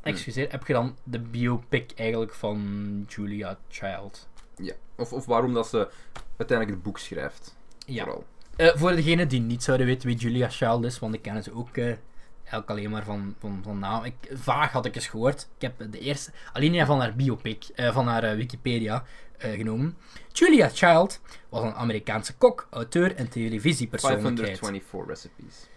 [0.02, 0.08] Hm.
[0.08, 2.60] excuseer, heb je dan de biopic eigenlijk van
[3.08, 4.28] Julia Child.
[4.56, 4.72] Ja.
[4.96, 5.88] Of, of waarom dat ze
[6.36, 7.56] uiteindelijk het boek schrijft.
[7.86, 8.04] Ja.
[8.04, 8.24] Vooral.
[8.56, 11.54] Eh, voor degenen die niet zouden weten wie Julia Child is, want ik ken ze
[11.54, 11.92] ook eh,
[12.52, 14.04] eigenlijk alleen maar van, van, van naam.
[14.04, 15.48] Ik, vaag had ik eens gehoord.
[15.56, 19.04] Ik heb de eerste alinea van haar biopic, eh, van haar eh, Wikipedia
[19.38, 19.96] eh, genomen.
[20.32, 24.58] Julia Child was een Amerikaanse kok, auteur en televisiepersoonlijkheid.
[24.58, 25.68] 524 recipes.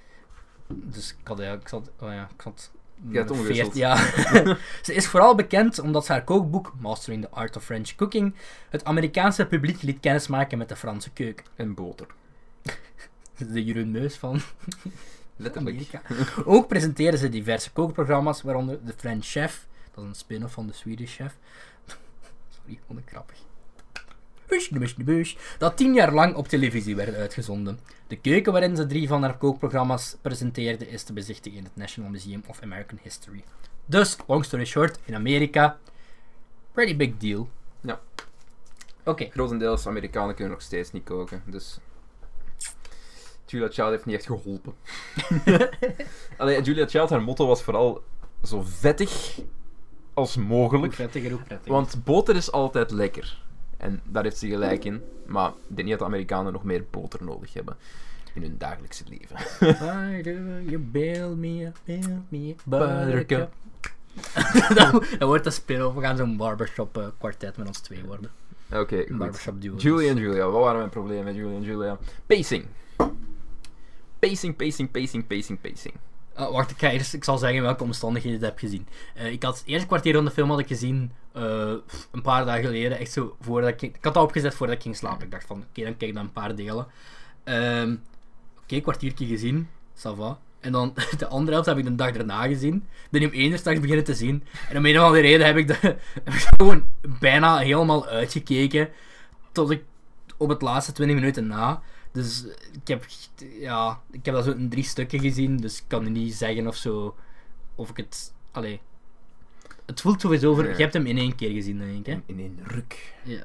[0.67, 2.71] Dus ik had ik zat, oh ja, ik zat...
[3.13, 3.75] Omgewisseld.
[3.75, 3.95] Ja.
[4.85, 8.35] ze is vooral bekend omdat ze haar kookboek, Mastering the Art of French Cooking,
[8.69, 11.45] het Amerikaanse publiek liet kennismaken met de Franse keuken.
[11.55, 12.07] En boter.
[13.37, 14.41] De Jeroen Meus van
[15.35, 15.75] Letterlijk.
[15.75, 16.01] Amerika.
[16.45, 20.73] Ook presenteren ze diverse kookprogramma's, waaronder The French Chef, dat is een spin-off van de
[20.73, 21.37] Swedish Chef.
[22.55, 23.37] Sorry, vond ik grappig.
[25.57, 27.79] Dat tien jaar lang op televisie werd uitgezonden.
[28.07, 32.09] De keuken waarin ze drie van haar kookprogramma's presenteerde is te bezichtigen in het National
[32.09, 33.43] Museum of American History.
[33.85, 35.77] Dus, long story short, in Amerika,
[36.71, 37.49] pretty big deal.
[37.81, 38.01] Ja.
[39.03, 41.79] Oké, Grotendeels Amerikanen kunnen nog steeds niet koken, dus...
[43.45, 44.73] Julia Child heeft niet echt geholpen.
[46.37, 48.03] Allee, Julia Child, haar motto was vooral
[48.43, 49.39] zo vettig
[50.13, 50.93] als hoe mogelijk.
[50.93, 51.71] prettiger, hoe prettiger.
[51.71, 53.43] Want boter is altijd lekker.
[53.77, 55.01] En daar heeft ze gelijk in.
[55.25, 57.77] Maar ik denk niet dat de Amerikanen nog meer boter nodig hebben
[58.33, 59.37] in hun dagelijkse leven.
[60.65, 63.51] You build me up, build me up, Buttercup.
[65.19, 65.95] wordt een spin-off.
[65.95, 68.31] We gaan zo'n barbershop eh, kwartet met ons twee worden.
[68.73, 69.17] Oké, goed.
[69.17, 69.75] barbershop duo.
[69.75, 71.97] Julie en Julia, wat waren mijn problemen met Julie en Julia?
[72.25, 72.65] Pacing.
[74.25, 75.93] Pacing, pacing, pacing, pacing, pacing.
[76.33, 78.87] Ah, wacht, ik ga eerst ik zal zeggen welke omstandigheden ik heb gezien.
[79.13, 81.73] Eh, ik had het eerste kwartier van de film had ik gezien eh,
[82.11, 82.97] een paar dagen geleden.
[82.97, 85.25] Echt zo voordat ik, ik had dat opgezet voordat ik ging slapen.
[85.25, 86.87] Ik dacht van, oké, dan kijk ik dan een paar delen.
[87.43, 87.95] Ehm,
[88.63, 90.39] oké, kwartiertje gezien, ça va.
[90.59, 92.87] En dan de andere helft heb ik de dag daarna gezien.
[93.11, 94.43] Ik om één uur straks beginnen te zien.
[94.69, 95.77] En om een of andere reden heb ik, de,
[96.23, 96.85] heb ik gewoon
[97.19, 98.89] bijna helemaal uitgekeken.
[99.51, 99.83] Tot ik
[100.37, 101.81] op het laatste 20 minuten na.
[102.15, 103.05] Dus ik heb,
[103.59, 105.57] ja, ik heb dat zo in drie stukken gezien.
[105.57, 107.15] Dus ik kan nu niet zeggen of zo.
[107.75, 108.33] Of ik het.
[108.51, 108.81] Allee.
[109.85, 110.69] Het voelt sowieso over.
[110.69, 112.05] Je hebt hem in één keer gezien, denk ik.
[112.05, 112.21] Hè?
[112.25, 113.13] In, één ruk.
[113.23, 113.43] Ja.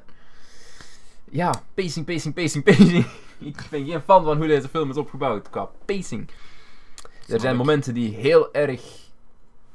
[1.29, 3.05] Ja, pacing, pacing, pacing, pacing.
[3.39, 6.29] ik ben geen fan van hoe deze film is opgebouwd qua pacing.
[7.27, 8.81] Er zijn momenten die heel erg.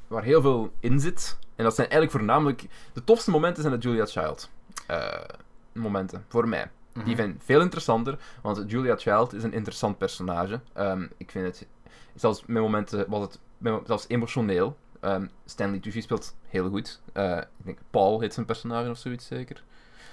[0.07, 1.37] waar heel veel in zit.
[1.55, 2.65] En dat zijn eigenlijk voornamelijk.
[2.93, 4.49] De tofste momenten zijn de Julia Child.
[4.87, 5.23] eh,
[5.71, 6.69] momenten, voor mij.
[7.03, 7.15] Die Mhm.
[7.15, 10.59] vind ik veel interessanter, want Julia Child is een interessant personage.
[10.73, 11.67] Ehm, ik vind het,
[12.15, 14.77] zelfs met momenten was het met- zelfs emotioneel.
[14.99, 17.01] Ehm, Stanley Tucci speelt heel goed.
[17.13, 19.63] Eh, ik denk Paul heet zijn personage of zoiets zeker.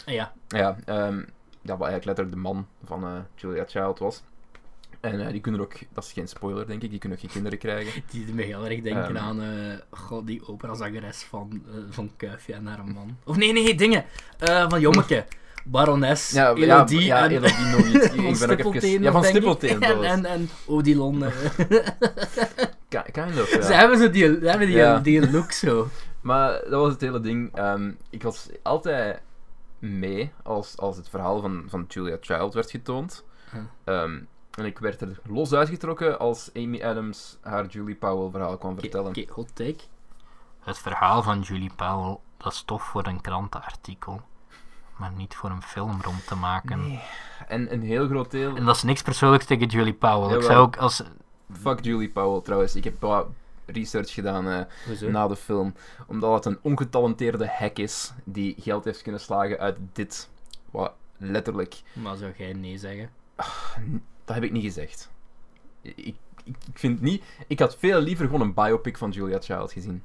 [0.06, 0.32] Ja.
[0.48, 1.16] Ja, ehm,
[1.62, 4.22] ja, wat eigenlijk letterlijk de man van eh, Julia Child was.
[5.00, 7.32] En eh, die kunnen ook, dat is geen spoiler denk ik, die kunnen ook geen
[7.34, 8.02] kinderen krijgen.
[8.10, 12.66] Die doet me heel erg denken aan eh, god, die operazangeres van, van Kuifje en
[12.66, 13.16] haar man.
[13.24, 14.04] Of nee, nee, dingen.
[14.68, 15.24] Van Jommeke.
[15.64, 17.30] Barones, Ja, Elodie ja, ja, en...
[17.30, 18.04] Elodie nog iets.
[18.06, 19.24] Ik van ben ook even- Stippelteen Ja, van.
[19.24, 19.80] Stippelteen.
[19.82, 21.18] En, en, en Odilon.
[22.88, 23.62] Ki- Kind of, ja.
[23.62, 24.98] Ze hebben zo die, hebben die, Ja.
[24.98, 25.88] die look zo.
[26.20, 27.54] Maar dat was het hele ding.
[27.56, 29.20] Ehm, ik was altijd
[29.78, 33.24] mee als, als het verhaal van, van Julia Child werd getoond.
[33.52, 33.60] Huh.
[33.84, 34.18] Ehm,
[34.54, 38.80] en ik werd er los uitgetrokken als Amy Adams haar Julie Powell verhaal kwam Oké,
[38.80, 39.08] vertellen.
[39.08, 39.78] oké, hot take.
[40.60, 44.20] Het verhaal van Julie Powell, dat is tof voor een krantenartikel.
[44.96, 46.86] Maar niet voor een film rond te maken.
[46.86, 47.00] Nee.
[47.48, 48.56] En een heel groot deel...
[48.56, 50.36] En dat is niks persoonlijks tegen Julie Powell.
[50.36, 51.02] Ik zou ook als...
[51.52, 52.76] Fuck Julie Powell trouwens.
[52.76, 53.26] Ik heb wat
[53.66, 55.74] research gedaan eh, na de film.
[56.06, 60.30] Omdat het een ongetalenteerde hack is die geld heeft kunnen slagen uit dit.
[60.70, 61.82] Wat letterlijk...
[61.92, 63.10] Maar zou jij nee zeggen?
[64.24, 65.10] Dat heb ik niet gezegd.
[65.80, 67.24] Ik, ik, ik vind niet...
[67.46, 70.02] Ik had veel liever gewoon een biopic van Julia Child gezien.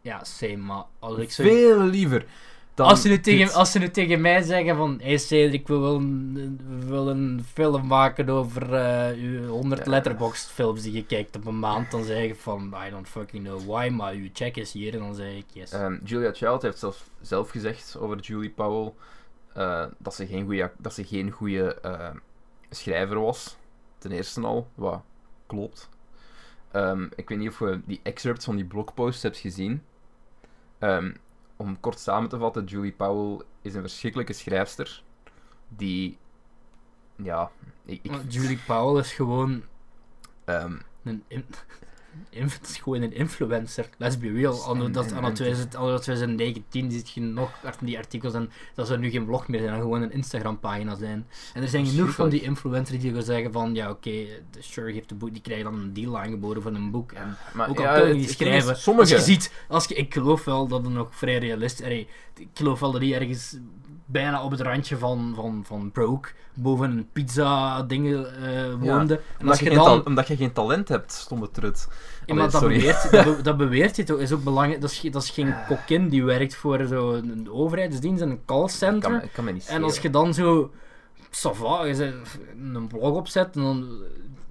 [0.00, 1.32] Ja, same, maar als ik.
[1.32, 2.26] Veel liever.
[2.74, 3.54] Dan Als ze, nu tegen, dit.
[3.54, 7.86] als ze nu tegen mij zeggen van Hey Cedric, we willen, we willen een film
[7.86, 9.90] maken over eh uw 100 Ja.
[9.90, 13.44] letterboxd films die je kijkt op een maand, dan zeg ik van I don't fucking
[13.44, 15.70] know why, maar uw check is hier en dan zeg ik yes.
[15.72, 18.92] Ehm, Julia Child heeft zelf, zelf gezegd over Julie Powell
[19.54, 22.10] eh, dat ze geen goede dat ze geen goede eh,
[22.70, 23.56] schrijver was.
[23.98, 25.02] Ten eerste al, wat
[25.46, 25.88] klopt.
[26.70, 29.82] Ehm, ik weet niet of je die excerpts van die blogpost hebt gezien.
[30.78, 31.12] Ehm,
[31.60, 35.02] om kort samen te vatten, Julie Powell is een verschrikkelijke schrijfster
[35.68, 36.18] die,
[37.16, 37.50] ja,
[37.84, 39.62] ik, Julie Powell is gewoon
[40.44, 41.24] ehm, een,
[42.30, 43.88] het is gewoon een influencer.
[43.98, 44.62] Let's be real.
[44.62, 48.86] Anno, dat, anno, en- 2000, anno 2019 zit je nog achter die artikels en dat
[48.86, 51.26] ze nu geen blog meer zijn, gewoon een Instagram-pagina zijn.
[51.54, 54.10] En er zijn genoeg van die influencers die gaan zeggen van, ja oké,
[54.50, 57.12] de Sure heeft een boek, die krijgen dan een deal aangeboden voor een boek.
[57.12, 58.76] En maar ook al ja, kunnen die schrijven.
[58.76, 62.06] Sommige, Als je ziet, als je, ik geloof wel dat het nog vrij realistisch is.
[62.38, 63.56] Ik geloof wel dat hij ergens
[64.10, 69.14] bijna op het randje van, van, van broke, boven een pizza dingen eh, woonde.
[69.14, 70.06] en omdat, als je dan...
[70.06, 71.88] omdat je geen talent hebt, stomme trut.
[72.26, 74.80] Ja, maar dat beweert, dat, be- dat beweert je toch, is ook belangrijk.
[74.80, 78.44] Dat is, ge- dat is geen kokkin die werkt voor zo'n een overheidsdienst en een
[78.44, 79.10] callcenter.
[79.10, 80.70] Kan, me- kan me niet En als je dan zo,
[81.30, 83.88] sava, een blog opzet en dan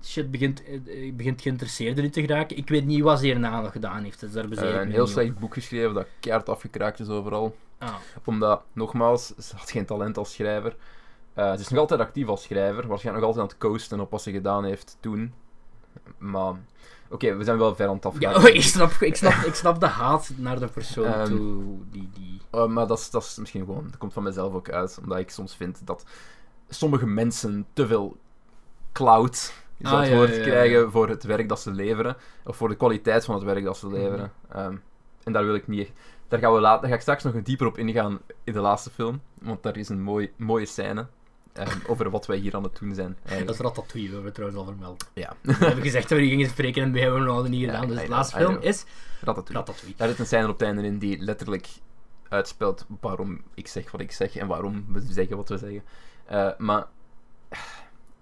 [0.03, 2.57] shit begint, eh, begint geïnteresseerd erin te geraken.
[2.57, 5.03] Ik weet niet wat ze hierna nog gedaan heeft, dus daar Eh, ik een heel
[5.03, 5.07] op.
[5.09, 7.55] slecht boek geschreven dat keihard afgekraakt is overal.
[7.77, 7.95] Ah.
[8.23, 10.76] Omdat, nogmaals, ze had geen talent als schrijver.
[11.34, 12.88] Eh, ze is nog altijd actief als schrijver.
[12.88, 15.34] Waarschijnlijk nog altijd aan het coasten op wat ze gedaan heeft toen.
[16.17, 16.53] Maar,
[17.09, 18.41] oké, we zijn wel ver aan het afgaan.
[18.41, 22.09] Ja, ik, snap, ik, snap, ik snap de haat naar de persoon Ehm, toe die...
[22.13, 22.41] die...
[22.49, 24.97] Eh, maar dat is, dat is misschien gewoon, dat komt van mezelf ook uit.
[25.01, 26.05] Omdat ik soms vind dat
[26.69, 28.17] sommige mensen te veel
[28.91, 31.72] cloud is Ah, dat het ja, woord ja, ja, krijgen voor het werk dat ze
[31.72, 32.15] leveren.
[32.45, 33.95] Of voor de kwaliteit van het werk dat ze Mhm.
[33.95, 34.31] leveren.
[34.51, 34.76] Ehm,
[35.23, 35.91] en daar wil ik niet echt...
[36.27, 38.89] Daar, gaan we later, daar ga ik straks nog dieper op ingaan in de laatste
[38.89, 39.22] film.
[39.41, 41.07] Want daar is een mooi, mooie scène
[41.53, 43.18] ehm, over wat wij hier aan het doen zijn.
[43.45, 45.10] Dat is Ratatouille, we hebben trouwens al vermeld.
[45.14, 47.65] Ja, We hebben gezegd dat we gingen spreken en we hebben het nog niet Ja,
[47.73, 47.88] gedaan.
[47.88, 48.85] Dus de laatste film is
[49.22, 49.53] Ratatouille.
[49.65, 49.95] Ratatouille.
[49.97, 51.68] Daar zit een scène op het einde in die letterlijk
[52.30, 55.84] uitspelt waarom ik zeg wat ik zeg en waarom we zeggen wat we zeggen.
[56.26, 56.85] Eh, maar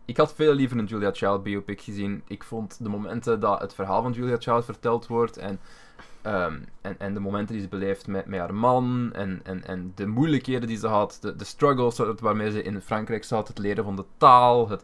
[0.07, 2.21] ik had veel liever een Julia Child biopic gezien.
[2.27, 5.59] Ik vond de momenten dat het verhaal van Julia Child verteld wordt en,
[6.21, 9.91] ehm, en, en de momenten die ze beleeft met, met haar man en, en, en
[9.95, 13.83] de moeilijkheden die ze had, de, de struggles waarmee ze in Frankrijk zat, het leren
[13.83, 14.83] van de taal, het,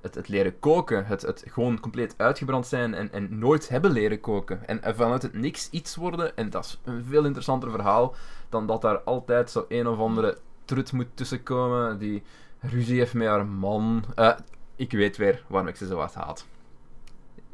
[0.00, 4.20] het, het leren koken, het, het gewoon compleet uitgebrand zijn en, en nooit hebben leren
[4.20, 4.66] koken.
[4.66, 6.36] En, vanuit het niks iets worden.
[6.36, 8.14] En dat is een veel interessanter verhaal
[8.48, 12.22] dan dat daar altijd zo een of andere trut moet tussenkomen die
[12.60, 14.04] ruzie heeft met haar man.
[14.14, 14.32] Eh,
[14.80, 16.46] ik weet weer waarom ik ze zo hard haat.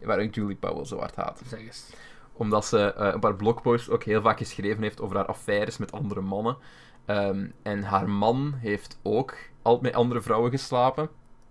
[0.02, 1.42] Waarom ik Julie Powell zo hard haat.
[1.46, 1.90] Zeg eens.
[2.32, 5.92] Omdat ze eh, op haar blogpost ook heel vaak geschreven heeft over haar affaires met
[5.92, 6.56] andere mannen.
[7.04, 11.08] Ehm, en haar man heeft ook al met andere vrouwen geslapen.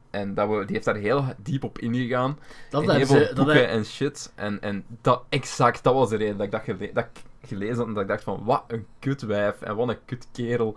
[0.09, 2.39] En dat we, die heeft daar heel diep op ingegaan.
[2.69, 3.33] Dat in heel veel ze...
[3.35, 4.31] Boeken en shit.
[4.35, 7.77] En, en dat, exact, dat was de reden dat ik dat, gele- dat ik gelezen
[7.77, 7.87] had.
[7.87, 9.61] En dat ik dacht van, wat een kutwijf.
[9.61, 10.75] En wat een kutkerel.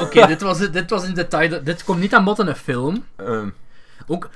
[0.00, 1.64] Oké, dit, was, dit was in detail.
[1.64, 3.04] Dit komt niet aan bod in een film.
[3.16, 3.48] Ehm,
[4.06, 4.30] Ook,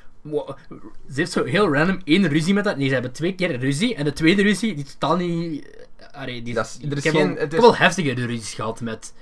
[1.10, 2.76] ze heeft zo heel random één ruzie met dat.
[2.76, 3.94] Nee, ze hebben twee keer ruzie.
[3.94, 5.68] En de tweede ruzie, die totaal niet...
[5.96, 7.76] eh, Allee, die, Dat is- er is ik heb geen- wel, ik is- heb wel
[7.76, 9.14] heftige ruzies gehad met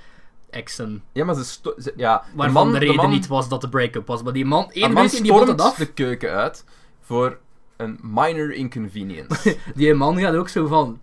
[0.49, 1.03] exen.
[1.11, 4.23] ja, maar ze, ja, Waarvan man, de reden man, niet was dat de break-up was.
[4.23, 5.77] Maar die man, één man ruzie die bot het stormt af.
[5.77, 6.63] de keuken uit
[7.01, 7.37] voor
[7.77, 9.57] een minor inconvenience.
[9.75, 10.99] Die man gaat ook zo van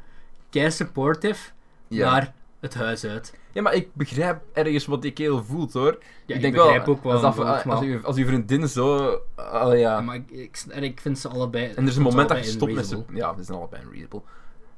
[0.51, 1.51] kei supportive
[1.89, 2.11] ja.
[2.11, 3.35] naar het huis uit.
[3.53, 5.99] ja, maar ik begrijp ergens wat die kerel voelt hoor.
[6.27, 8.69] Ja, ik denk begrijp wel, ook wel als, dat, als, als, je, als je vriendin
[8.69, 9.19] zo...
[9.37, 9.73] ja.
[9.73, 11.65] Ja, maar ik, ik, en ik vind ze allebei...
[11.65, 13.05] En er is een moment dat je stopt met ze.
[13.13, 14.23] Ja, we zijn allebei unreadable.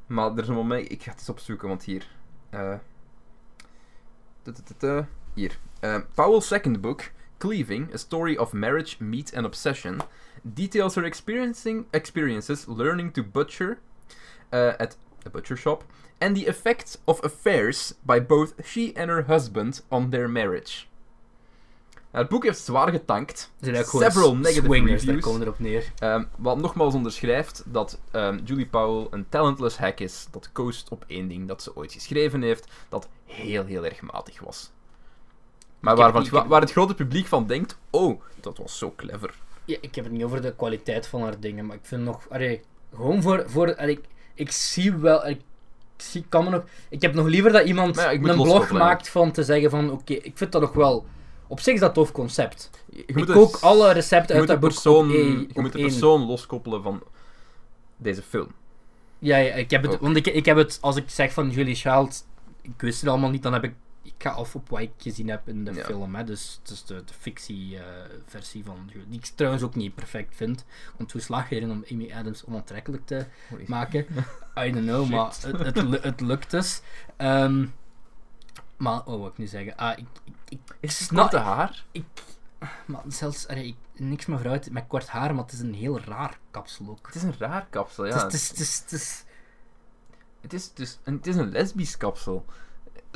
[0.06, 0.90] Maar er is een moment.
[0.90, 2.06] Ik ga het eens opzoeken, want hier.
[2.50, 2.74] eh
[5.34, 5.58] Hier.
[5.80, 10.00] Eh, Powell's second book, Cleaving: A Story of Marriage, Meat and Obsession,
[10.42, 13.78] details her experiencing experiences learning to butcher
[14.50, 14.96] uh, at
[15.26, 15.84] a butcher shop
[16.24, 20.84] and the effects of affairs by both she and her husband on their marriage.
[22.12, 23.50] Nou, het boek heeft zwaar getankt.
[23.60, 25.24] Ze zijn Several negative swingers, daar reviews.
[25.24, 25.92] komen erop neer.
[25.98, 30.26] Ehm, wat nogmaals onderschrijft dat ehm, Julie Powell een talentless hack is.
[30.30, 32.66] Dat coast op één ding dat ze ooit geschreven heeft.
[32.88, 34.72] Dat heel, heel erg matig was.
[35.80, 39.34] Maar heb- heb- waar het grote publiek van denkt, oh, dat was zo clever.
[39.64, 42.28] Ja, ik heb het niet over de kwaliteit van haar dingen, maar ik vind nog...
[42.30, 42.62] Allee,
[42.94, 43.44] gewoon voor...
[43.46, 45.26] voor allee, ik, ik zie wel...
[45.26, 45.40] Ik,
[45.96, 49.32] zie, kan me nog, ik heb nog liever dat iemand ja, een blog maakt van
[49.32, 49.90] te zeggen van...
[49.90, 51.06] Oké, ik vind dat nog wel...
[51.46, 52.70] Op zich is dat een tof concept.
[52.90, 55.72] Je Ik moet kook het- alle recepten uit dat boek persoon, op één- je moet
[55.72, 55.86] de één.
[55.86, 57.02] persoon loskoppelen van
[57.96, 58.48] deze film.
[59.18, 60.00] Ja, ja ik heb het, Ook.
[60.00, 62.26] want ik, ik heb het, als ik zeg van Julie Child,
[62.62, 65.28] ik wist het allemaal niet, dan heb ik, ik ga af op wat ik gezien
[65.28, 65.84] heb in de Ja.
[65.84, 69.94] film, hè, dus het is de, de fictie-versie van Julie, die ik trouwens ook niet
[69.94, 70.64] perfect vind,
[70.96, 73.26] want hoe slaag je erin om Amy Adams onaantrekkelijk te
[73.66, 74.06] maken?
[74.64, 75.10] I don't know, Shit.
[75.14, 76.80] maar het, het, het lukt dus.
[77.16, 77.66] Ehm,
[78.76, 79.76] maar, oh, wat wil ik nu zeggen?
[79.76, 81.84] Ah, ik, ik, ik, Is het korte haar?
[81.92, 82.04] ik,
[82.86, 86.00] maar zelfs, allee, ik, niks meer vooruit met kort haar, maar het is een heel
[86.00, 87.06] raar kapsel ook.
[87.06, 88.24] Het is een raar kapsel, ja.
[88.24, 89.24] Het is, het is, het is, het is-
[90.40, 92.44] Het is, dus een, het is een lesbisch kapsel.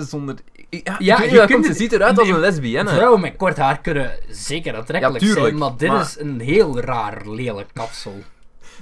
[0.06, 0.34] Zonder...
[0.70, 2.90] Ja, Ja, je je kunt het- ziet eruit als een lesbienne.
[2.90, 6.40] Vrouwen met kort haar kunnen zeker aantrekkelijk Ja, tuurlijk, zijn, maar dit maar- is een
[6.40, 8.22] heel raar, lelijk kapsel.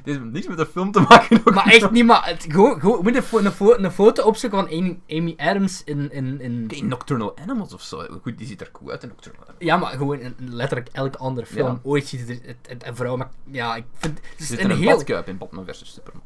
[0.05, 1.38] Dit heeft niks met de film te maken.
[1.44, 4.22] ook Maar echt niet, maar het, gewoon, gewoon, moet een, fo- een, fo- een foto
[4.22, 6.88] opzoeken van Amy, Amy Adams in, in, in...
[6.88, 8.06] Nocturnal Animals of zo.
[8.22, 9.64] Goed, die ziet er cool uit in Nocturnal Animals.
[9.64, 11.66] Ja, maar gewoon in letterlijk elke andere film.
[11.66, 11.78] Ja.
[11.82, 13.26] Ooit ziet er een vrouw met...
[13.51, 14.18] Ja, ik vind...
[14.30, 14.90] Het is zit een in een heel...
[14.97, 16.22] badkuip in Batman vs Superman.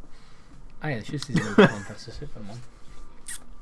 [0.78, 2.56] Ah ja, juist, die zijn ook van versus Superman.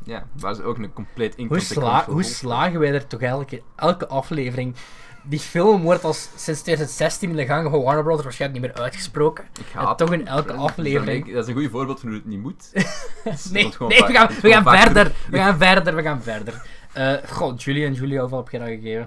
[0.05, 4.09] Ja, waar ze ook een compleet Hoe, sla, hoe slagen wij er toch elke, elke
[4.09, 4.75] aflevering...
[5.23, 8.83] Die film wordt als sinds 2016 in de gangen van Warner Brothers waarschijnlijk niet meer
[8.83, 9.45] uitgesproken.
[9.59, 11.33] Ik En toch in elke aflevering.
[11.33, 12.71] Dat is een goed voorbeeld van hoe het niet moet.
[13.25, 15.13] Het Nee, nee we gaan, we gaan verder.
[15.31, 16.63] We gaan verder, we gaan verder.
[16.93, 19.07] Eh God, Julie en Julia, hoeveel heb je dat gegeven?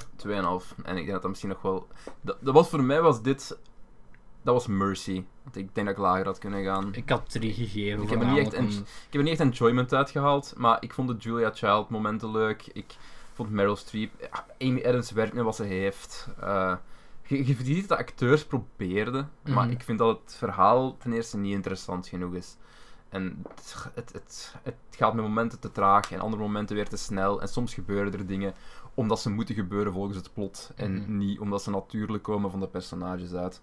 [0.62, 0.84] 2,5.
[0.84, 1.88] En ik denk dat dat misschien nog wel...
[2.22, 3.58] Dat, dat was voor mij was dit...
[4.44, 5.24] Dat was Mercy.
[5.44, 6.90] Want ik denk dat ik lager had kunnen gaan.
[6.94, 8.04] Ik had drie gegeven.
[8.04, 11.08] Ik heb er niet echt Ik heb er niet echt enjoyment uitgehaald, maar ik vond
[11.08, 12.70] de Julia Child momenten leuk.
[12.74, 12.96] Ik
[13.34, 14.30] vond Meryl Streep...
[14.60, 16.28] Amy Adams werkt met wat ze heeft.
[16.40, 16.76] Eh,
[17.28, 19.74] je, je ziet dat de acteurs probeerden, maar Mhm.
[19.74, 22.56] ik vind dat het verhaal ten eerste niet interessant genoeg is.
[23.10, 26.98] En het, het, het, het gaat met momenten te traag en andere momenten weer te
[26.98, 27.42] snel.
[27.42, 28.54] En soms gebeuren er dingen
[28.94, 30.72] omdat ze moeten gebeuren volgens het plot.
[30.76, 31.18] En Mhm.
[31.18, 33.62] niet omdat ze natuurlijk komen van de personages uit.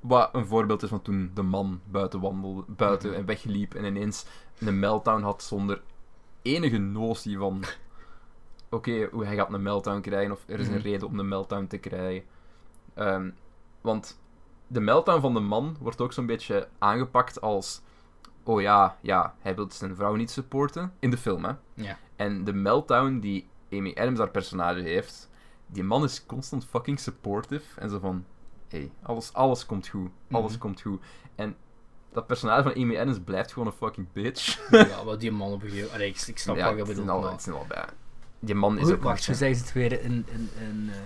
[0.00, 3.18] Wat een voorbeeld is van toen de man buiten wandelde, buiten Mhm.
[3.18, 4.26] en wegliep en ineens
[4.58, 5.82] een meltdown had zonder
[6.42, 7.62] enige notie van...
[8.70, 10.82] Oké, hoe hij gaat een meltdown krijgen of er is een Mhm.
[10.82, 12.24] reden om een meltdown te krijgen.
[12.94, 13.30] Ehm,
[13.80, 14.20] want
[14.66, 17.80] de meltdown van de man wordt ook zo'n beetje aangepakt als...
[18.42, 20.92] Oh ja, ja, hij wil zijn vrouw niet supporten.
[20.98, 21.52] In de film, hè.
[21.74, 21.98] Ja.
[22.16, 25.30] En de meltdown die Amy Adams, haar personage, heeft...
[25.66, 27.80] Die man is constant fucking supportive.
[27.80, 28.24] En zo van...
[28.68, 30.10] hey, alles, alles komt goed.
[30.30, 30.60] Alles Mhm.
[30.60, 31.02] komt goed.
[31.34, 31.56] En
[32.12, 34.68] dat personage van Amy Adams blijft gewoon een fucking bitch.
[34.70, 37.08] Ja, wat die man op een gegeven Allee, ik, ik snap ja, wat je bedoelt.
[37.08, 37.84] al, het zijn al bij.
[38.40, 39.02] Die man is ook...
[39.02, 40.96] wacht, hoe zeggen ze het weer in, in, in, eh,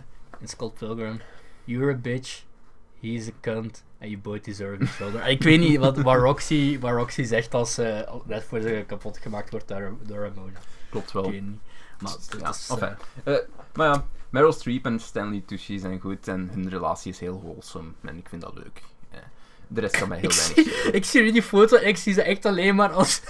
[0.40, 1.20] in Scott Pilgrim?
[1.64, 2.42] You're a bitch,
[3.00, 5.26] he's a cunt, and you both deserve each other.
[5.26, 9.18] ik weet niet wat, wat, Roxy, wat Roxy zegt als al- net voor ze kapot
[9.18, 10.58] gemaakt wordt door, door Ramona.
[10.90, 11.30] Klopt Ik wel.
[11.30, 11.58] weet niet.
[12.00, 12.68] Maar Ja, is...
[12.70, 12.96] enfin.
[13.24, 13.34] Eh,
[13.74, 17.88] maar ja, Meryl Streep en Stanley Tucci zijn goed en hun relatie is heel wholesome
[18.02, 18.82] en ik vind dat leuk.
[19.66, 21.96] De rest kan mij heel ik, weinig zie, ik zie nu die foto en ik
[21.96, 23.22] zie ze echt alleen maar als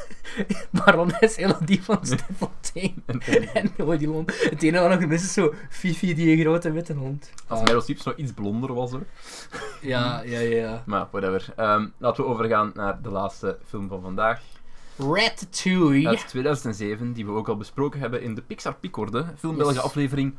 [0.84, 3.02] barones Elodie van Steffontein.
[3.54, 4.50] En die hond.
[4.50, 7.30] Het enige wat nog mis is zo Fifi, die grote witte hond.
[7.46, 9.06] Als Meryl Streep zo iets blonder was hoor.
[9.80, 10.82] Ja, ja, ja.
[10.86, 11.52] Maar whatever.
[11.56, 14.40] Ehm, laten we overgaan naar de laatste film van vandaag.
[14.98, 16.08] Ratatouille.
[16.08, 19.62] Uit 2007, die we ook al besproken hebben in de Pixar Pickorde, Film Yes.
[19.64, 20.34] België aflevering.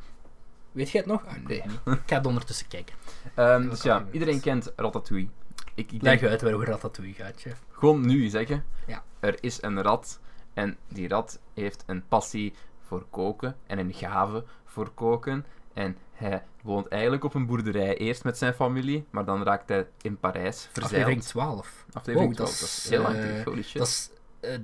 [0.71, 1.25] Weet je het nog?
[1.25, 1.63] Ah, niet.
[1.85, 2.95] Ik ga het ondertussen kijken.
[3.35, 5.27] Ehm, dus kan ja, iedereen kent Ratatouille.
[5.75, 7.61] Ik, ik Leg denk uit waarover Ratatouille gaat, chef.
[7.71, 9.03] gewoon nu zeggen, Ja.
[9.19, 10.19] er is een rat
[10.53, 12.53] en die rat heeft een passie
[12.87, 15.45] voor koken en een gave voor koken.
[15.73, 19.87] En hij woont eigenlijk op een boerderij, eerst met zijn familie, maar dan raakt hij
[20.01, 20.85] in Parijs verzeild.
[20.85, 21.85] Aflevering 12.
[21.93, 23.77] Aflevering Wow, dat 12, dat is, is heel lang eh, terug, holy shit.
[23.77, 24.09] Dat is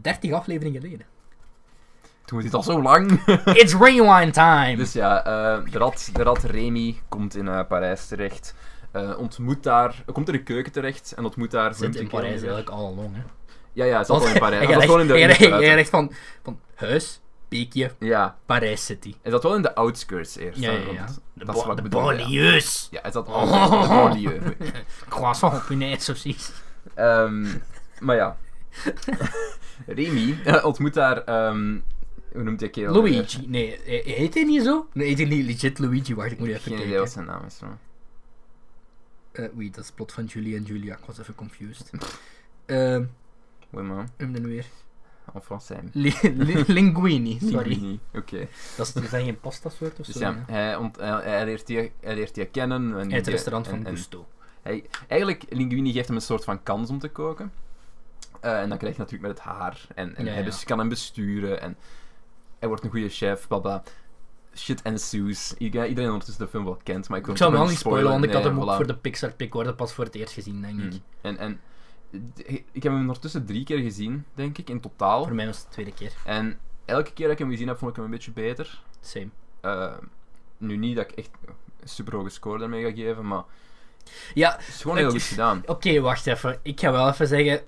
[0.02, 1.06] 30 afleveringen geleden.
[2.26, 3.26] Toen was dit al zo lang.
[3.62, 4.76] It's rewind time!
[4.76, 8.56] dus ja, eh, de, rat, de rat Remy komt in eh, Parijs terecht.
[8.91, 11.74] eh, ontmoet daar, komt in de keuken terecht en ontmoet daar...
[11.76, 13.22] Zit in Parijs eigenlijk al lang, hè.
[13.74, 14.68] Ja, ja, hij zat al in Parijs.
[14.74, 15.60] Hij gewoon in de, buiten.
[15.60, 16.12] legt van,
[16.44, 19.16] van huis, beekje, Ja, Parijs City.
[19.22, 20.60] hij zat wel in de outskirts eerst.
[20.60, 21.06] Ja, ja, ja.
[21.34, 21.88] De, dat bo- de ja.
[21.88, 22.88] banlieues.
[22.91, 24.40] Ja, hij zat al in de banlieue.
[25.10, 26.52] Croissant precies.
[26.94, 27.45] Ehm,
[27.99, 28.38] maar ja.
[29.88, 31.18] Remy eh, ontmoet daar...
[31.23, 31.80] ehm,
[32.34, 32.93] hoe noemt hij kerel?
[32.93, 33.48] Luigi.
[33.48, 34.88] Nee, eh, heet hij niet zo?
[34.93, 36.15] Nee, heet hij niet legit Luigi?
[36.15, 36.99] Wacht, ik moet even Geen idee kijken.
[37.03, 37.60] wat zijn naam is.
[39.31, 40.93] Eh, oei, dat is plot van Julie en Julia.
[40.98, 41.89] Ik was even confused.
[42.65, 43.03] Ehm,
[43.69, 44.07] maar.
[44.18, 44.65] hem dan weer.
[45.34, 45.80] En français.
[45.91, 47.68] Li- li- linguini, sorry.
[47.69, 48.48] Linguini, Oké.
[48.77, 50.19] Dat is, dat geen pasta-soort of Dus zo?
[50.19, 52.99] ja, hij, ont, hij, hij leert hij leert kennen.
[52.99, 54.27] En het restaurant van en Gusto.
[54.61, 57.52] hij, eigenlijk, Linguini geeft hem een soort van kans om te koken.
[58.42, 59.88] Eh, en dan krijg je natuurlijk met het haar.
[59.96, 61.62] En, en Ja, hij kan hem besturen.
[61.62, 61.78] En
[62.60, 63.84] hij wordt een goede chef, bla bla.
[64.56, 65.54] Shit ensues.
[65.58, 68.12] Iedereen iedereen ondertussen de film wel kent, maar ik Ik zou hem wel niet spoilen,
[68.12, 70.62] want ik had hem ook voor de Pixar pick worden pas voor het eerst gezien,
[70.62, 70.92] denk ik.
[70.92, 71.02] Mm.
[71.22, 71.60] En, en
[72.72, 75.24] ik heb hem ondertussen drie keer gezien, denk ik, in totaal.
[75.24, 76.14] Voor mij was het de tweede keer.
[76.26, 78.82] En elke keer dat ik hem gezien heb, vond ik hem een beetje beter.
[79.02, 79.30] Same.
[79.62, 79.94] Eh,
[80.58, 81.30] nu niet dat ik echt
[81.80, 83.44] een super hoge score daarmee ga geven, maar
[84.34, 85.64] Ja, het is gewoon heel Ik- goed gedaan.
[85.76, 86.60] oké, wacht even.
[86.62, 87.62] Ik ga wel even zeggen...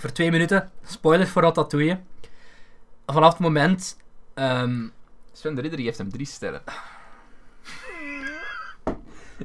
[0.00, 1.98] Voor twee minuten, spoilers voor Ratatouille.
[3.06, 3.96] Vanaf het moment...
[4.34, 4.86] ehm,
[5.32, 6.62] Sven de Ridder die geeft hem drie sterren.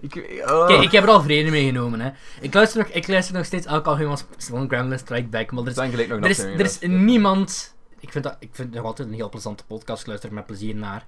[0.02, 0.68] ik, oh.
[0.68, 2.12] Kijk, ik heb er al vrede mee genomen, hè.
[2.42, 5.70] Ik luister nog, ik luister nog steeds elke aflevering van Gremlin Strike Back, maar er
[5.70, 7.76] is, er is, er is niemand...
[8.00, 10.36] Ik vind, dat, ik vind het nog altijd een heel plezante podcast, ik luister er
[10.36, 11.04] met plezier naar.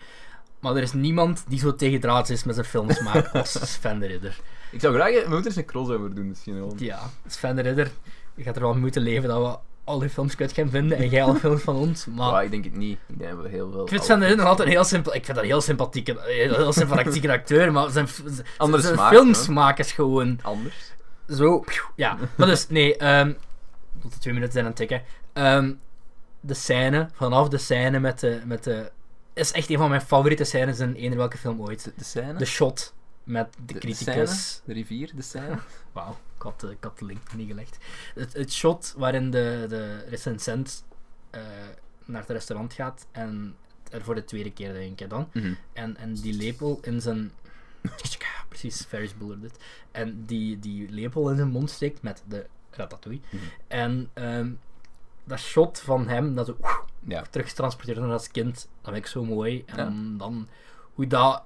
[0.59, 4.39] Maar er is niemand die zo tegendraads is met zijn filmsmaak als Sven de Ridder.
[4.71, 5.11] Ik zou graag...
[5.11, 6.73] We moeten eens een crossover doen misschien wel.
[6.77, 7.91] Ja, Sven de Ridder,
[8.37, 11.09] je gaat er wel moeten leven dat we al die films kut gaan vinden en
[11.09, 12.31] jij alle films van ons, maar...
[12.31, 12.99] Maar ik denk het niet.
[13.07, 13.81] Ik denk dat we heel veel...
[13.81, 15.15] Ik vind Sven de altijd een heel simpel...
[15.15, 19.79] Ik vind dat een heel sympathieke, heel sympathieke acteur, maar zijn, zijn, zijn smaak, filmsmaak
[19.79, 20.39] is gewoon...
[20.41, 20.91] Anders.
[21.29, 21.63] Zo,
[21.95, 22.17] ja.
[22.35, 23.33] Maar dus, nee, ehm
[24.01, 25.03] tot de twee minuten zijn aan het tikken.
[25.33, 25.73] Ehm,
[26.39, 28.91] de scène, vanaf de scène met de, met de...
[29.33, 31.83] Is echt een van mijn favoriete scènes in eender welke film ooit.
[31.83, 32.33] De, de scène?
[32.33, 32.93] De shot
[33.23, 34.29] met de, De- de criticus.
[34.29, 34.61] scène?
[34.65, 35.59] De rivier, de scène?
[35.93, 37.77] Wauw, ik had, de- ik had de link niet gelegd.
[38.15, 40.83] Het, het shot waarin de, de recensent
[41.29, 41.41] eh,
[42.05, 43.55] naar het restaurant gaat en
[43.91, 45.29] er voor de tweede keer denk ik dan.
[45.33, 45.53] Mhm.
[45.73, 47.31] En, en die lepel in zijn.
[48.47, 49.57] Precies, Ferris Bueller dit.
[49.91, 53.21] En die, die lepel in zijn mond steekt met de ratatouille.
[53.29, 53.43] Mhm.
[53.67, 54.51] En ehm,
[55.23, 56.57] dat shot van hem, dat zo
[57.05, 57.21] Ja.
[57.29, 59.63] terug getransporteerd wordt als kind, dat vind ik zo mooi.
[59.65, 59.75] En
[60.11, 60.17] Ja.
[60.17, 60.47] dan
[60.93, 61.43] hoe dat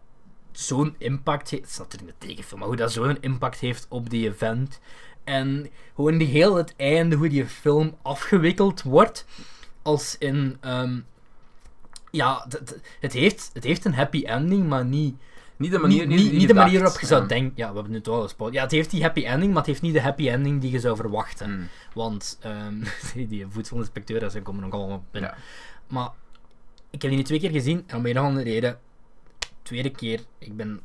[0.52, 1.64] zo'n impact heeft.
[1.64, 4.80] Het is natuurlijk een tegenfilm, maar hoe dat zo'n impact heeft op die event.
[5.24, 9.26] En gewoon die heel het einde, hoe die film afgewikkeld wordt.
[9.82, 10.58] Als in.
[10.62, 11.00] ehm,
[12.12, 12.48] ja,
[13.00, 15.16] het heeft, het heeft een happy ending, maar niet,
[15.58, 17.28] Niet de manier, niet, niet, niet de manier waarop je zou Ja.
[17.28, 17.52] denken.
[17.56, 18.54] Ja, we hebben nu toch al gespoord.
[18.54, 20.80] Ja, het heeft die happy ending, maar het heeft niet de happy ending die je
[20.80, 21.52] zou verwachten.
[21.52, 21.68] Mm.
[21.94, 22.84] Want ehm,
[23.30, 25.32] die voedselinspecteur, daar zijn komen nog allemaal binnen.
[25.32, 25.38] Ja.
[25.88, 26.10] Maar
[26.90, 28.80] ik heb die nu twee keer gezien en om een of andere reden,
[29.62, 30.82] tweede keer, ik ben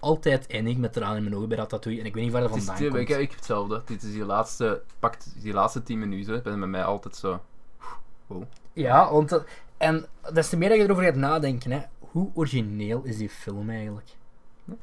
[0.00, 2.50] altijd eindig met tranen in mijn ogen bij Ratatouille en ik weet niet waar dat
[2.50, 3.02] Het is, vandaan ik, komt.
[3.20, 3.82] ik heb hetzelfde.
[3.84, 6.42] Dit is die laatste, pakt die laatste 10 minuten.
[6.42, 7.40] Ben met mij altijd zo.
[8.72, 9.44] Ja, want dat-
[9.76, 13.70] en des te meer dat je erover gaat nadenken, hè, hoe origineel is die film
[13.70, 14.08] eigenlijk?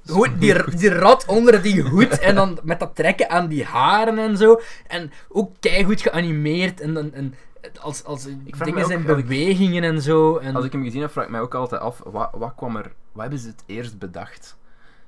[0.08, 4.18] Hoe, die, die rat onder die hoed en dan met dat trekken aan die haren
[4.18, 4.60] en zo.
[4.88, 7.34] En ook keigoed geanimeerd en, dan en
[7.82, 10.38] als, als vraag dingen zijn ook, als ik- bewegingen en zo.
[10.38, 12.76] En, Als ik hem gezien heb, vraag ik mij ook altijd af, wat, wat kwam
[12.76, 12.92] er...
[13.12, 14.58] Wat hebben ze het eerst bedacht?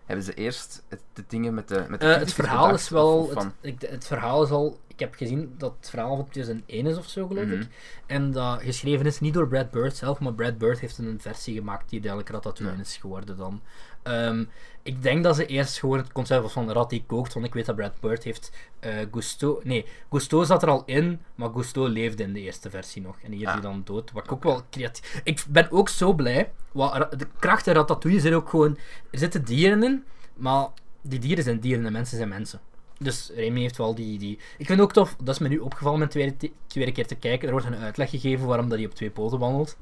[0.06, 1.86] Hebben ze eerst het, de dingen met de...
[1.90, 3.30] Met de Eh, het verhaal bedacht, is wel.
[3.36, 4.80] Het, ik, het verhaal is al.
[5.04, 7.54] Ik heb gezien dat het verhaal van 2001 is of zo, geloof Mhm.
[7.62, 7.68] ik.
[8.06, 11.56] En dat geschreven is niet door Brad Bird zelf, maar Brad Bird heeft een versie
[11.56, 12.82] gemaakt die eigenlijk Ratatouille Ja.
[12.82, 13.62] is geworden dan.
[14.04, 14.44] Ehm,
[14.84, 17.54] ik denk dat ze eerst gewoon het concept was van Rat die kookt, want ik
[17.54, 19.62] weet dat Brad Bird heeft eh Gusto...
[19.64, 23.16] Nee, Gusto zat er al in, maar Gusto leefde in de eerste versie nog.
[23.24, 23.54] En hier is Ah.
[23.54, 25.22] hij dan dood, wat ik ook wel creatief...
[25.24, 28.78] Ik ben ook zo blij, wat, de kracht in Ratatouille zit ook gewoon...
[29.12, 30.04] Er zitten dieren in,
[30.36, 30.68] maar
[31.02, 32.60] die dieren zijn dieren en mensen zijn mensen.
[33.04, 34.32] Dus Remy heeft wel die, die...
[34.58, 37.16] Ik vind het ook tof, dat is me nu opgevallen met tweede, tweede keer te
[37.16, 37.46] kijken.
[37.48, 39.78] Er wordt een uitleg gegeven waarom dat hij op twee poten wandelt.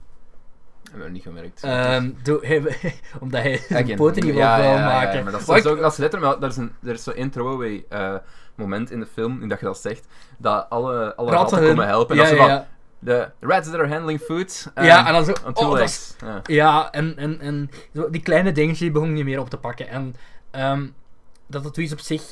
[0.90, 1.64] Hebben we niet gemerkt.
[1.64, 2.12] Ehm,
[3.22, 5.24] omdat hij zijn poten niet wil Ja, ja, vuil ja, ja, maken.
[5.24, 7.86] maar dat is, dat ook, dat is letterlijk, er is, een, er is zo'n throwaway
[7.90, 8.16] eh,
[8.56, 10.08] moment in de film, in dat je dat zegt,
[10.38, 12.16] dat alle, alle ratten, komen helpen.
[12.16, 12.66] En dat ze van,
[13.00, 15.34] de rats that are handling food, um, Ja, en dan zo...
[15.54, 16.42] oh, dat is- Ja.
[16.46, 19.88] Ja, en, en, en zo, die kleine dingetjes die begonnen niet meer op te pakken.
[19.88, 20.16] En
[20.52, 20.88] ehm,
[21.48, 22.24] dat het is op zich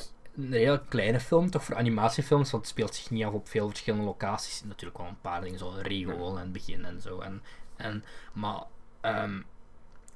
[0.44, 3.68] een heel kleine film, toch voor animatiefilms, want het speelt zich niet af op veel
[3.68, 4.62] verschillende locaties.
[4.64, 7.20] Natuurlijk wel een paar dingen, zo Rio en het begin en zo.
[7.20, 7.42] En,
[7.76, 8.62] en, maar
[9.00, 9.40] ehm,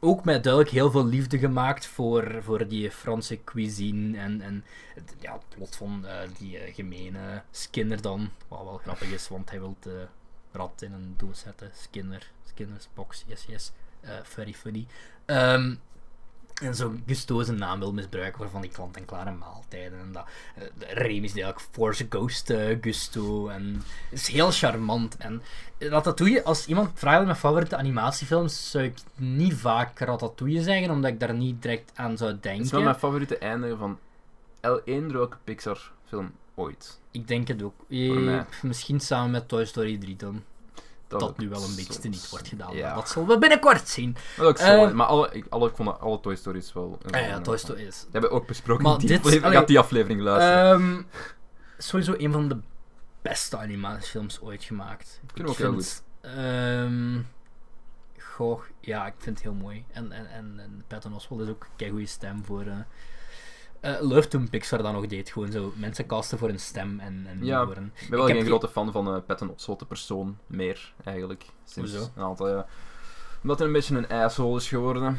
[0.00, 4.64] ook met duidelijk heel veel liefde gemaakt voor, voor die Franse cuisine en, en
[4.94, 9.28] het, ja, het plot van eh, die eh, gemene Skinner dan, wat wel grappig is,
[9.28, 10.06] want hij wil de
[10.52, 11.70] rat in een doos zetten.
[11.74, 13.72] Skinner, Skinner's box, yes, yes.
[14.00, 14.86] Eh, very funny.
[15.24, 15.74] Ehm,
[16.62, 19.98] en zo Gusto zijn naam wil misbruiken voor van die klant-en-klare maaltijden.
[19.98, 20.24] En dat,
[20.56, 23.48] eh, de Remy is eigenlijk Force Ghost eh, Gusto.
[23.48, 25.16] En het is heel charmant.
[25.16, 25.42] En
[25.78, 31.10] Ratatouille, als iemand vraagt naar mijn favoriete animatiefilms, zou ik niet vaak Ratatouille zeggen, omdat
[31.10, 32.50] ik daar niet direct aan zou denken.
[32.52, 33.98] Het is wel mijn favoriete einde van
[34.60, 37.00] el- eender welke Pixar film ooit.
[37.10, 37.74] Ik denk het ook.
[37.88, 40.42] Eh, misschien samen met Toy Story 3 dan.
[41.08, 42.76] Dat, nu wel een beetje soms- te niet wordt gedaan.
[42.76, 42.94] Ja.
[42.94, 44.16] Dat zullen we binnenkort zien.
[44.36, 46.98] Dat ook zo, Eh, maar alle, ik, alle, ik vond alle Toy Stories wel...
[47.10, 48.00] Ah ja, Toy Story is.
[48.00, 50.70] Dat hebben we ook besproken Maar die dit- allee, Gaat die aflevering luisteren.
[50.72, 51.02] Ehm,
[51.78, 52.58] sowieso een van de
[53.22, 55.20] beste animatiefilms ooit gemaakt.
[55.22, 57.20] Ik vind hem ook heel vind, ehm,
[58.18, 59.84] goh, ja, ik vind het heel mooi.
[59.92, 62.62] En, en, en, en Patton Oswalt is ook een goede stem voor.
[62.66, 62.76] eh
[63.84, 65.30] eh, Love toen Pixar dat nog deed.
[65.30, 67.60] Gewoon zo mensen casten voor een stem en, en Ja.
[67.60, 67.92] een.
[68.00, 71.44] ik ben wel geen ge- grote fan van uh, Patton Oswalt, de persoon, meer, eigenlijk.
[71.64, 72.10] Sinds Hoezo?
[72.16, 72.66] een aantal jaar.
[73.42, 75.18] Omdat hij een beetje een asshole is geworden.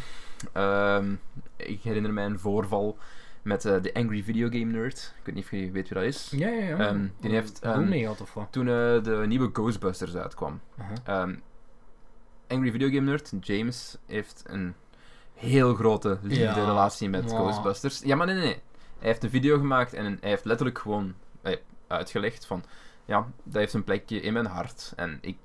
[0.53, 1.13] Ehm,
[1.55, 2.97] ik herinner mij een voorval
[3.41, 5.13] met eh, de Angry Video Game Nerd.
[5.19, 6.29] Ik weet niet of je weet wie dat is.
[6.35, 6.77] Ja, ja, ja.
[6.77, 8.47] Ehm, die heeft, ehm, mee gehad of wat?
[8.51, 10.59] Toen eh, de nieuwe Ghostbusters uitkwam.
[12.47, 14.73] Angry Video Game Nerd, James, heeft een
[15.35, 18.01] heel grote liefde-relatie met Ghostbusters.
[18.03, 18.61] Ja, maar nee, nee, nee.
[18.99, 21.55] Hij heeft een video gemaakt en hij heeft letterlijk gewoon eh,
[21.87, 22.63] uitgelegd van...
[23.05, 24.93] Ja, dat heeft een plekje in mijn hart.
[24.95, 25.37] En ik,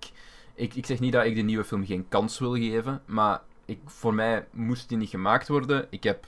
[0.54, 3.78] ik, ik zeg niet dat ik de nieuwe film geen kans wil geven, maar ik,
[3.86, 5.86] voor mij moest die niet gemaakt worden.
[5.90, 6.26] Ik heb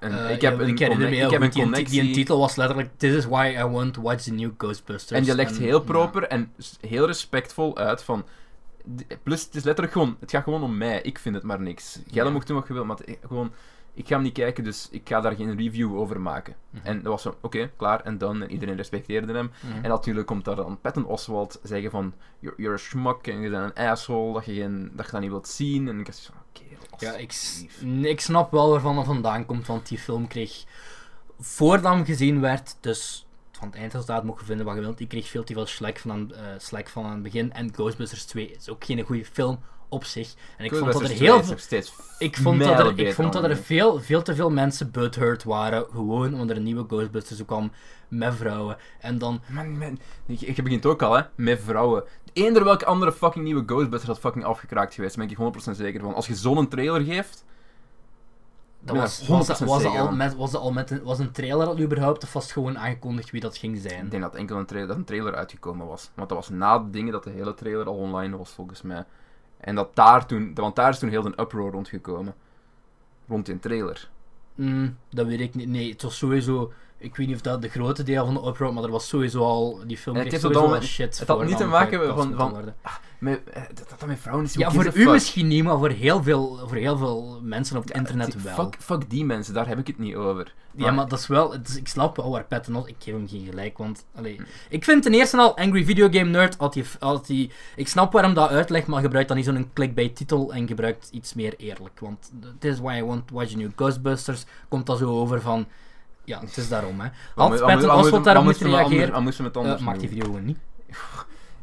[0.00, 2.10] een, Eh, ik heb ja, een, ik connect- ik heb een die, die, connectie...
[2.12, 5.20] titel was letterlijk This is why I want to watch the new Ghostbusters.
[5.20, 5.84] En je legt heel ja.
[5.84, 8.24] proper en heel respectvol uit van...
[9.22, 10.16] Plus, het is letterlijk gewoon...
[10.20, 11.00] Het gaat gewoon om mij.
[11.02, 11.98] Ik vind het maar niks.
[12.06, 12.30] Jij Ja.
[12.30, 13.52] mag doen wat je wil, maar het- gewoon...
[13.96, 16.54] Ik ga hem niet kijken, dus ik ga daar geen review over maken.
[16.70, 16.86] Mhm.
[16.86, 18.42] En dat was zo, oké, klaar, en dan.
[18.42, 19.50] En iedereen respecteerde hem.
[19.60, 19.84] Mhm.
[19.84, 22.14] En natuurlijk komt daar dan Patton Oswald zeggen van...
[22.38, 25.20] You're, you're a schmuck, en je bent een asshole, dat je, geen, dat, je dat
[25.20, 25.88] niet wilt zien.
[25.88, 27.34] En ik was van, oké, Ja, ik,
[28.02, 30.64] ik snap wel waarvan dat vandaan komt, want die film kreeg,
[31.40, 35.06] voordat hem gezien werd, dus van het eindresultaat mocht je vinden wat je wilt, die
[35.06, 37.52] kreeg veel te veel slack van, aan, slack van aan het begin.
[37.52, 39.58] En Ghostbusters 2 is ook geen goede film
[39.88, 40.34] op zich.
[40.56, 42.04] En ik vond dat er heel 2 is veel...
[42.18, 45.86] Ik vond, dat er, ik vond dat er veel, veel te veel mensen butthurt waren,
[45.90, 47.72] gewoon omdat er een nieuwe Ghostbusters kwam
[48.08, 48.76] met vrouwen.
[49.00, 52.04] En dan, Man, man, je, je begint ook al, hè, met vrouwen.
[52.32, 56.00] Eender welke andere fucking nieuwe Ghostbusters had fucking afgekraakt geweest, daar ben ik 100% zeker
[56.00, 56.14] van.
[56.14, 57.44] Als je zo'n trailer geeft...
[58.84, 61.66] dat was, 100% was, dat, was, al met, was al met een, was een trailer
[61.66, 64.04] dat überhaupt, of was het gewoon aangekondigd wie dat ging zijn?
[64.04, 66.10] Ik denk dat enkel een, tra- dat een trailer uitgekomen was.
[66.14, 69.04] Want dat was na de dingen dat de hele trailer al online was, volgens mij.
[69.58, 70.54] En dat daar toen...
[70.54, 72.34] Want daar is toen heel een uproar rondgekomen.
[73.28, 74.10] Rond die trailer.
[74.54, 75.68] Mm, dat weet ik niet.
[75.68, 76.72] Nee, het was sowieso.
[77.04, 79.40] Ik weet niet of dat de grote deel van de uproar, maar er was sowieso
[79.42, 79.80] al.
[79.86, 81.18] Die film En het heeft al shit.
[81.18, 82.74] het had niet te maken van- moeten van- worden.
[83.18, 83.40] Met,
[83.74, 84.54] dat dat met vrouwen is...
[84.54, 87.92] Ja, voor u misschien niet, maar voor heel veel, voor heel veel mensen op het
[87.92, 88.54] Ja, internet die- wel.
[88.54, 90.54] Fuck, fuck die mensen, daar heb ik het niet over.
[90.76, 91.52] Ja, maar dat is wel.
[91.52, 94.04] Het is- ik snap wel waar Pat en Ik geef hem geen gelijk, want.
[94.12, 94.18] Hm.
[94.18, 96.56] Allee, ik vind ten eerste al Angry Video Game Nerd.
[96.58, 100.16] Had die, had die, ik snap waarom dat uitlegt, maar gebruik dan niet zo'n clickbait
[100.16, 102.00] titel en gebruikt iets meer eerlijk.
[102.00, 104.44] Want This is why I want watch new Ghostbusters.
[104.68, 105.66] Komt dat zo over van.
[106.24, 107.08] Ja, het is daarom, hè.
[107.34, 109.08] Had moet- Pat wat moet- en wat Oswald moet- daarop moeten reageren?
[109.08, 109.38] Uh, anders
[109.80, 110.58] maak die video gewoon niet.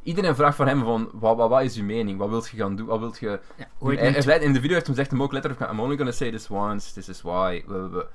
[0.04, 2.18] Iedereen vraagt van hem van, wat, wat, wat is uw mening?
[2.18, 2.86] Wat wilt je gaan doen?
[2.86, 3.40] Wat wilt je...
[3.56, 5.98] Ja, hoe Hij- hij in de video heeft hij zegt hem ook letterlijk, I'm only
[5.98, 7.64] gonna say this once, this is why...
[7.68, 8.06] we- we- we."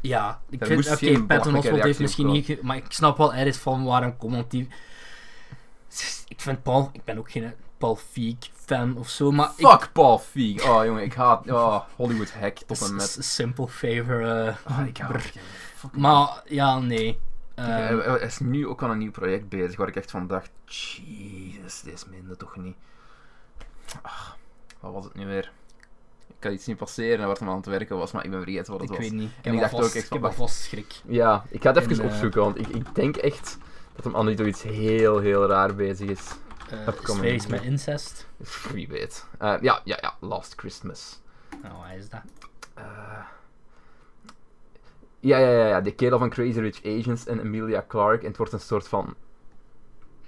[0.00, 3.56] Ja, ik vind, oké, geen Patton Oswalt heeft misschien niet, maar ik snap wel ergens
[3.56, 4.68] van waarom komt, die...
[6.28, 9.66] Ik vind Paul, ik ben ook geen Paul Feig fan of zo, maar ik...
[9.66, 10.68] Fuck Paul Feig.
[10.68, 13.16] Oh jongen, ik haat oh, Hollywood hack tot en met...
[13.20, 14.46] Simple favor.
[14.46, 15.10] eh, Oh, ik haat
[15.82, 15.96] het.
[15.96, 17.18] Maar ja, nee.
[17.54, 20.10] Kijk, Ehm, hij, hij is nu ook aan een nieuw project bezig waar ik echt
[20.10, 22.76] van dacht, jezus, dit is minder toch niet.
[24.02, 24.28] Ah,
[24.80, 25.52] wat was het nu weer?
[26.38, 28.72] Ik had iets zien passeren waar hij aan het werken was, maar ik ben vergeten
[28.72, 29.08] wat het ik was.
[29.08, 29.30] weet niet.
[29.38, 31.00] Ik En ik dacht ook echt ik heb van, alvast schrik.
[31.06, 33.58] Ja, ik ga het even En, eh, opzoeken, want ik, ik denk echt
[33.94, 36.34] dat hem aan toch iets heel, heel raar bezig is.
[36.72, 38.26] Uh, is het met incest?
[38.72, 39.26] Wie weet.
[39.38, 41.20] Eh, ja, ja, ja, Last Christmas.
[41.62, 42.20] Nou, hij is dat.
[42.74, 42.84] Eh,
[45.20, 48.20] ja, ja, ja, ja, de kerel van Crazy Rich Asians en Emilia Clarke.
[48.22, 49.14] En het wordt een soort van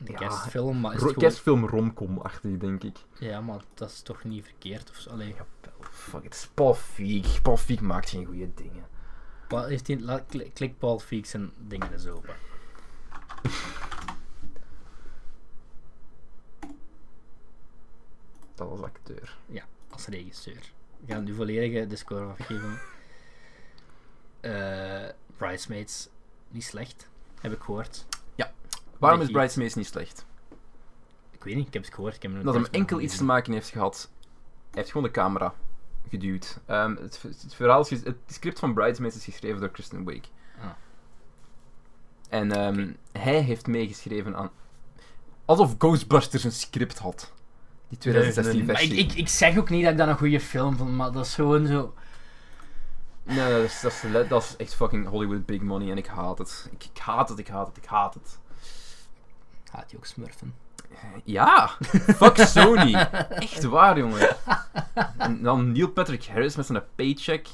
[0.05, 1.15] Ja, kerstfilm, maar is gewoon...
[1.15, 2.97] kerstfilm romcom-achtig, denk ik.
[3.19, 5.11] Ja, maar dat is toch niet verkeerd of zo.
[5.11, 5.35] Allee,
[5.91, 7.43] Fuck, het is Paul Feig.
[7.43, 8.85] Paul Feig maakt geen goede dingen.
[9.49, 12.35] Paul- heeft laat- klik, klik Paul Feig zijn dingen eens open.
[18.55, 19.37] Dat was acteur.
[19.91, 20.73] als regisseur.
[21.07, 22.79] Ik ga nu volledige Discord afgeven.
[24.41, 26.09] Eh Bridesmaids,
[26.49, 27.09] niet slecht,
[27.41, 28.07] heb ik gehoord.
[29.01, 30.25] Waarom is Bridesmaids niet slecht?
[31.31, 32.15] Ik weet niet, ik heb het gehoord.
[32.15, 34.11] Ik heb Dat hem enkel iets te maken heeft gehad.
[34.21, 35.55] Hij heeft gewoon de camera
[36.09, 36.59] geduwd.
[36.67, 40.25] Ehm, het, het, verhaal is, het script van Bridesmaids is geschreven door Kristen Wiig.
[40.61, 40.67] Ah.
[42.29, 44.51] En ehm, hij heeft meegeschreven aan...
[45.45, 47.33] Alsof Ghostbusters een script had.
[47.89, 48.13] Die gezien.
[48.13, 49.05] 2016 Nee, nee, versie.
[49.05, 51.27] ik, ik, ik zeg ook niet dat ik dat een goede film vond, maar dat
[51.27, 51.95] is gewoon zo...
[53.23, 56.07] Nee, dat is, dat, is, le- dat is echt fucking Hollywood big money en ik
[56.07, 56.69] haat het.
[56.73, 58.39] Ik, ik haat het, ik haat het, ik haat het.
[59.71, 60.55] Gaat hij ook smurfen?
[61.25, 61.69] Ja,
[62.17, 62.95] fuck Sony.
[63.29, 64.37] Echt waar, jongen.
[65.17, 67.49] En dan Neil Patrick Harris met zijn paycheck.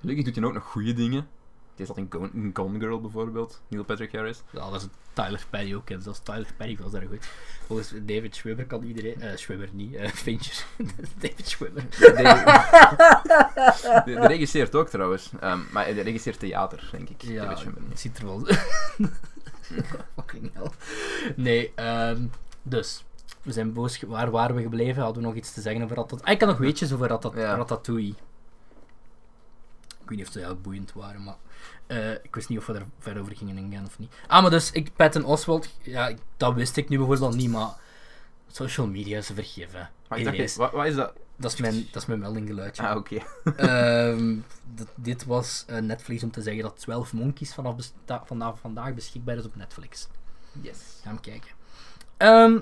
[0.00, 1.28] Gelukkig doet hij ook nog goede dingen.
[1.80, 4.42] Die zat in Gone, in Gone Girl bijvoorbeeld, Neil Patrick Harris.
[4.50, 5.90] Ja, dat is Tyler Perry ook.
[5.90, 7.26] En zelfs Tyler Perry was daar goed.
[7.66, 9.20] Volgens David Schwimmer kan iedereen...
[9.20, 10.64] eh Schwimmer niet, Fincher.
[11.20, 11.82] David Schwimmer.
[11.90, 12.12] De,
[14.04, 15.30] de, de regisseert ook trouwens.
[15.40, 17.22] Ehm, maar hij regisseert theater, denk ik.
[17.22, 17.82] Ja, David Schwimmer.
[17.88, 18.46] het ziet er wel...
[20.16, 20.70] Fucking hell.
[21.36, 22.26] Nee, ehm,
[22.62, 23.04] dus...
[23.42, 24.00] We zijn boos.
[24.00, 25.02] Waar waren we gebleven?
[25.02, 26.22] Hadden we nog iets te zeggen over Ratat...
[26.22, 27.54] Ah, ik kan nog weetjes over Ratat Ja.
[27.54, 28.14] Ratatouille.
[30.02, 31.36] Ik weet niet of ze heel boeiend waren, maar...
[31.90, 34.12] eh, ik wist niet of we er verder over gingen ingaan of niet.
[34.26, 37.68] Ah, maar dus, ik, Patton Oswald, ja, dat wist ik nu bijvoorbeeld niet, maar...
[38.52, 39.90] Social media is te vergeven.
[40.08, 41.12] Maar dacht, wat, wat is dat?
[41.40, 42.82] dat, is mijn, dat is mijn meldinggeluidje.
[42.82, 43.18] Ah, oké.
[43.56, 44.36] Ehm,
[44.94, 47.92] dit was eh, Netflix om te zeggen dat 12 Monkeys vanaf
[48.24, 50.08] vanaf vandaag beschikbaar is op Netflix.
[50.60, 50.78] Yes.
[51.02, 51.50] Ga hem kijken.
[52.16, 52.58] Ehm,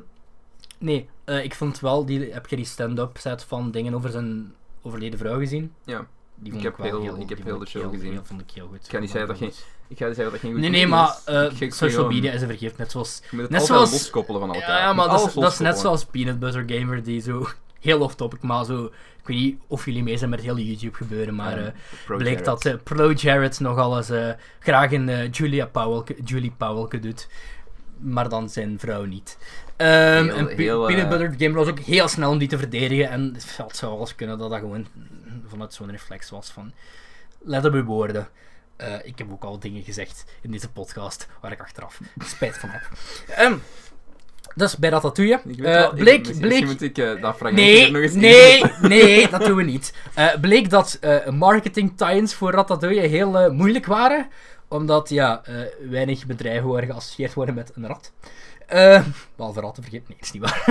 [0.78, 4.55] nee, eh, ik vond wel, die, heb je die stand-up set van dingen over zijn
[4.82, 5.74] overleden vrouw gezien?
[5.84, 6.06] Ja.
[6.40, 8.20] Die Ik heb heel- ik heb heel de show gezien.
[8.24, 8.85] Vond ik heel goed.
[8.85, 9.52] Ik ga niet zeggen dat geen-
[9.89, 11.60] Ik ga zeggen dat geen goed Nee, nee, idee maar is.
[11.60, 13.19] eh, social media is een vergeeft, net zoals...
[13.23, 14.78] Je moet het net zoals- loskoppelen van elkaar.
[14.81, 17.47] Ja, maar dat dat is net zoals Peanut Butter Gamer, die zo...
[17.81, 18.85] Heel off-topic, maar zo...
[19.20, 21.60] Ik weet niet of jullie mee zijn met het hele YouTube gebeuren, maar...
[21.60, 21.73] Ja,
[22.09, 27.01] eh, bleek dat eh, Pro Jared nog alles eh, graag een Julia Powell, Julie Powell
[27.01, 27.28] doet,
[27.98, 29.39] maar dan zijn vrouw niet.
[29.78, 32.59] Ehm, Heel- en heel, eh, Peanut Butter Gamer was ook heel snel om die te
[32.59, 34.86] verdedigen en het zou alles kunnen dat dat gewoon
[35.48, 36.72] vanuit zo'n reflex was van
[37.42, 38.28] let op uw woorden.
[38.76, 42.68] Eh, ik heb ook al dingen gezegd in deze podcast waar ik achteraf spijt van
[42.68, 42.82] heb.
[43.36, 43.55] Ehm
[44.55, 45.34] dus bij Ratatouille.
[45.34, 48.02] Ik weet eh, wel, ik- bleek, misschien bleek, moet ik eh, dat fragment Nee, nog
[48.02, 49.92] eens nee, nee, dat doen we niet.
[50.14, 54.28] Eh, bleek dat eh, marketing tie-ins voor Ratatouille heel eh, moeilijk waren.
[54.68, 55.55] Omdat, ja, eh,
[55.90, 58.12] weinig bedrijven waren geassocieerd worden met een rat.
[58.69, 59.05] Eh
[59.36, 60.07] behalve ratten vergeten.
[60.09, 60.62] Nee, is niet waar.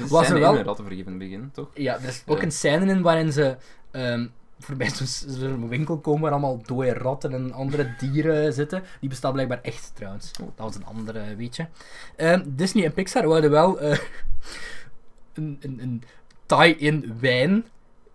[0.00, 1.68] Dus Was er wel- in een rattenvergeven in het begin, toch?
[1.74, 3.56] ja, er is ook een scène in waarin ze
[3.90, 4.26] ehm,
[4.58, 8.82] voorbij zo'n zo'n winkel komen waar allemaal dode ratten en andere dieren zitten.
[9.00, 10.30] Die bestaat blijkbaar echt trouwens.
[10.40, 10.46] Oh.
[10.56, 11.68] Dat was een andere weetje.
[12.16, 13.98] Ehm, Disney en Pixar wilden wel eh,
[15.34, 16.02] een, een, een
[16.46, 17.64] tie-in wijn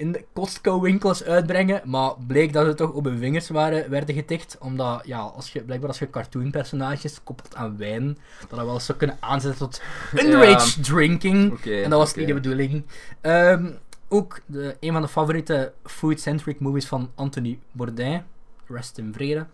[0.02, 4.58] in de Costco-winkels uitbrengen, maar bleek dat ze toch op hun vingers waren, werden getikt,
[4.60, 8.86] omdat, ja, als je, blijkbaar als je cartoonpersonages koppelt aan wijn, dat dat wel eens
[8.86, 9.82] zou kunnen aanzetten tot
[10.14, 11.62] underage drinking.
[11.66, 12.84] En dat was niet de bedoeling.
[13.22, 13.72] Ehm,
[14.08, 18.24] ook de, een van de favoriete food-centric movies van Anthony Bourdain.
[18.68, 19.46] Rest in vrede.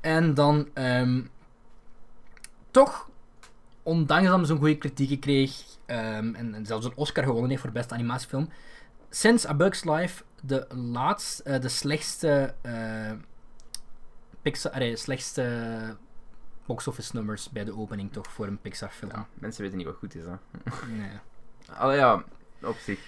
[0.00, 1.20] En dan ehm,
[2.70, 3.08] toch,
[3.82, 7.62] ondanks dat hij zo'n goede kritieken kreeg ehm, en, en zelfs een Oscar gewonnen heeft
[7.62, 8.48] voor beste animatiefilm,
[9.14, 13.12] Since A Bug's Life de laatste, eh, de slechtste uh,
[14.42, 15.96] Pixar, allee, slechtste
[16.66, 19.10] box-office nummers bij de opening toch voor een Pixar film.
[19.14, 20.34] Ja, mensen weten niet wat goed is, hè.
[20.98, 21.10] Nee.
[21.76, 22.24] Allee, ja,
[22.62, 22.98] op zich.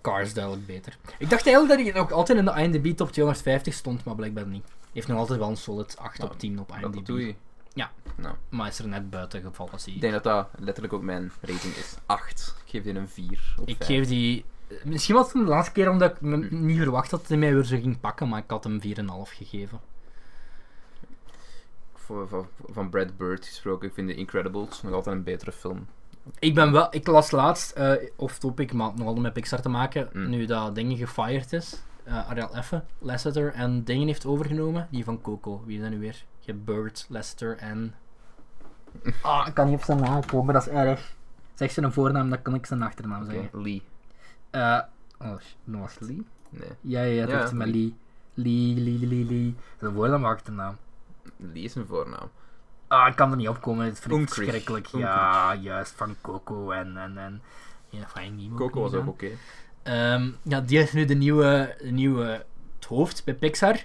[0.00, 0.96] Cars duidelijk beter.
[1.18, 4.46] Ik dacht eigenlijk dat hij nog altijd in de IMDb top 250 stond, maar blijkbaar
[4.46, 4.66] niet.
[4.92, 7.06] Heeft nog altijd wel een solid 8 Ja, op 10 op Dat IMDb.
[7.06, 7.34] doe je.
[7.72, 7.90] Ja.
[8.16, 10.00] Nou, Maar is er net buiten gevallen, zie ik je.
[10.00, 11.94] denk dat dat letterlijk ook mijn rating is.
[12.06, 12.54] 8.
[12.64, 13.88] Ik geef die een 4 op Ik 5.
[13.88, 14.44] geef die...
[14.84, 17.54] Misschien was het de laatste keer omdat ik me niet verwacht had dat hij mij
[17.54, 19.80] weer zo ging pakken, maar ik had hem 4,5 gegeven.
[21.94, 25.86] Voor- Van, van Brad Bird gesproken, ik vind The Incredibles nog altijd een betere film.
[26.38, 26.86] Ik ben wel...
[26.90, 30.28] Ik las laatst, eh of topic, maar nog altijd met Pixar te maken, Mm.
[30.30, 31.82] nu dat dingen gefired is.
[32.04, 34.88] eh Ariel Effe, Lasseter, en dingen heeft overgenomen.
[34.90, 35.62] Die van Coco.
[35.66, 36.24] Wie is dat nu weer?
[36.40, 37.94] Je hebt Bird, Lasseter en...
[39.22, 41.14] Ah, ik kan niet op zijn naam komen, dat is erg.
[41.54, 43.62] Zeg ze een voornaam, dan kan ik zijn achternaam zeggen.
[43.62, 43.82] Lee.
[44.52, 44.78] Eh
[45.18, 46.26] oh, sh- no, was het Lee?
[46.48, 46.68] Nee.
[46.80, 47.94] Ja, ja, ja, het Ja, heeft met Lee.
[48.34, 48.74] Lee.
[48.74, 49.54] Lee, Lee, Lee.
[49.78, 50.76] Dat is een achternaam.
[51.36, 52.30] Lee is een voornaam.
[52.88, 54.86] Ah, ik kan er niet opkomen, het vind ik verschrikkelijk.
[54.86, 56.96] Ja, juist, van Coco en...
[56.96, 57.42] en, en
[57.88, 58.06] ja.
[58.56, 59.30] Coco was ook oké.
[59.82, 62.44] Ehm, ja, die heeft nu de nieuwe, de nieuwe
[62.76, 63.76] het hoofd bij Pixar.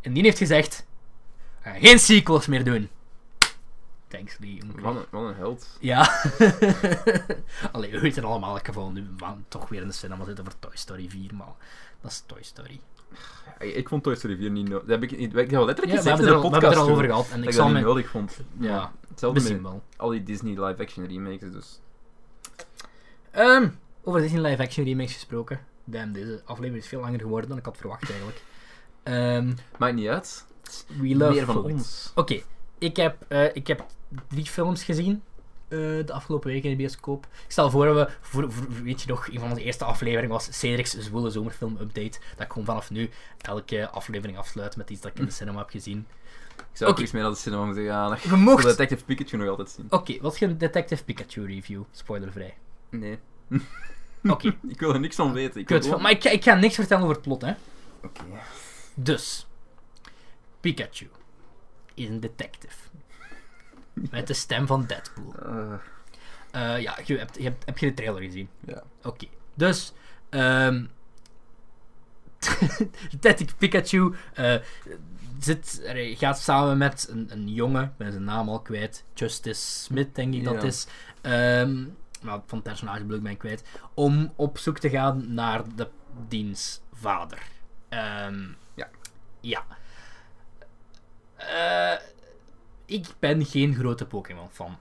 [0.00, 0.86] En die heeft gezegd:
[1.62, 2.88] "We gaan geen sequels meer doen.
[4.08, 4.60] Thanks, Lee.
[4.80, 5.76] Wat een, wat een held.
[5.80, 6.00] Ja.
[7.72, 10.54] Allee, we weten allemaal elk geval nu we toch weer in de cinema zitten voor
[10.58, 11.46] Toy Story 4, maar
[12.00, 12.80] dat is Toy Story.
[13.58, 14.80] Ik vond Toy Story 4 niet nodig.
[14.86, 16.50] Dat heb ik, niet- ik heb letterlijk Ja, gezegd hebben, in er de al, we
[16.52, 17.24] hebben er al over gehad.
[17.24, 18.36] En dat ik ik zal dat niet nodig vond.
[18.58, 19.82] Ja, hetzelfde Misschien met wel.
[19.96, 21.80] al die Disney live-action remakes, dus...
[23.30, 23.68] Ehm,
[24.02, 25.60] over Disney live action remakes gesproken.
[25.84, 28.42] Damn, deze aflevering is veel langer geworden dan ik had verwacht eigenlijk.
[29.02, 30.46] Ehm, Maakt niet uit.
[30.98, 32.12] we love Meer van ons.
[32.14, 32.42] Oké,
[32.78, 33.86] ik, heb, eh, ik heb
[34.28, 35.22] drie films gezien.
[35.68, 37.24] eh, de afgelopen week in de bioscoop.
[37.44, 40.30] Ik stel voor dat we, voor, voor- weet je nog, een van onze eerste afleveringen
[40.30, 42.18] was Cedric's Zwoele Zomerfilm Update.
[42.36, 45.58] Dat ik gewoon vanaf nu elke aflevering afsluit met iets dat ik in de cinema
[45.58, 46.06] heb gezien.
[46.56, 48.18] Ik zou ook eens meer naar de cinema moeten gaan.
[48.22, 48.68] We mochten...
[48.70, 49.86] Detective Pikachu nog altijd zien.
[49.90, 51.82] Oké, wat is een Detective Pikachu review?
[51.90, 52.54] Spoilervrij.
[52.90, 53.18] Nee.
[54.28, 55.60] Oké, Ik wil er niks van weten.
[55.60, 55.86] Ik wil kut.
[55.86, 57.52] gewoon- Maar ik, ik ga niks vertellen over het plot, hè.
[58.02, 58.22] Oké.
[58.94, 59.46] Dus,
[60.60, 61.08] Pikachu
[61.96, 62.74] is een detective.
[63.92, 65.34] Met de stem van Deadpool.
[65.42, 65.72] Eh,
[66.50, 68.48] Eh, ja, je hebt, je hebt, heb je de trailer gezien?
[68.66, 68.82] ja.
[69.02, 69.26] Oké.
[69.54, 69.92] Dus,
[70.28, 70.84] ehm
[73.10, 74.54] Detective Pikachu eh,
[75.40, 75.80] zit,
[76.16, 80.44] gaat samen met een, een jongen, ben zijn naam al kwijt, Justice Smith denk ik
[80.44, 80.62] dat Ja.
[80.62, 80.86] is.
[81.20, 81.74] Ehm
[82.20, 83.64] nou, van het personage ben ik kwijt.
[83.94, 85.88] Om op zoek te gaan naar de
[86.28, 87.42] diens vader.
[87.88, 88.44] Ehm,
[88.74, 88.88] Ja.
[89.40, 89.64] Ja.
[91.36, 91.92] Eh,
[92.86, 94.76] ik ben geen grote Pokémon fan.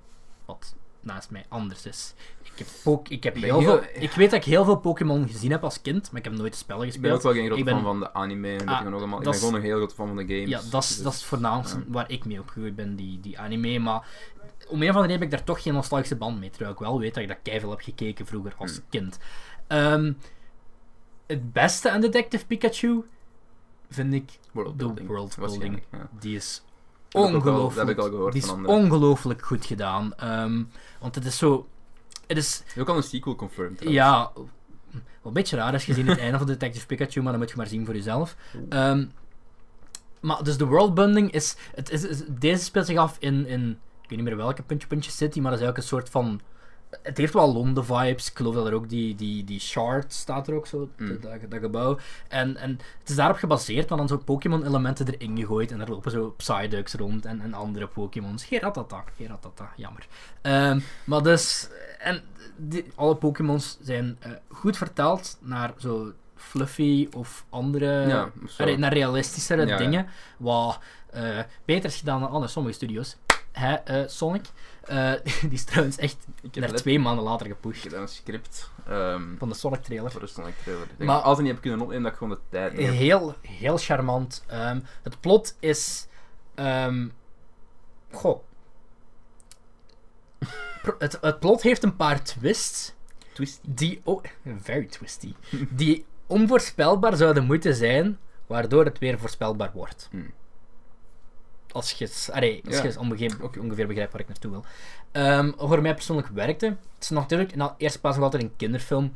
[0.45, 2.13] Wat naast mij anders is.
[2.43, 3.81] Ik heb, Pok- ik heb heel veel...
[3.93, 6.55] Ik weet dat ik heel veel Pokémon gezien heb als kind, maar ik heb nooit
[6.55, 7.17] spellen Ik ben gespeeld.
[7.17, 9.17] ook wel geen grote ben- fan van de anime en Ah, nog allemaal.
[9.19, 10.49] Ik ben gewoon een heel grote fan van de games.
[10.49, 11.83] Ja, dat is, Dus- dat is het voornaamste ja.
[11.87, 13.79] waar ik mee opgegroeid ben, die, die anime.
[13.79, 14.07] Maar
[14.67, 16.49] om een of andere reden heb ik daar toch geen nostalgische band mee.
[16.49, 18.83] Terwijl ik wel weet dat ik dat keiveel heb gekeken vroeger als Hmm.
[18.89, 19.17] kind.
[19.67, 20.13] Ehm,
[21.27, 23.05] het beste aan Detective Pikachu
[23.89, 25.83] vind ik Worldbuilding, de worldbuilding.
[25.91, 26.09] ja.
[26.19, 26.63] Die is
[27.09, 27.75] Dat ongelooflijk.
[27.75, 30.13] dat heb ik al gehoord die is ongelooflijk goed gedaan.
[30.15, 30.63] Ehm,
[30.99, 31.67] want het is zo.
[32.27, 32.63] Het is.
[32.77, 33.77] Ook al een sequel confirmed.
[33.77, 34.05] trouwens.
[34.05, 34.31] Ja.
[34.35, 37.49] Wel een beetje raar als je ziet het einde van Detective Pikachu, maar dan moet
[37.49, 38.35] je maar zien voor jezelf.
[38.69, 39.05] Ehm,
[40.21, 43.69] maar dus de worldbunding is, het is, is- Deze speelt zich af in, in.
[44.01, 46.41] Ik weet niet meer welke puntje puntje city, maar dat is eigenlijk een soort van.
[47.03, 48.29] Het heeft wel Londen vibes.
[48.29, 51.19] Ik geloof dat er ook die, die, die shard staat er ook zo, Mm.
[51.21, 51.97] dat, dat gebouw.
[52.27, 52.69] En, en
[52.99, 55.71] het is daarop gebaseerd, want dan zo Pokémon-elementen erin gegooid.
[55.71, 58.45] En er lopen zo Psyducks rond en, en andere Pokémons.
[58.45, 60.07] Geratata, Geratata, jammer.
[60.41, 61.69] Ehm, maar dus,
[61.99, 62.21] en
[62.55, 68.29] die, alle Pokémons zijn eh, goed vertaald naar zo fluffy of andere, Ja,
[68.77, 69.77] naar realistischere Ja, ja.
[69.77, 70.07] dingen.
[70.37, 73.15] Wat eh, beter is gedaan dan andere sommige studios.
[73.55, 74.45] Hè, eh, Sonic.
[74.83, 75.11] Eh,
[75.41, 77.83] die is trouwens echt Ik heb naar twee maanden later Ik gepusht.
[77.83, 80.11] heb daar een script ehm, Van de Sonic trailer.
[80.11, 80.87] voor de Sonic trailer.
[80.97, 82.95] Ik Maar- als ik niet heb kunnen opnemen, dat ik gewoon de tijd niet heb.
[82.95, 84.43] Heel, heel charmant.
[84.47, 86.07] Ehm, het plot is.
[86.55, 87.07] ehm,
[88.11, 88.39] goh.
[90.99, 92.93] Het, het plot heeft een paar twists.
[93.33, 93.59] Twist.
[93.67, 94.01] Die.
[94.03, 94.23] Oh,
[94.61, 95.33] very twisty.
[95.69, 100.07] Die onvoorspelbaar zouden moeten zijn, waardoor het weer voorspelbaar wordt.
[100.11, 100.33] Hmm.
[101.75, 102.83] Als je, allee, als Ja.
[102.83, 104.65] je ongeveer, ongeveer begrijpt waar ik naartoe wil.
[105.11, 106.65] Ehm, voor mij persoonlijk werkte.
[106.65, 109.11] Het is natuurlijk in de eerste plaats nog altijd een kinderfilm.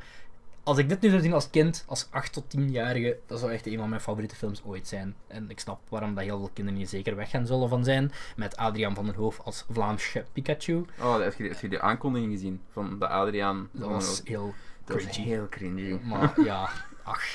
[0.63, 3.65] Als ik dit nu zou zien als kind, als 8 tot 10-jarige, dat zou echt
[3.67, 5.15] een van mijn favoriete films ooit zijn.
[5.27, 8.11] En ik snap waarom dat heel veel kinderen hier zeker weg gaan zullen van zijn.
[8.35, 10.85] Met Adriaan van der Hoof als Vlaamse Pikachu.
[11.01, 13.69] Oh, heb je, heb je die aankondiging gezien van de Adriaan?
[13.71, 14.53] Dat was heel
[14.85, 15.27] dat was cringy.
[15.29, 15.99] heel cringy.
[16.03, 16.69] Maar ja,
[17.03, 17.25] ach.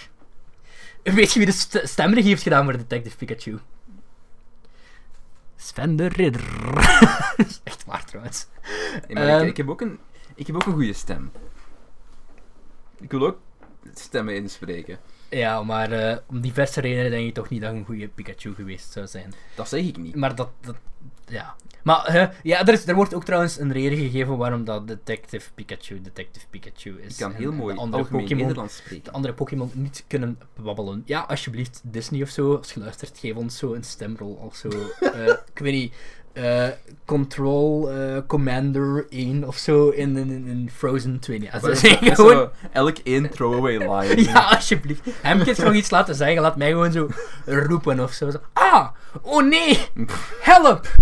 [1.02, 3.58] Weet je wie de st stemregie heeft gedaan voor Detective Pikachu?
[5.64, 6.44] Sven de Ridder.
[7.64, 8.46] Echt waar trouwens.
[9.08, 9.42] Maar Ehm.
[9.42, 9.98] ik, ik, heb ook een,
[10.34, 11.32] ik heb ook een goede stem.
[13.00, 13.38] Ik wil ook
[13.94, 14.98] stemmen inspreken.
[15.30, 18.92] Ja, maar eh, om diverse redenen denk ik toch niet dat een goede Pikachu geweest
[18.92, 19.32] zou zijn.
[19.54, 20.14] Dat zeg ik niet.
[20.14, 20.76] Maar dat, dat
[21.26, 21.54] ja.
[21.82, 26.00] Maar ja, er, is, er wordt ook trouwens een reden gegeven waarom dat Detective Pikachu
[26.00, 27.12] Detective Pikachu is.
[27.12, 29.04] Ik kan En heel de mooi andere algemeen Pokémon Nederlands spreken.
[29.04, 31.02] de andere Pokémon niet kunnen babbelen.
[31.06, 34.68] Ja, alsjeblieft, Disney of zo, als je luistert, geef ons zo een stemrol of zo.
[35.00, 35.94] Eh, ik weet niet,
[36.32, 36.68] eh,
[37.04, 41.42] Control eh, Commander 1 of zo in, in, Frozen 2.
[41.42, 42.48] Ja, Dat is- gewoon...
[42.72, 44.22] elk één throwaway line.
[44.22, 45.00] Ja, alsjeblieft.
[45.22, 47.08] Hem kan gewoon iets laten zeggen, laat mij gewoon zo
[47.44, 48.30] roepen of zo.
[48.30, 48.38] Zo!
[49.22, 49.78] Oh nee!
[50.40, 50.86] Help!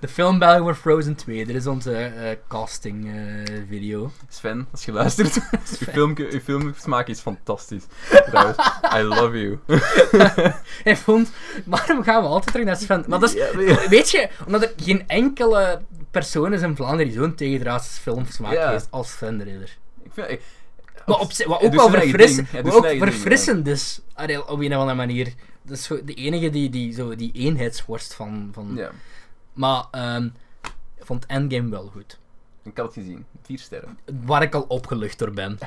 [0.00, 4.10] De filmbelgen voor Frozen 2, dit is onze eh, casting eh, video.
[4.28, 5.34] Sven, als je luistert,
[5.78, 7.82] je, film, je filmsmaak is fantastisch.
[8.26, 8.56] Trouwens,
[8.96, 9.58] I love you.
[10.84, 11.30] Hij vond,
[11.64, 13.04] waarom gaan we altijd terug naar Sven?
[13.08, 13.88] Maar dat is, Ja, ja.
[13.88, 15.80] weet je, omdat er geen enkele
[16.10, 18.70] persoon is in Vlaanderen die zo'n tegendraads filmsmaak Ja.
[18.70, 19.76] heeft als Sven de Ridder.
[20.02, 20.40] Ik vind, ik,
[21.06, 24.00] Maar op, wat ook wel verfrissend, is,
[24.46, 25.32] op een of andere manier.
[25.64, 28.48] Dat is de enige die, die, zo, die eenheidsworst van...
[28.52, 28.90] van ja,
[29.52, 30.24] Maar ehm,
[30.96, 32.18] ik vond Endgame wel goed.
[32.62, 33.24] ik had het gezien.
[33.42, 33.98] Vier sterren.
[34.24, 35.58] Waar ik al opgelucht door ben.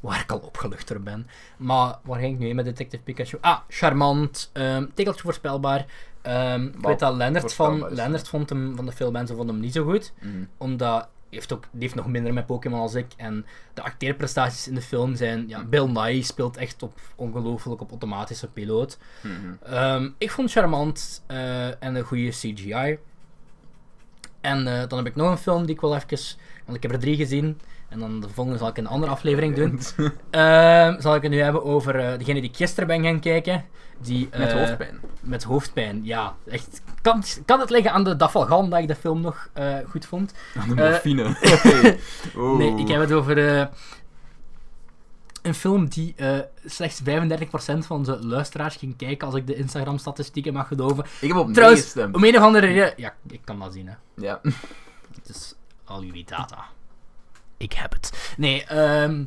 [0.00, 1.26] Waar ik al opgelucht door ben.
[1.56, 3.38] Maar waar ging ik nu heen met Detective Pikachu?
[3.40, 4.50] Ah, charmant.
[4.52, 5.86] ehm tegeltje voorspelbaar.
[6.22, 8.18] Ehm, ik weet dat Lennart, van, ja.
[8.18, 10.12] vond hem, van de veel mensen vond hem niet zo goed.
[10.20, 10.44] Mhm.
[10.56, 13.06] Omdat heeft, ook, die heeft nog minder met Pokémon als ik.
[13.16, 15.48] En de acteerprestaties in de film zijn...
[15.48, 18.98] Ja, Bill Nye speelt echt op ongelooflijk op automatische piloot.
[19.22, 19.72] Mhm.
[19.72, 22.98] Ehm, ik vond het charmant eh, en een goede CGI.
[24.40, 26.18] En eh, dan heb ik nog een film die ik wel even...
[26.64, 27.60] Want ik heb er drie gezien.
[27.94, 29.80] En dan de volgende zal ik een andere aflevering doen.
[30.30, 33.64] Ehm, zal ik het nu hebben over eh, degene die ik gisteren ben gaan kijken.
[34.00, 35.00] Die, Met eh, hoofdpijn.
[35.20, 36.36] Met hoofdpijn, ja.
[36.46, 40.06] Echt, kan, kan het liggen aan de dafalgan dat ik de film nog eh, goed
[40.06, 40.34] vond?
[40.58, 41.22] Aan de morfine.
[42.36, 42.58] Oeh.
[42.58, 43.38] Nee, ik heb het over
[45.42, 46.14] een film die
[46.64, 47.04] slechts 35%
[47.78, 51.04] van de luisteraars ging kijken als ik de Instagram-statistieken mag geloven.
[51.20, 52.92] Ik heb op Trouwens, om een of andere reden...
[52.96, 53.94] Ja, ik kan dat zien, hè.
[54.16, 54.40] Ja.
[55.14, 55.54] Het is
[55.84, 56.64] al jullie data.
[57.64, 58.34] Ik heb het.
[58.36, 59.24] Nee, ehm,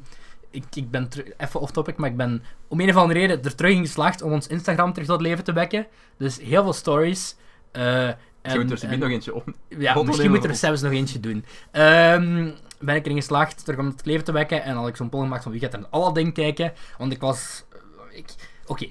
[0.51, 3.71] ik, ik ben even off-topic, maar ik ben om een of andere reden er terug
[3.71, 5.87] in geslaagd om ons Instagram terug tot leven te wekken.
[6.17, 7.35] Dus heel veel stories.
[7.71, 9.43] Je en- moet er en- nog eentje op.
[9.69, 11.45] ja, misschien moeten we of- zelfs nog eentje doen.
[11.71, 12.49] Ehm,
[12.79, 15.21] ben ik erin geslaagd terug om het leven te wekken en had ik zo'n poll
[15.21, 16.73] gemaakt van wie gaat er naar Aladdin kijken.
[16.97, 17.63] Want ik was...
[18.11, 18.25] eh, Ik,
[18.65, 18.87] Oké,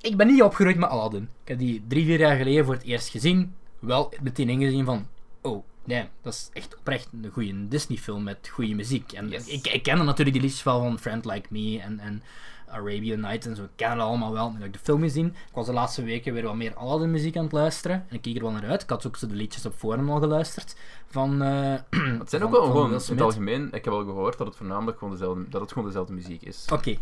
[0.00, 1.22] ik ben niet opgegroeid met Aladdin.
[1.42, 3.54] Ik heb die drie, vier jaar geleden voor het eerst gezien.
[3.78, 5.06] Wel meteen ingezien van...
[5.42, 9.12] Oh, nee, dat is echt oprecht een goede Disney-film met goede muziek.
[9.12, 9.46] En Yes.
[9.46, 11.98] ik, ik kende natuurlijk die liedjes wel van Friend Like Me en...
[12.00, 12.22] en
[12.70, 13.62] Arabian Night en zo.
[13.62, 14.50] Ik ken het allemaal wel.
[14.50, 15.26] Nu heb ik de film gezien.
[15.26, 18.04] Ik was de laatste weken weer wat meer Aladdin muziek aan het luisteren.
[18.08, 18.82] En ik keek er wel naar uit.
[18.82, 20.76] Ik had ook zo de liedjes op forum al geluisterd.
[21.06, 21.72] Van, eh,
[22.18, 24.56] Het zijn van- ook wel gewoon, in het algemeen, ik heb al gehoord dat het
[24.56, 26.66] voornamelijk gewoon dezelfde, dat het gewoon dezelfde muziek is.
[26.72, 26.96] Oké.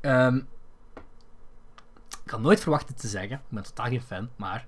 [0.00, 0.36] Ehm,
[2.24, 3.36] ik had nooit verwacht het te zeggen.
[3.36, 4.28] Ik ben totaal geen fan.
[4.36, 4.66] Maar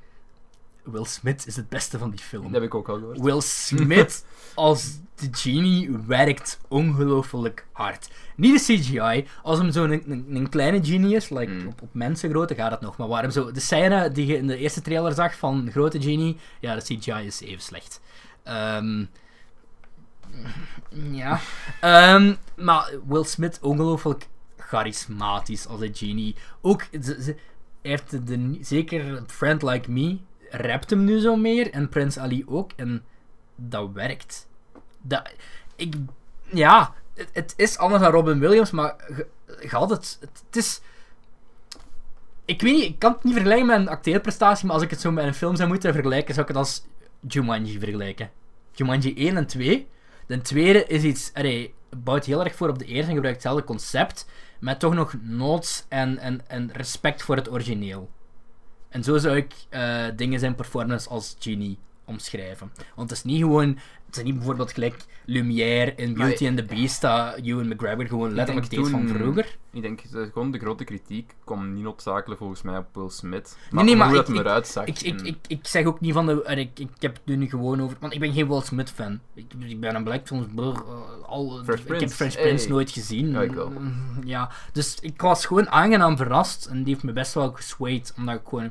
[0.91, 2.43] Will Smith is het beste van die film.
[2.43, 3.21] Dat heb ik ook al gehoord.
[3.21, 4.25] Will Smith
[4.55, 8.11] als de genie werkt ongelooflijk hard.
[8.37, 9.91] Niet de CGI, als hem zo'n
[10.35, 11.67] een, kleine genie is, like Mm.
[11.67, 14.57] op, op mensengrootte gaat het nog, maar waarom zo, de scène die je in de
[14.57, 18.01] eerste trailer zag van grote genie, ja, de CGI is even slecht.
[18.43, 19.05] Ehm,
[21.11, 21.41] ja.
[21.81, 26.35] Ehm, maar Will Smith ongelooflijk charismatisch als een genie.
[26.61, 27.37] Ook, ze, ze-
[27.83, 30.19] hij heeft de, de- zeker Friend Like Me,
[30.51, 33.05] rapt hem nu zo meer, en Prince Ali ook, en
[33.57, 34.49] dat werkt.
[35.01, 35.33] Dat,
[35.77, 35.95] ik,
[36.43, 36.95] ja,
[37.33, 38.97] het, is anders dan Robin Williams, maar
[39.69, 40.81] had het, het, is...
[42.45, 45.01] Ik weet niet, ik kan het niet vergelijken met een acteerprestatie, maar als ik het
[45.01, 46.87] zo met een film zou moeten vergelijken, zou ik het als
[47.21, 48.31] Jumanji vergelijken.
[48.73, 49.89] Jumanji 1 en 2.
[50.27, 53.65] De tweede is iets, allee, bouwt heel erg voor op de eerste en gebruikt hetzelfde
[53.65, 54.27] concept,
[54.61, 58.11] met toch nog notes en, en, en respect voor het origineel.
[58.89, 62.73] En zo zou ik eh, dingen zijn performance als Genie omschrijven.
[62.95, 63.79] Want het is niet gewoon,
[64.09, 68.07] het is niet bijvoorbeeld gelijk Lumière in Maar Beauty and the Beast, dat Ewan McGregor
[68.07, 69.57] gewoon letterlijk deed van vroeger.
[69.73, 73.57] Ik denk, dat gewoon de grote kritiek kwam niet noodzakelijk volgens mij op Will Smith.
[73.71, 74.85] Maar nee, maar hoe ik- dat ik- eruit zag.
[74.87, 76.43] Ik, ik, en- ik, ik zeg ook niet van de.
[76.43, 77.97] en Ik, ik heb het nu gewoon over.
[78.01, 79.21] Want ik ben geen Will Smith fan.
[79.35, 80.47] Ik, ik ben een Black Films.
[80.55, 80.75] brr, eh,
[81.27, 82.43] al, Fresh ik heb Prince, Fresh hey.
[82.43, 83.31] Prince nooit gezien.
[83.31, 83.73] Ja, ik wel.
[84.25, 86.67] Ja, dus ik was gewoon aangenaam verrast.
[86.67, 88.15] En die heeft me best wel geswayed.
[88.17, 88.71] Omdat ik gewoon.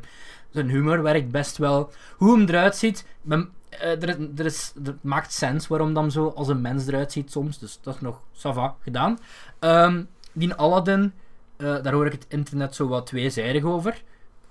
[0.52, 1.92] Zijn humor werkt best wel.
[2.18, 3.06] Hoe hem eruit ziet.
[3.22, 7.12] Ben, er, is- er, is, er maakt sens waarom dan zo als een mens eruit
[7.12, 7.60] ziet soms.
[7.60, 9.20] Dus dat is nog ça va, gedaan.
[9.60, 10.04] Ehm,
[10.34, 11.14] die Aladdin.
[11.58, 14.04] eh, daar hoor ik het internet zo wat tweezijdig over.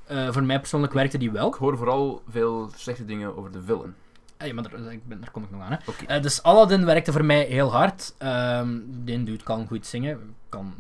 [0.06, 1.48] Eh, voor mij persoonlijk werkte die wel.
[1.48, 3.94] Ik hoor vooral veel slechte dingen over de villain.
[4.38, 5.72] Ja, maar daar, ik ben, daar kom ik nog aan.
[5.72, 6.06] Hè.
[6.06, 8.14] Eh, dus Aladdin werkte voor mij heel hard.
[8.18, 10.74] Ehm die dude kan goed zingen, kan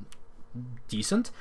[0.86, 1.32] decent.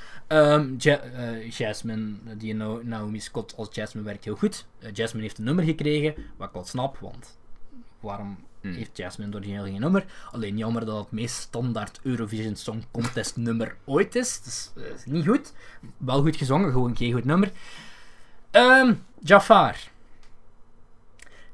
[0.78, 4.66] Ja- eh, Jasmine, die Na- Naomi Scott als Jasmine werkt heel goed.
[4.80, 7.38] Eh, Jasmine heeft een nummer gekregen, wat ik wel snap, want
[8.00, 8.74] waarom Hmm.
[8.74, 10.06] heeft Jasmine origineel geen nummer?
[10.32, 14.42] Alleen jammer dat het meest standaard Eurovision Song Contest nummer ooit is.
[14.42, 15.54] Dus eh, is niet goed.
[15.98, 17.52] Wel goed gezongen, gewoon geen goed nummer.
[18.52, 19.74] Ehm Jafar.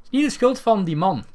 [0.04, 1.26] Is niet de schuld van die man.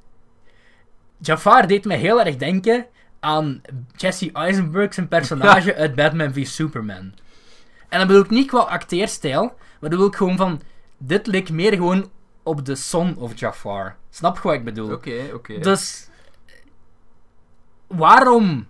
[1.18, 2.86] Jafar deed me heel erg denken
[3.20, 3.60] aan
[3.96, 7.12] Jesse Eisenberg zijn personage uit Batman v Superman.
[7.88, 10.60] En dat bedoel ik niet qua acteerstijl, maar dat bedoel ik gewoon van...
[10.98, 12.10] Dit leek meer gewoon
[12.42, 13.96] op de son of Jafar.
[14.10, 14.92] Snap je wat ik bedoel?
[14.92, 15.58] Oké, oké.
[15.58, 16.08] Dus...
[17.86, 18.66] Waarom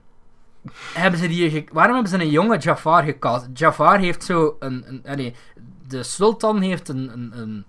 [0.93, 1.68] hebben ze die...
[1.73, 3.47] Waarom hebben ze een jonge Jafar gecast?
[3.55, 4.85] Jafar heeft zo een...
[4.89, 5.35] een allee,
[5.86, 7.12] de sultan heeft een...
[7.12, 7.64] een, een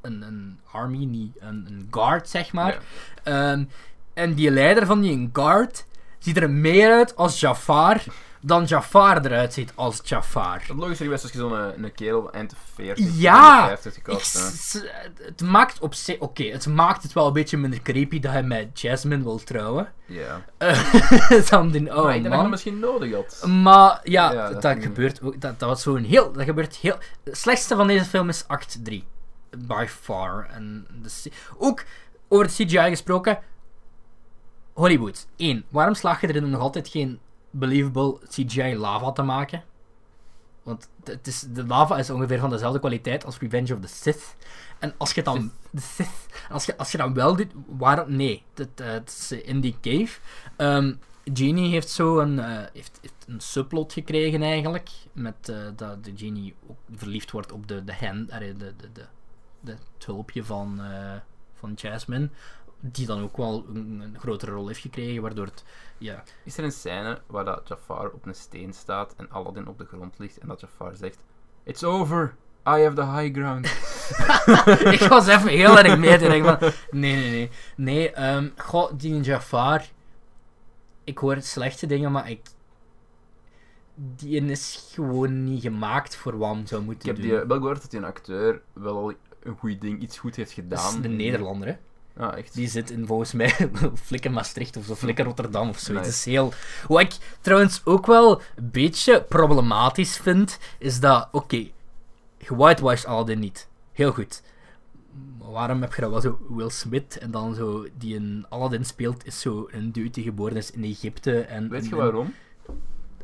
[0.00, 2.82] een, een army, niet een, een guard, zeg maar.
[3.24, 3.52] Ja.
[3.52, 3.64] Ehm,
[4.18, 5.84] en die leider van die guard
[6.18, 8.02] ziet er meer uit als Jafar
[8.40, 10.60] dan Jafar eruit ziet als Jafar.
[10.66, 14.32] Het logische geweest als je zo'n een, een kerel eind 40, Ja, 50 Ik, gekast
[14.34, 14.40] hè.
[14.40, 14.82] s-
[15.22, 16.18] het maakt op zich...
[16.18, 19.92] Oké, het maakt het wel een beetje minder creepy dat hij met Jasmine wil trouwen.
[20.06, 20.44] Ja.
[20.58, 20.80] Eh,
[21.50, 22.50] dan die maar oude dat je man.
[22.50, 23.46] misschien nodig had.
[23.46, 25.40] Maar ja, Ja, dat, gebeurt ook.
[25.40, 26.32] Dat, dat was zo'n heel.
[26.32, 26.96] Dat gebeurt heel.
[27.24, 29.04] Het slechtste van deze film is act 3.
[29.58, 30.46] By far.
[30.50, 31.84] En de, ook
[32.28, 33.38] over de CGI gesproken.
[34.78, 35.26] Hollywood.
[35.36, 35.64] 1.
[35.68, 37.18] Waarom slaag je erin om nog altijd geen
[37.50, 39.64] believable CGI lava te maken?
[40.62, 44.36] Want het- is, de lava is ongeveer van dezelfde kwaliteit als Revenge of the Sith.
[44.78, 45.50] En als je dan...
[45.70, 46.26] De Sith.
[46.50, 47.52] Als je, als je dan wel doet...
[47.66, 48.16] Waarom...
[48.16, 48.42] Nee.
[48.54, 50.20] Het, eh, het is in die cave.
[50.56, 50.94] Ehm,
[51.34, 54.90] Genie heeft zo een, eh, heeft, heeft een subplot gekregen eigenlijk.
[55.12, 59.04] Met eh, dat de Genie ook verliefd wordt op de, de hen, de, de, de,
[59.60, 61.16] de, het hulpje van, eh,
[61.54, 62.28] van Jasmine.
[62.80, 65.64] Die dan ook wel een, een grotere rol heeft gekregen, waardoor het...
[65.98, 69.78] Ja, Is er een scène waar dat Jafar op een steen staat en Aladdin op
[69.78, 71.24] de grond ligt en dat Jafar zegt:
[71.64, 72.34] It's over,
[72.66, 73.66] I have the high ground.
[75.00, 76.70] ik was even heel erg mee te denken van...
[76.90, 78.12] Nee, nee, nee.
[78.14, 79.84] Nee, goh, die Jafar...
[81.04, 82.40] Ik hoor slechte dingen, maar ik...
[83.94, 87.28] Die is gewoon niet gemaakt voor wat hem zou Ik moeten heb doen.
[87.28, 90.56] die, wel gehoord dat die een acteur wel al een goed ding, iets goed heeft
[90.68, 91.02] dat is gedaan.
[91.02, 91.76] de Nederlander, hè.
[92.18, 92.54] Ah, echt.
[92.54, 93.70] Die zit in volgens mij
[94.06, 95.94] Flikker Maastricht of zo, Flikker Rotterdam of zo.
[95.94, 96.52] Het is heel...
[96.88, 101.66] Wat ik trouwens ook wel een beetje problematisch vind, is dat, oké,
[102.38, 103.68] gewhitewashed Aladdin niet.
[103.92, 104.42] Heel goed.
[105.38, 108.84] Maar waarom heb je dat wel zo Will Smith en dan zo, die een Aladdin
[108.84, 111.68] speelt, is zo een dude die geboren is in Egypte en...
[111.68, 112.34] Weet je en- waarom?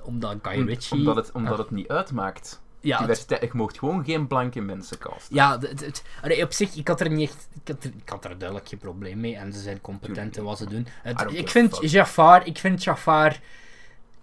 [0.02, 0.98] Omdat Guy Om- Ritchie...
[0.98, 1.58] omdat het, omdat Ah.
[1.58, 2.60] het niet uitmaakt.
[2.85, 5.35] Ja, je mocht gewoon geen blanke mensen casten.
[5.35, 7.48] Ja, het, het- allee, op zich, ik had er niet echt...
[7.62, 9.36] Ik had er, ik had er duidelijk geen probleem mee.
[9.36, 10.86] En ze zijn competent in wat ze doen.
[11.02, 11.90] Het- ik vind.
[11.90, 12.47] Jafar...
[12.47, 13.40] Ik vind Jafar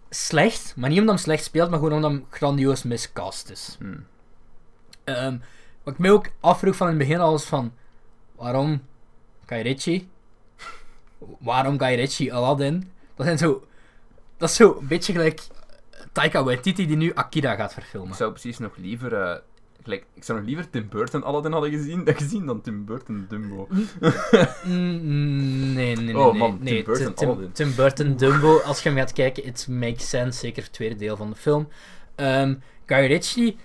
[0.10, 0.74] slecht.
[0.76, 3.76] Maar niet omdat hij slecht speelt, maar gewoon omdat hij grandioos miscast is.
[3.80, 3.98] Hm.
[5.04, 5.38] Ehm,
[5.84, 7.74] wat ik mij ook afvroeg van in het begin al was van...
[8.36, 8.82] Waarom
[9.46, 10.10] Guy Ritchie?
[11.40, 12.92] Waarom Guy Ritchie Aladdin?
[13.16, 13.66] Dat zijn zo...
[14.38, 15.42] Dat is zo een beetje gelijk...
[16.12, 18.10] Taika Waititi die nu Akira gaat verfilmen.
[18.10, 19.14] Ik zou precies nog liever...
[19.14, 19.36] eh,
[19.84, 23.68] gelijk, ik zou nog liever Tim Burton Aladdin hadden gezien, gezien dan Tim Burton Dumbo.
[24.64, 26.18] Mm, nee, nee, nee.
[26.18, 26.84] Oh, nee, man, nee.
[26.84, 27.52] Tim Burton, Tim, Aladdin.
[27.52, 28.60] Tim Burton, Dumbo.
[28.60, 30.40] Als je hem gaat kijken, it makes sense.
[30.40, 31.68] Zeker het tweede deel van de film.
[32.16, 32.56] Ehm
[32.86, 33.58] Guy Ritchie,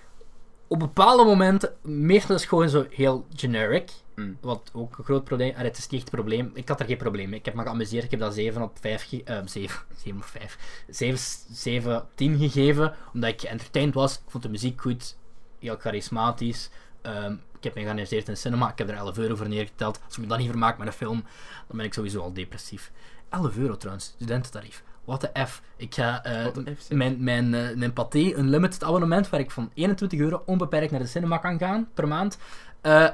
[0.67, 3.91] op bepaalde momenten, meestal is gewoon zo heel generic.
[4.19, 4.37] Mm.
[4.41, 5.55] Wat ook een groot probleem is.
[5.57, 6.51] Het is niet echt een probleem.
[6.53, 7.39] Ik had er geen probleem mee.
[7.39, 8.03] Ik heb me geamuseerd.
[8.03, 10.57] Ik heb dat 7 op 5 ge- eh, 7, 7 op 5.
[10.89, 11.19] 7,
[11.51, 12.93] 7 10 gegeven.
[13.13, 14.13] Omdat ik entertained was.
[14.15, 15.17] Ik vond de muziek goed.
[15.59, 16.69] Heel charismatisch.
[17.01, 18.71] Ehm, ik heb me geamuseerd in de cinema.
[18.71, 19.99] Ik heb er 11 euro voor neergeteld.
[20.05, 21.23] Als ik me dat niet vermaak met een film,
[21.67, 22.91] dan ben ik sowieso al depressief.
[23.29, 24.83] 11 euro trouwens, studententarief.
[25.05, 25.61] What the F.
[25.75, 26.97] Ik ga F, zeg.
[26.97, 31.05] mijn, mijn, eh, mijn Pathé Unlimited abonnement, waar ik van 21 euro onbeperkt naar de
[31.07, 32.37] cinema kan gaan per maand.
[32.81, 33.09] eh,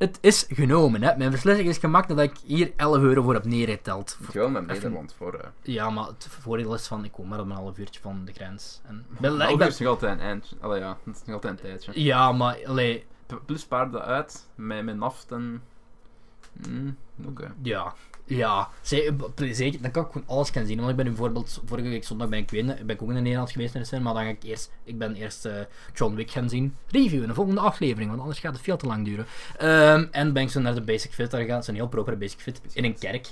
[0.00, 1.02] het is genomen.
[1.02, 1.16] Hè.
[1.16, 4.18] Mijn beslissing is gemaakt dat ik hier 11 euro voor heb neergeteld.
[4.32, 5.34] Wel met Nederland voor...
[5.34, 8.24] eh Ja, maar het voordeel is van, ik kom maar op een half uurtje van
[8.24, 8.80] de grens.
[8.84, 10.56] En, ben, ik ben- is nog altijd een eindje.
[10.60, 12.02] Allee, ja, dat is nog altijd een tijdje.
[12.02, 13.06] ja, maar allee,
[13.46, 15.62] Plus paarden uit, met mijn naft en...
[16.68, 16.96] Mm,
[17.26, 17.52] Oké.
[17.62, 17.94] ja.
[18.36, 19.14] Ja, Ze-
[19.52, 20.76] zeker, dan kan ik gewoon alles gaan zien.
[20.78, 23.74] Want ik ben bijvoorbeeld, vorige week zondag ben ik, ben ik ook in Nederland geweest
[23.74, 24.12] in de cinema.
[24.12, 25.54] Dan ga ik eerst, ik ben eerst eh,
[25.94, 26.76] John Wick gaan zien.
[26.86, 29.26] Review in de volgende aflevering, want anders gaat het veel te lang duren.
[29.58, 32.40] Ehm, en ben ik zo naar de Basic Fit daar is een heel propere Basic
[32.40, 33.26] Fit in een kerk.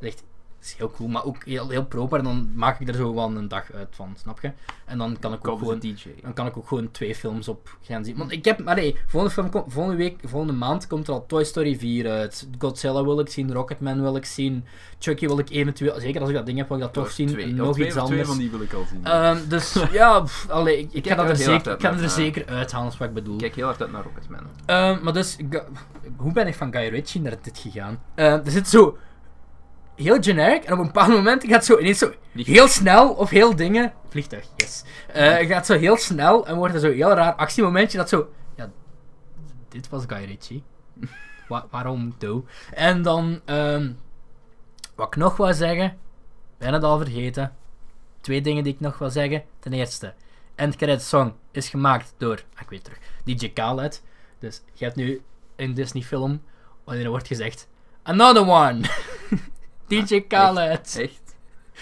[0.00, 0.22] Echt
[0.60, 2.18] is heel cool, maar ook heel, heel proper.
[2.18, 4.52] En dan maak ik er zo wel een dag uit van, snap je?
[4.84, 5.78] En dan kan ik ook gewoon...
[5.78, 6.14] DJ.
[6.22, 8.16] Dan kan ik ook gewoon twee films op gaan zien.
[8.16, 11.44] Want ik heb, allee, volgende, film kom- volgende week, volgende maand komt er al Toy
[11.44, 12.48] Story 4 uit.
[12.58, 14.64] Godzilla wil ik zien, Rocketman wil ik zien,
[14.98, 17.26] Chucky wil ik eventueel, zeker als ik dat ding heb, wil ik dat toch zien.
[17.26, 18.28] Twee, nog twee, iets twee anders.
[18.28, 19.04] van die wil ik al zien.
[19.04, 22.10] Ehm, dus ja, pff, allee, ik, ik, dat er er, zeker, ik ga er naar,
[22.10, 23.34] zeker uithalen, is wat ik bedoel.
[23.34, 24.42] Ik kijk heel hard uit naar Rocketman.
[24.66, 25.36] Ehm, maar dus,
[26.16, 28.02] hoe ben ik van Guy Ritchie naar dit gegaan?
[28.14, 28.98] Ehm, er zit zo
[29.98, 33.56] heel generic en op een bepaald moment gaat zo ineens zo heel snel of heel
[33.56, 33.92] dingen.
[34.08, 34.84] Vliegtuig, yes.
[35.12, 38.28] Eh, gaat zo heel snel en wordt er zo heel raar actiemomentje dat zo.
[38.56, 38.70] Ja,
[39.68, 40.62] dit was Guy Ritchie.
[41.48, 42.44] Wa- waarom do?
[42.74, 43.92] En dan, ehm,
[44.94, 45.96] wat ik nog wil zeggen,
[46.58, 47.52] ben het al vergeten.
[48.20, 49.42] Twee dingen die ik nog wil zeggen.
[49.58, 50.14] Ten eerste,
[50.54, 54.02] End Credit Song is gemaakt door, ah, ik weet het terug, DJ Khaled.
[54.38, 55.22] Dus je hebt nu
[55.56, 56.42] een Disney film
[56.84, 57.68] wanneer er wordt gezegd,
[58.02, 58.80] another one.
[59.88, 60.96] DJ Khaled.
[61.00, 61.36] Echt?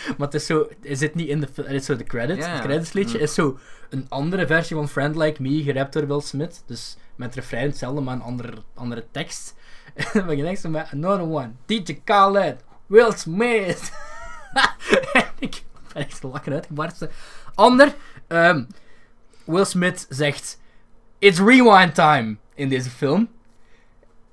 [0.07, 2.47] Maar het is zo, is het niet in de, het is zo de credits.
[2.47, 2.53] Ja.
[2.53, 3.23] Het creditsliedje Mm.
[3.25, 3.59] is zo
[3.91, 6.63] een andere versie van Friend Like Me, gerapt door Will Smith.
[6.67, 9.55] Dus met refrein hetzelfde, maar een andere, andere tekst.
[9.95, 11.51] En dan ben je echt zo met another one.
[11.67, 13.93] DJ Khaled, Will Smith.
[15.13, 15.63] en ik
[15.93, 17.11] ben echt lachen uitgebarsten.
[17.55, 17.95] Ander,
[18.27, 18.65] ehm,
[19.45, 20.59] Will Smith zegt,
[21.19, 23.29] it's rewind time in deze film.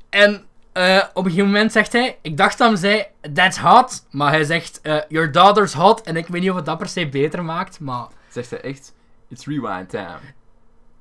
[0.10, 4.06] En eh, op een gegeven moment zegt hij, ik dacht dat hij zei, that's hot,
[4.12, 6.88] maar hij zegt, eh, your daughter's hot, en ik weet niet of het dat per
[6.90, 8.94] se beter maakt, maar Zegt hij echt,
[9.28, 10.18] it's rewind time.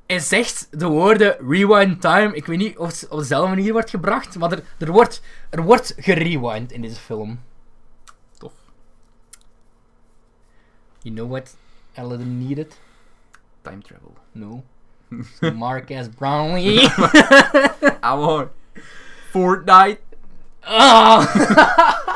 [0.06, 3.90] hij zegt de woorden rewind time, ik weet niet of het op dezelfde manier wordt
[3.90, 7.40] gebracht, maar er, er, wordt, er wordt gerewind in deze film.
[8.38, 8.52] Tof.
[10.98, 11.56] You know what
[11.94, 12.80] Aladdin needed?
[13.62, 14.14] Time travel.
[14.32, 14.62] No.
[15.54, 16.88] Marcus Brownlee.
[18.00, 18.50] Amor.
[19.32, 19.98] Fortnite.
[20.60, 21.24] Ah.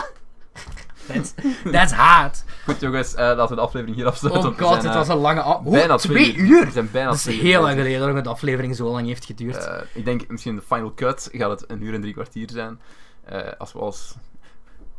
[1.09, 1.34] that's,
[1.70, 2.44] that's hard.
[2.64, 4.51] Goed jongens, eh, laten we de aflevering hier afsluiten.
[4.51, 5.62] Oh god, zijn, het was eh, een lange af...
[5.62, 6.64] bijna twee uur!
[6.64, 9.24] We zijn bijna Dat is twee heel lang geleden dat de aflevering zo lang heeft
[9.24, 9.66] geduurd.
[9.66, 12.80] Eh, ik denk misschien de final cut gaat het een uur en drie kwartier zijn.
[13.24, 14.14] Eh, als we als...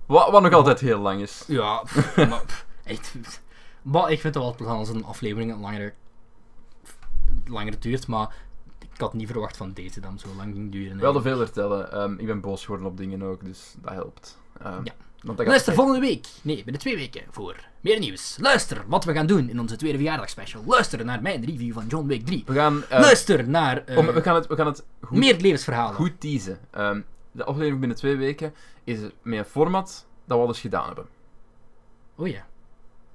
[0.05, 1.43] Wat, wat nog altijd heel lang is.
[1.47, 3.15] Ja, pff, maar, pff, echt.
[3.81, 5.93] Maar ik vind het wel plezant als een aflevering langer,
[7.45, 8.29] langer duurt, maar
[8.97, 10.97] ik had niet verwacht van deze dan zo lang ging duren.
[10.97, 11.91] We hadden veel vertellen.
[11.91, 14.37] Ehm, ik ben boos geworden op dingen ook, dus dat helpt.
[14.61, 14.93] Ehm, Ja.
[15.17, 18.37] Want dat gaat Luister volgende week, nee, binnen twee weken, voor meer nieuws.
[18.41, 20.63] Luister wat we gaan doen in onze tweede verjaardagsspecial.
[20.65, 22.43] Luister naar mijn review van John Wick 3.
[22.45, 25.35] We gaan, eh, Luister naar eh, om- we gaan het, we gaan het goed, meer
[25.39, 25.95] levensverhalen.
[25.95, 26.59] goed teasen.
[26.71, 27.01] Ehm,
[27.31, 28.53] de aflevering binnen twee weken
[28.83, 31.05] is met een format dat we al eens gedaan hebben.
[32.15, 32.45] Oh ja,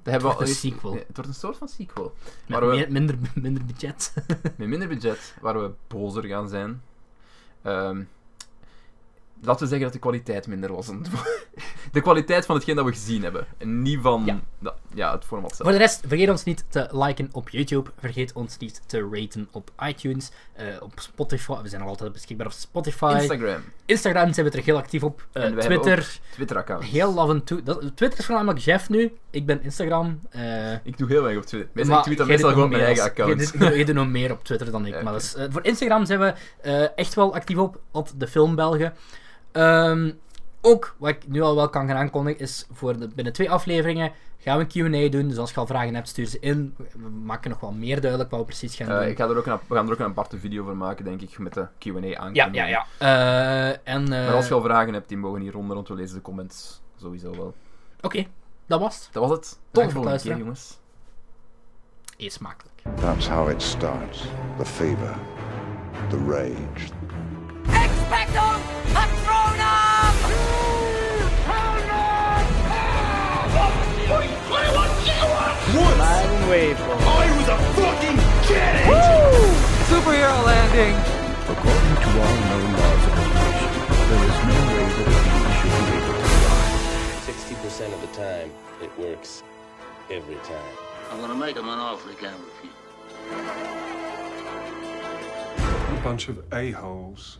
[0.02, 0.92] Dat hebben we wordt een sequel.
[0.94, 2.14] Het wordt een soort van sequel.
[2.46, 4.12] met we- minder, minder budget.
[4.56, 6.82] Met minder budget, waar we bozer gaan zijn.
[7.62, 8.02] Ehm,
[9.43, 10.86] laten we zeggen dat de kwaliteit minder was.
[11.93, 13.47] De kwaliteit van hetgeen dat we gezien hebben.
[13.59, 14.43] En niet van
[14.94, 15.12] Ja.
[15.12, 15.62] het format zelf.
[15.62, 17.90] Voor de rest, vergeet ons niet te liken op YouTube.
[17.98, 20.31] Vergeet ons niet te raten op iTunes.
[20.52, 21.62] eh, op Spotify.
[21.62, 23.16] We zijn nog altijd beschikbaar op Spotify.
[23.20, 25.27] Instagram, Instagram zijn we er heel actief op.
[25.32, 26.85] Eh, En Twitter, Twitter-account.
[26.85, 27.62] heel af en toe.
[27.62, 29.12] Dat, Twitter is voornamelijk Jeff nu.
[29.31, 30.20] Ik ben Instagram.
[30.31, 31.70] eh, Ik doe heel weinig op Twitter.
[31.73, 33.51] Meestal, ik tweet dan meestal gewoon mijn eigen account.
[33.77, 35.02] Je doet nog meer op Twitter dan ik.
[35.02, 36.35] Maar dat eh, voor Instagram zijn we
[36.97, 37.81] echt wel actief op.
[37.90, 38.94] Op de Film Belgen.
[39.52, 40.10] Ehm,
[40.60, 44.12] ook, wat ik nu al wel kan gaan aankondigen, is voor de, binnen twee afleveringen
[44.38, 45.28] gaan we een Q&A doen.
[45.28, 46.74] Dus als je al vragen hebt, stuur ze in.
[46.76, 49.06] We maken nog wel meer duidelijk wat we precies gaan Eh, doen.
[49.08, 51.20] ik ga er ook een, we gaan er ook een aparte video voor maken, denk
[51.20, 52.34] ik, met de Q&A aankondiging.
[52.54, 52.86] Ja, ja, ja.
[52.98, 56.16] Eh, en, eh, Maar als je al vragen hebt, die mogen hieronder, want we lezen
[56.16, 57.54] de comments sowieso wel.
[58.00, 58.24] Oké,
[58.66, 59.08] dat was het.
[59.12, 59.48] Dat was het.
[59.48, 60.38] Tot volgende keer, luisteren.
[60.38, 60.78] jongens.
[62.16, 62.74] Eet smakelijk.
[63.00, 64.24] That's how it starts.
[64.58, 65.16] The fever,
[66.08, 66.86] the rage,
[68.12, 68.44] Expecto
[68.93, 70.12] Patronum!
[81.48, 83.70] According to all known laws of evolution,
[84.09, 86.68] there is no way that a bee should be able to fly.
[87.32, 88.51] 60% of the time,
[88.82, 89.43] it works
[90.10, 90.74] every time.
[91.10, 92.72] I'm gonna make him an offer he can't refuse.
[95.89, 97.39] A bunch of a-holes.